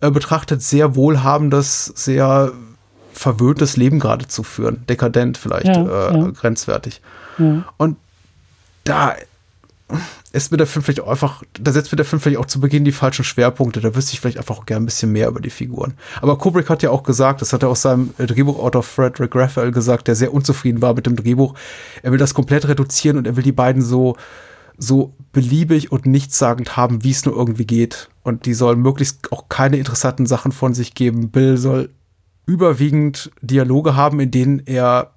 [0.00, 2.52] äh, betrachtet sehr wohlhabendes, sehr
[3.12, 4.84] verwöhntes Leben gerade zu führen.
[4.88, 7.00] Dekadent vielleicht, äh, grenzwertig.
[7.76, 7.96] Und
[8.84, 9.14] da
[10.32, 12.60] ist mir der Film vielleicht auch einfach, da setzt mir der Film vielleicht auch zu
[12.60, 13.80] Beginn die falschen Schwerpunkte.
[13.80, 15.94] Da wüsste ich vielleicht einfach gerne ein bisschen mehr über die Figuren.
[16.20, 20.08] Aber Kubrick hat ja auch gesagt, das hat er auch seinem Drehbuchautor Frederick Raphael gesagt,
[20.08, 21.54] der sehr unzufrieden war mit dem Drehbuch.
[22.02, 24.16] Er will das komplett reduzieren und er will die beiden so,
[24.78, 28.08] so beliebig und nichtssagend haben, wie es nur irgendwie geht.
[28.22, 31.30] Und die sollen möglichst auch keine interessanten Sachen von sich geben.
[31.30, 31.90] Bill soll
[32.46, 35.12] überwiegend Dialoge haben, in denen er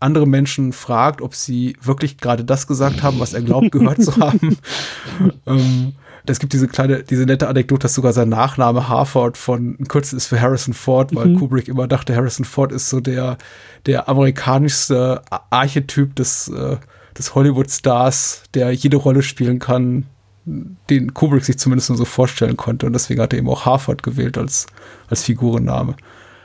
[0.00, 4.16] andere Menschen fragt, ob sie wirklich gerade das gesagt haben, was er glaubt, gehört zu
[4.16, 4.58] haben.
[5.46, 5.94] ähm,
[6.26, 10.26] es gibt diese kleine, diese nette Anekdote, dass sogar sein Nachname Harford von Kürzel ist
[10.26, 11.38] für Harrison Ford, weil mhm.
[11.38, 13.38] Kubrick immer dachte, Harrison Ford ist so der,
[13.86, 16.76] der amerikanischste Archetyp des, äh,
[17.16, 20.06] des Hollywood-Stars, der jede Rolle spielen kann,
[20.44, 22.86] den Kubrick sich zumindest nur so vorstellen konnte.
[22.86, 24.66] Und deswegen hat er eben auch Harford gewählt als,
[25.08, 25.96] als Figurenname.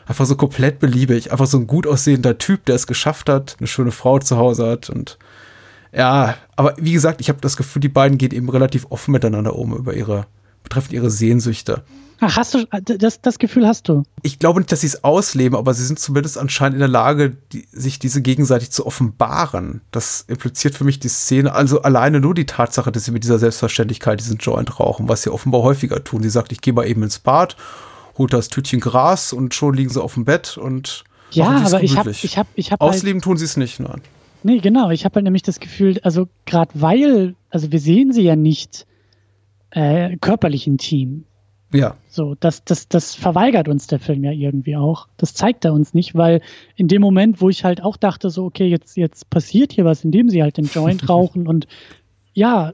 [0.06, 1.32] Einfach so komplett beliebig.
[1.32, 4.68] Einfach so ein gut aussehender Typ, der es geschafft hat, eine schöne Frau zu Hause
[4.68, 5.18] hat und
[5.96, 9.56] ja, aber wie gesagt, ich habe das Gefühl, die beiden gehen eben relativ offen miteinander
[9.56, 10.26] um über ihre,
[10.64, 11.84] betreffend ihre Sehnsüchte.
[12.20, 12.66] Ach, hast du,
[12.98, 14.04] das, das Gefühl hast du?
[14.22, 17.36] Ich glaube nicht, dass sie es ausleben, aber sie sind zumindest anscheinend in der Lage,
[17.52, 19.82] die, sich diese gegenseitig zu offenbaren.
[19.92, 23.40] Das impliziert für mich die Szene, also alleine nur die Tatsache, dass sie mit dieser
[23.40, 26.24] Selbstverständlichkeit diesen Joint rauchen, was sie offenbar häufiger tun.
[26.24, 27.58] Sie sagt, ich gehe mal eben ins Bad
[28.18, 31.98] holt das Tütchen Gras und schon liegen sie auf dem Bett und ja, aber ich
[31.98, 34.02] habe ich habe ich habe halt ausleben halt, tun sie es nicht, nein.
[34.44, 38.24] Nee, genau, ich habe halt nämlich das Gefühl, also gerade weil, also wir sehen sie
[38.24, 38.86] ja nicht
[39.72, 41.24] äh, körperlich intim.
[41.72, 41.96] Ja.
[42.08, 45.08] So, das, das, das verweigert uns der Film ja irgendwie auch.
[45.18, 46.42] Das zeigt er uns nicht, weil
[46.76, 50.04] in dem Moment, wo ich halt auch dachte, so, okay, jetzt, jetzt passiert hier was,
[50.04, 51.68] indem sie halt den Joint rauchen und
[52.34, 52.74] ja,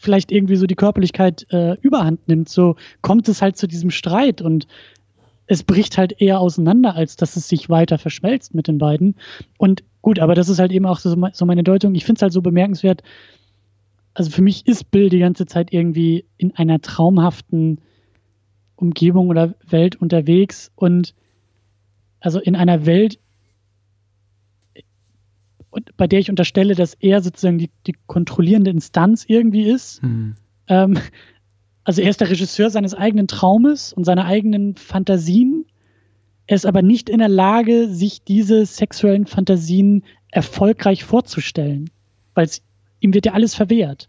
[0.00, 4.40] vielleicht irgendwie so die Körperlichkeit äh, überhand nimmt, so kommt es halt zu diesem Streit
[4.40, 4.66] und
[5.46, 9.16] es bricht halt eher auseinander, als dass es sich weiter verschmelzt mit den beiden.
[9.58, 11.94] Und gut, aber das ist halt eben auch so, so meine Deutung.
[11.94, 13.02] Ich finde es halt so bemerkenswert.
[14.14, 17.80] Also für mich ist Bill die ganze Zeit irgendwie in einer traumhaften
[18.76, 21.14] Umgebung oder Welt unterwegs und
[22.20, 23.18] also in einer Welt,
[25.96, 30.02] bei der ich unterstelle, dass er sozusagen die, die kontrollierende Instanz irgendwie ist.
[30.02, 30.36] Mhm.
[30.68, 30.98] Ähm,
[31.84, 35.66] also er ist der Regisseur seines eigenen Traumes und seiner eigenen Fantasien.
[36.46, 41.90] Er ist aber nicht in der Lage, sich diese sexuellen Fantasien erfolgreich vorzustellen,
[42.34, 42.48] weil
[43.00, 44.08] ihm wird ja alles verwehrt.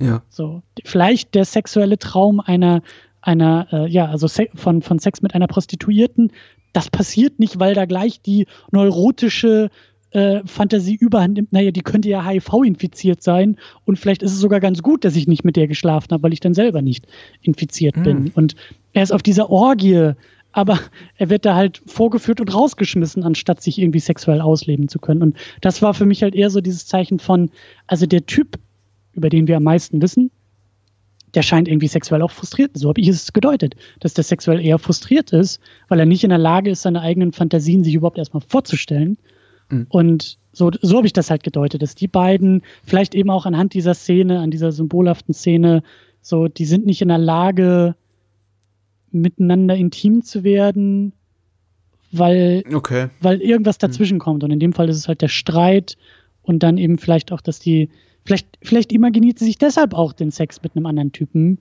[0.00, 0.22] Ja.
[0.28, 2.82] So, vielleicht der sexuelle Traum einer,
[3.20, 6.32] einer, äh, ja, also von, von Sex mit einer Prostituierten,
[6.72, 9.70] das passiert nicht, weil da gleich die neurotische
[10.12, 14.60] äh, Fantasie überhand nimmt, naja, die könnte ja HIV-infiziert sein und vielleicht ist es sogar
[14.60, 17.06] ganz gut, dass ich nicht mit der geschlafen habe, weil ich dann selber nicht
[17.42, 18.02] infiziert mhm.
[18.02, 18.32] bin.
[18.34, 18.56] Und
[18.92, 20.12] er ist auf dieser Orgie,
[20.52, 20.80] aber
[21.16, 25.22] er wird da halt vorgeführt und rausgeschmissen, anstatt sich irgendwie sexuell ausleben zu können.
[25.22, 27.50] Und das war für mich halt eher so dieses Zeichen von,
[27.86, 28.58] also der Typ,
[29.12, 30.30] über den wir am meisten wissen,
[31.34, 32.72] der scheint irgendwie sexuell auch frustriert.
[32.74, 36.30] So habe ich es gedeutet, dass der sexuell eher frustriert ist, weil er nicht in
[36.30, 39.16] der Lage ist, seine eigenen Fantasien sich überhaupt erstmal vorzustellen
[39.70, 39.86] Mhm.
[39.88, 43.74] Und so, so habe ich das halt gedeutet, dass die beiden vielleicht eben auch anhand
[43.74, 45.82] dieser Szene, an dieser symbolhaften Szene,
[46.22, 47.94] so, die sind nicht in der Lage,
[49.12, 51.12] miteinander intim zu werden,
[52.12, 53.08] weil, okay.
[53.20, 53.86] weil irgendwas mhm.
[53.86, 54.20] dazwischen mhm.
[54.20, 54.44] kommt.
[54.44, 55.96] Und in dem Fall ist es halt der Streit
[56.42, 57.90] und dann eben vielleicht auch, dass die,
[58.24, 61.58] vielleicht, vielleicht imaginiert sie sich deshalb auch den Sex mit einem anderen Typen.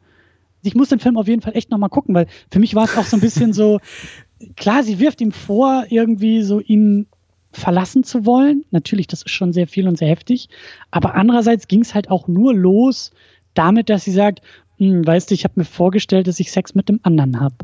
[0.64, 2.97] Ich muss den Film auf jeden Fall echt nochmal gucken, weil für mich war es
[2.97, 3.80] auch so ein bisschen so,
[4.55, 7.07] klar, sie wirft ihm vor, irgendwie so ihn
[7.51, 8.65] verlassen zu wollen.
[8.71, 10.49] Natürlich, das ist schon sehr viel und sehr heftig.
[10.91, 13.11] Aber andererseits ging es halt auch nur los
[13.53, 14.41] damit, dass sie sagt,
[14.77, 17.55] hm, weißt du, ich habe mir vorgestellt, dass ich Sex mit dem anderen habe.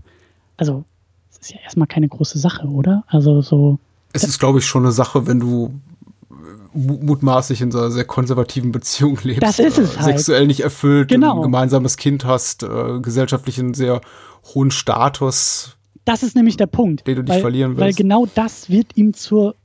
[0.57, 0.83] Also,
[1.29, 3.03] das ist ja erstmal keine große Sache, oder?
[3.07, 3.79] Also so.
[4.13, 5.79] Es ist, glaube ich, schon eine Sache, wenn du
[6.73, 9.43] mutmaßlich in so einer sehr konservativen Beziehung lebst.
[9.43, 10.17] Das ist es äh, halt.
[10.17, 11.37] Sexuell nicht erfüllt, genau.
[11.37, 14.01] ein gemeinsames Kind hast, äh, gesellschaftlich einen sehr
[14.53, 15.77] hohen Status.
[16.03, 17.07] Das ist nämlich der Punkt.
[17.07, 17.81] Den du nicht weil, verlieren willst.
[17.81, 19.55] Weil genau das wird ihm zur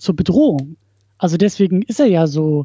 [0.00, 0.76] zur Bedrohung.
[1.18, 2.64] Also deswegen ist er ja so,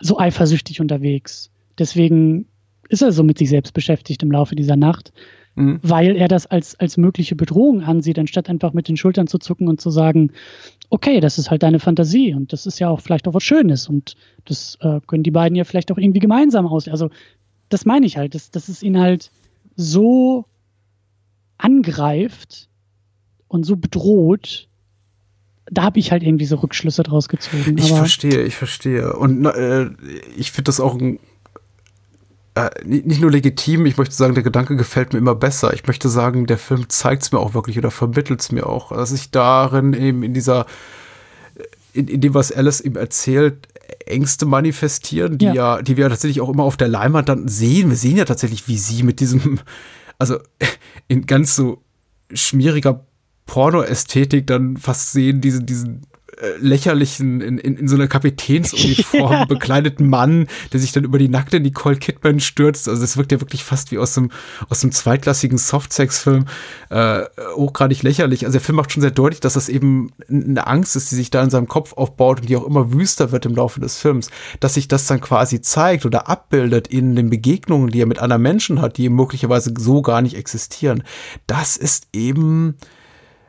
[0.00, 1.50] so eifersüchtig unterwegs.
[1.78, 2.46] Deswegen
[2.88, 5.12] ist er so mit sich selbst beschäftigt im Laufe dieser Nacht.
[5.54, 5.78] mhm.
[5.82, 9.68] weil er das als, als mögliche Bedrohung ansieht, anstatt einfach mit den Schultern zu zucken
[9.68, 10.32] und zu sagen,
[10.90, 13.88] okay, das ist halt deine Fantasie und das ist ja auch vielleicht auch was Schönes
[13.88, 14.14] und
[14.44, 16.88] das äh, können die beiden ja vielleicht auch irgendwie gemeinsam aus.
[16.88, 17.10] Also
[17.68, 19.30] das meine ich halt, dass, dass es ihn halt
[19.76, 20.44] so
[21.56, 22.68] angreift
[23.48, 24.68] und so bedroht,
[25.70, 27.76] da habe ich halt irgendwie so Rückschlüsse draus gezogen.
[27.78, 29.14] Ich verstehe, ich verstehe.
[29.14, 29.90] Und äh,
[30.36, 31.18] ich finde das auch ein,
[32.54, 35.72] äh, nicht nur legitim, ich möchte sagen, der Gedanke gefällt mir immer besser.
[35.72, 38.92] Ich möchte sagen, der Film zeigt es mir auch wirklich oder vermittelt es mir auch,
[38.92, 40.66] dass ich darin eben in dieser,
[41.92, 43.68] in, in dem, was Alice ihm erzählt,
[44.06, 45.54] Ängste manifestieren, die ja.
[45.54, 47.90] ja, die wir tatsächlich auch immer auf der Leinwand dann sehen.
[47.90, 49.60] Wir sehen ja tatsächlich, wie sie mit diesem,
[50.18, 50.38] also
[51.08, 51.82] in ganz so
[52.32, 53.04] schmieriger
[53.46, 56.02] Porno-Ästhetik dann fast sehen, diesen, diesen
[56.40, 61.28] äh, lächerlichen, in, in, in so einer Kapitänsuniform bekleideten Mann, der sich dann über die
[61.28, 62.88] nackte Nicole Kidman stürzt.
[62.88, 64.30] Also es wirkt ja wirklich fast wie aus einem,
[64.68, 66.46] aus einem zweitklassigen Softsex-Film,
[66.90, 67.22] äh,
[67.54, 68.44] hochgradig lächerlich.
[68.44, 71.30] Also der Film macht schon sehr deutlich, dass das eben eine Angst ist, die sich
[71.30, 74.30] da in seinem Kopf aufbaut und die auch immer wüster wird im Laufe des Films.
[74.60, 78.42] Dass sich das dann quasi zeigt oder abbildet in den Begegnungen, die er mit anderen
[78.42, 81.04] Menschen hat, die möglicherweise so gar nicht existieren.
[81.46, 82.76] Das ist eben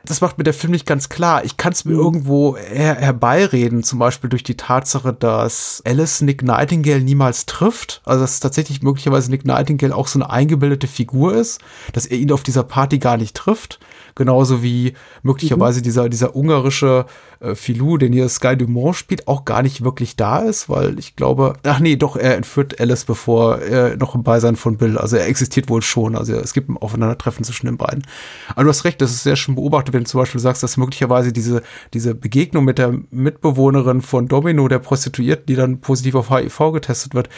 [0.09, 1.43] das macht mir der Film nicht ganz klar.
[1.43, 1.99] Ich kann es mir mhm.
[1.99, 8.01] irgendwo her herbeireden, zum Beispiel durch die Tatsache, dass Alice Nick Nightingale niemals trifft.
[8.05, 11.61] Also dass tatsächlich möglicherweise Nick Nightingale auch so eine eingebildete Figur ist,
[11.93, 13.79] dass er ihn auf dieser Party gar nicht trifft
[14.15, 14.93] genauso wie
[15.23, 15.83] möglicherweise mhm.
[15.83, 17.05] dieser, dieser ungarische
[17.41, 21.15] äh, Filou, den hier Sky Dumont spielt, auch gar nicht wirklich da ist, weil ich
[21.15, 25.17] glaube, ach nee, doch, er entführt Alice, bevor er noch im Beisein von Bill, also
[25.17, 28.03] er existiert wohl schon, also es gibt ein Aufeinandertreffen zwischen den beiden.
[28.49, 30.77] Aber du hast recht, das ist sehr schön beobachtet, wenn du zum Beispiel sagst, dass
[30.77, 31.61] möglicherweise diese,
[31.93, 37.13] diese Begegnung mit der Mitbewohnerin von Domino, der Prostituierten, die dann positiv auf HIV getestet
[37.13, 37.29] wird,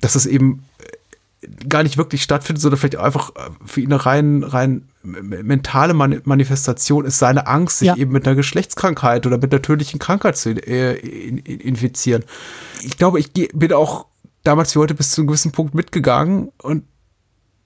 [0.00, 0.64] dass es eben
[1.68, 7.04] gar nicht wirklich stattfindet, sondern vielleicht einfach äh, für ihn eine rein, rein mentale Manifestation
[7.04, 7.96] ist seine Angst, sich ja.
[7.96, 12.24] eben mit einer Geschlechtskrankheit oder mit einer tödlichen Krankheit zu äh, infizieren.
[12.82, 14.06] Ich glaube, ich bin auch
[14.44, 16.84] damals wie heute bis zu einem gewissen Punkt mitgegangen und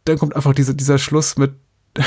[0.05, 1.53] dann kommt einfach dieser, dieser Schluss mit,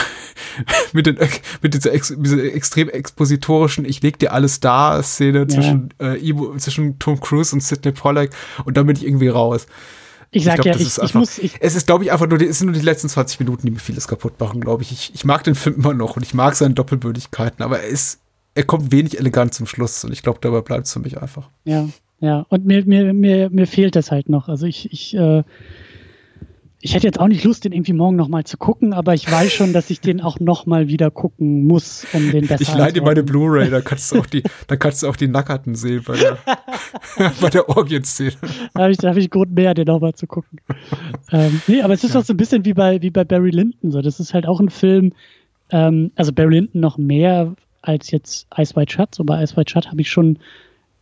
[0.94, 1.18] mit, den,
[1.62, 5.48] mit dieser, ex, dieser extrem expositorischen Ich leg dir alles da Szene ja.
[5.48, 8.32] zwischen, äh, zwischen Tom Cruise und Sidney Pollack
[8.66, 9.68] und dann bin ich irgendwie raus.
[10.32, 11.38] Ich sag ich glaub, ja, ich, einfach, ich muss.
[11.40, 13.66] Ich es ist, glaube ich, einfach nur die, es sind nur die letzten 20 Minuten,
[13.66, 14.92] die mir vieles kaputt machen, glaube ich.
[14.92, 15.12] ich.
[15.16, 18.20] Ich mag den Film immer noch und ich mag seine Doppelbödigkeiten, aber er ist,
[18.54, 21.50] er kommt wenig elegant zum Schluss und ich glaube, dabei bleibt es für mich einfach.
[21.64, 21.90] Ja,
[22.20, 22.46] ja.
[22.50, 24.50] Und mir, mir, mir, mir fehlt das halt noch.
[24.50, 25.44] Also ich, ich, äh,
[26.82, 29.52] ich hätte jetzt auch nicht Lust, den irgendwie morgen nochmal zu gucken, aber ich weiß
[29.52, 33.22] schon, dass ich den auch nochmal wieder gucken muss, um den besser Ich leide meine
[33.22, 36.38] Blu-ray, da kannst du auch die, da kannst du auch die Nackerten sehen bei der,
[37.42, 38.32] bei der Orgienszene.
[38.74, 40.60] Da habe ich, da hab ich Grund mehr, den nochmal zu gucken.
[41.32, 42.22] ähm, nee, aber es ist ja.
[42.22, 43.92] auch so ein bisschen wie bei, wie bei Barry Lyndon.
[43.92, 44.02] So.
[44.02, 45.12] Das ist halt auch ein Film,
[45.72, 49.14] ähm, also Barry Lyndon noch mehr als jetzt Ice White Shut.
[49.14, 50.40] So bei Ice White Shut habe ich schon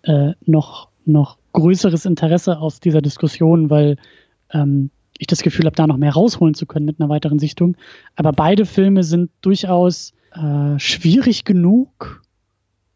[0.01, 3.97] äh, noch, noch größeres Interesse aus dieser Diskussion, weil
[4.51, 7.75] ähm, ich das Gefühl habe, da noch mehr rausholen zu können mit einer weiteren Sichtung.
[8.15, 12.23] Aber beide Filme sind durchaus äh, schwierig genug.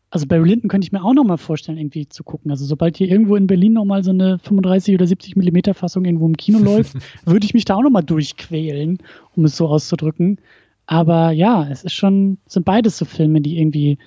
[0.09, 2.51] Also bei Linden könnte ich mir auch noch mal vorstellen, irgendwie zu gucken.
[2.51, 6.03] Also sobald hier irgendwo in Berlin noch mal so eine 35 oder 70 Millimeter Fassung
[6.05, 6.95] irgendwo im Kino läuft,
[7.25, 8.99] würde ich mich da auch noch mal durchquälen,
[9.35, 10.39] um es so auszudrücken.
[10.85, 13.97] Aber ja, es ist schon, sind beides so Filme, die irgendwie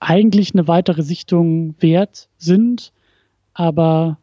[0.00, 2.92] eigentlich eine weitere Sichtung wert sind,
[3.54, 4.18] aber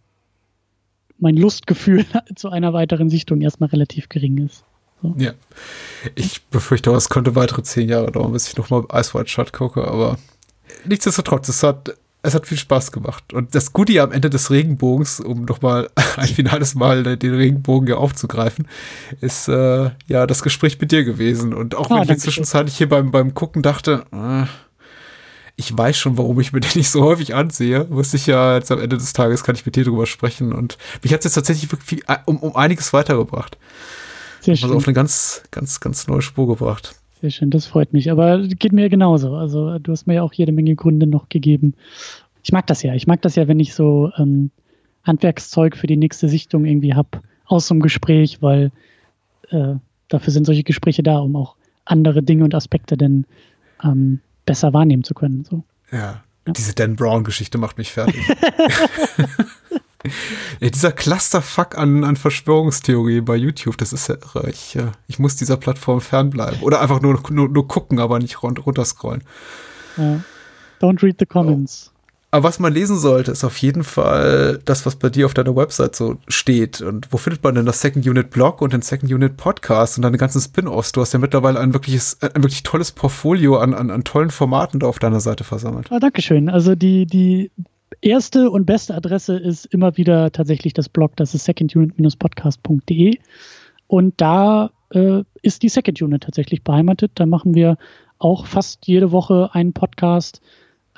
[1.23, 2.05] mein Lustgefühl
[2.35, 4.63] zu einer weiteren Sichtung erstmal relativ gering ist.
[5.01, 5.15] So.
[5.17, 5.31] Ja.
[6.15, 9.85] Ich befürchte, es könnte weitere zehn Jahre dauern, bis ich nochmal Ice White Shot gucke,
[9.85, 10.17] aber
[10.85, 13.33] nichtsdestotrotz, es hat, es hat viel Spaß gemacht.
[13.33, 17.97] Und das Gute am Ende des Regenbogens, um nochmal ein finales Mal den Regenbogen hier
[17.97, 18.67] aufzugreifen,
[19.19, 21.53] ist äh, ja das Gespräch mit dir gewesen.
[21.53, 24.45] Und auch oh, wenn ich zwischenzeitlich hier beim, beim Gucken dachte, äh,
[25.55, 27.89] ich weiß schon, warum ich mir den nicht so häufig ansehe.
[27.89, 30.53] Wusste ich ja jetzt am Ende des Tages, kann ich mit dir drüber sprechen.
[30.53, 33.57] Und mich hat es jetzt tatsächlich wirklich viel, äh, um, um einiges weitergebracht.
[34.41, 34.65] Sehr schön.
[34.65, 36.95] Also auf eine ganz, ganz, ganz neue Spur gebracht.
[37.21, 38.11] Sehr schön, das freut mich.
[38.11, 39.35] Aber geht mir genauso.
[39.35, 41.75] Also du hast mir ja auch jede Menge Gründe noch gegeben.
[42.43, 42.93] Ich mag das ja.
[42.93, 44.51] Ich mag das ja, wenn ich so ähm,
[45.03, 48.71] Handwerkszeug für die nächste Sichtung irgendwie habe aus so einem Gespräch, weil
[49.49, 49.75] äh,
[50.09, 51.55] dafür sind solche Gespräche da, um auch
[51.85, 53.25] andere Dinge und Aspekte denn
[53.83, 55.45] ähm, besser wahrnehmen zu können.
[55.45, 55.63] So.
[55.91, 56.53] Ja, ja.
[56.53, 58.27] diese Dan Brown-Geschichte macht mich fertig.
[60.59, 64.49] ja, dieser Clusterfuck an, an Verschwörungstheorie bei YouTube, das ist ja irre.
[64.49, 66.61] Ich, äh, ich muss dieser Plattform fernbleiben.
[66.61, 69.23] Oder einfach nur, nur, nur gucken, aber nicht run runterscrollen.
[69.97, 70.19] Ja.
[70.81, 71.92] Don't read the comments.
[72.33, 75.55] Aber was man lesen sollte, ist auf jeden Fall das, was bei dir auf deiner
[75.55, 76.81] Website so steht.
[76.81, 80.01] Und wo findet man denn das Second Unit Blog und den Second Unit Podcast und
[80.01, 80.93] deine ganzen Spin-offs?
[80.93, 84.79] Du hast ja mittlerweile ein wirkliches, ein wirklich tolles Portfolio an, an, an tollen Formaten
[84.79, 85.91] da auf deiner Seite versammelt.
[85.91, 86.49] Ah, Dankeschön.
[86.49, 87.51] Also die, die
[88.01, 93.19] erste und beste Adresse ist immer wieder tatsächlich das Blog, das ist secondunit-podcast.de.
[93.85, 97.11] Und da äh, ist die Second Unit tatsächlich beheimatet.
[97.13, 97.77] Da machen wir
[98.17, 100.41] auch fast jede Woche einen Podcast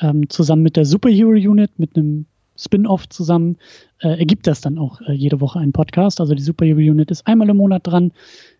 [0.01, 2.25] ähm, zusammen mit der Superhero Unit, mit einem
[2.57, 3.57] Spin-off zusammen,
[3.99, 6.21] äh, ergibt das dann auch äh, jede Woche einen Podcast.
[6.21, 8.11] Also die Superhero Unit ist einmal im Monat dran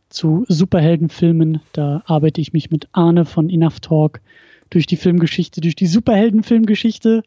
[0.10, 1.62] zu Superheldenfilmen.
[1.74, 4.22] Da arbeite ich mich mit Arne von Enough Talk
[4.70, 7.24] durch die Filmgeschichte, durch die Superheldenfilmgeschichte,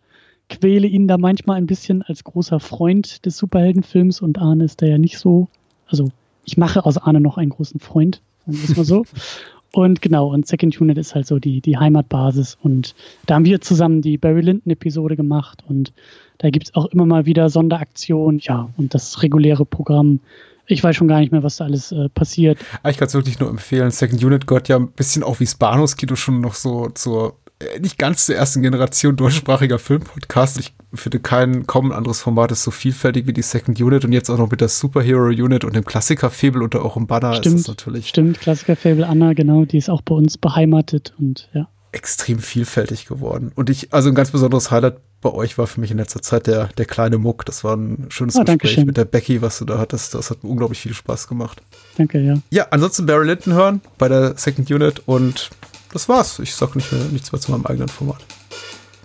[0.48, 4.86] quäle ihn da manchmal ein bisschen als großer Freund des Superheldenfilms und Arne ist da
[4.86, 5.48] ja nicht so.
[5.86, 6.10] Also
[6.44, 9.04] ich mache aus Arne noch einen großen Freund, sagen wir es mal so.
[9.72, 12.56] Und genau, und Second Unit ist halt so die, die Heimatbasis.
[12.62, 12.94] Und
[13.26, 15.92] da haben wir zusammen die Barry Lyndon-Episode gemacht und
[16.38, 20.20] da gibt es auch immer mal wieder Sonderaktionen, ja, und das reguläre Programm.
[20.66, 22.58] Ich weiß schon gar nicht mehr, was da alles äh, passiert.
[22.82, 23.90] Ah, ich kann es wirklich nur empfehlen.
[23.90, 27.34] Second Unit gehört ja ein bisschen auch wie das Bahnhofskino schon noch so zur
[27.80, 30.58] nicht ganz zur ersten Generation deutschsprachiger Filmpodcast.
[30.58, 34.12] Ich finde kein kaum ein anderes Format ist so vielfältig wie die Second Unit und
[34.12, 37.34] jetzt auch noch mit der Superhero Unit und dem Klassiker Fable unter auch im Banner
[37.34, 38.08] stimmt, ist das natürlich.
[38.08, 41.68] Stimmt, Klassiker Fable Anna, genau, die ist auch bei uns beheimatet und ja.
[41.90, 43.50] Extrem vielfältig geworden.
[43.54, 46.46] Und ich, also ein ganz besonderes Highlight bei euch war für mich in letzter Zeit
[46.46, 47.44] der, der kleine Muck.
[47.46, 50.14] Das war ein schönes Ah, Gespräch mit der Becky, was du da hattest.
[50.14, 51.60] Das hat mir unglaublich viel Spaß gemacht.
[51.96, 52.38] Danke, ja.
[52.50, 55.50] Ja, ansonsten Barry Lyndon hören bei der Second Unit und
[55.92, 56.38] das war's.
[56.38, 58.18] Ich sag nicht mehr, nichts mehr zu meinem eigenen Format.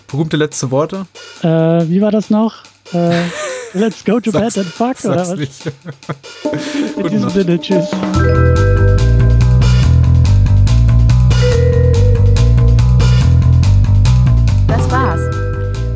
[0.07, 1.07] Berühmte letzte Worte?
[1.41, 2.63] Äh, wie war das noch?
[2.93, 3.23] Äh,
[3.73, 5.35] let's go to bed and fuck, oder was?
[5.35, 5.65] nicht.
[6.97, 7.29] In diesem.
[7.29, 7.89] Sinne, tschüss.
[14.67, 15.21] Das war's.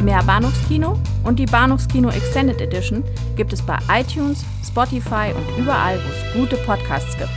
[0.04, 3.04] Mehr Bahnhofskino und die Bahnhofskino Extended Edition
[3.36, 7.30] gibt es bei iTunes, Spotify und überall, wo es gute Podcasts gibt.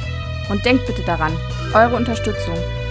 [0.51, 1.33] Und denkt bitte daran,
[1.75, 2.57] eure Unterstützung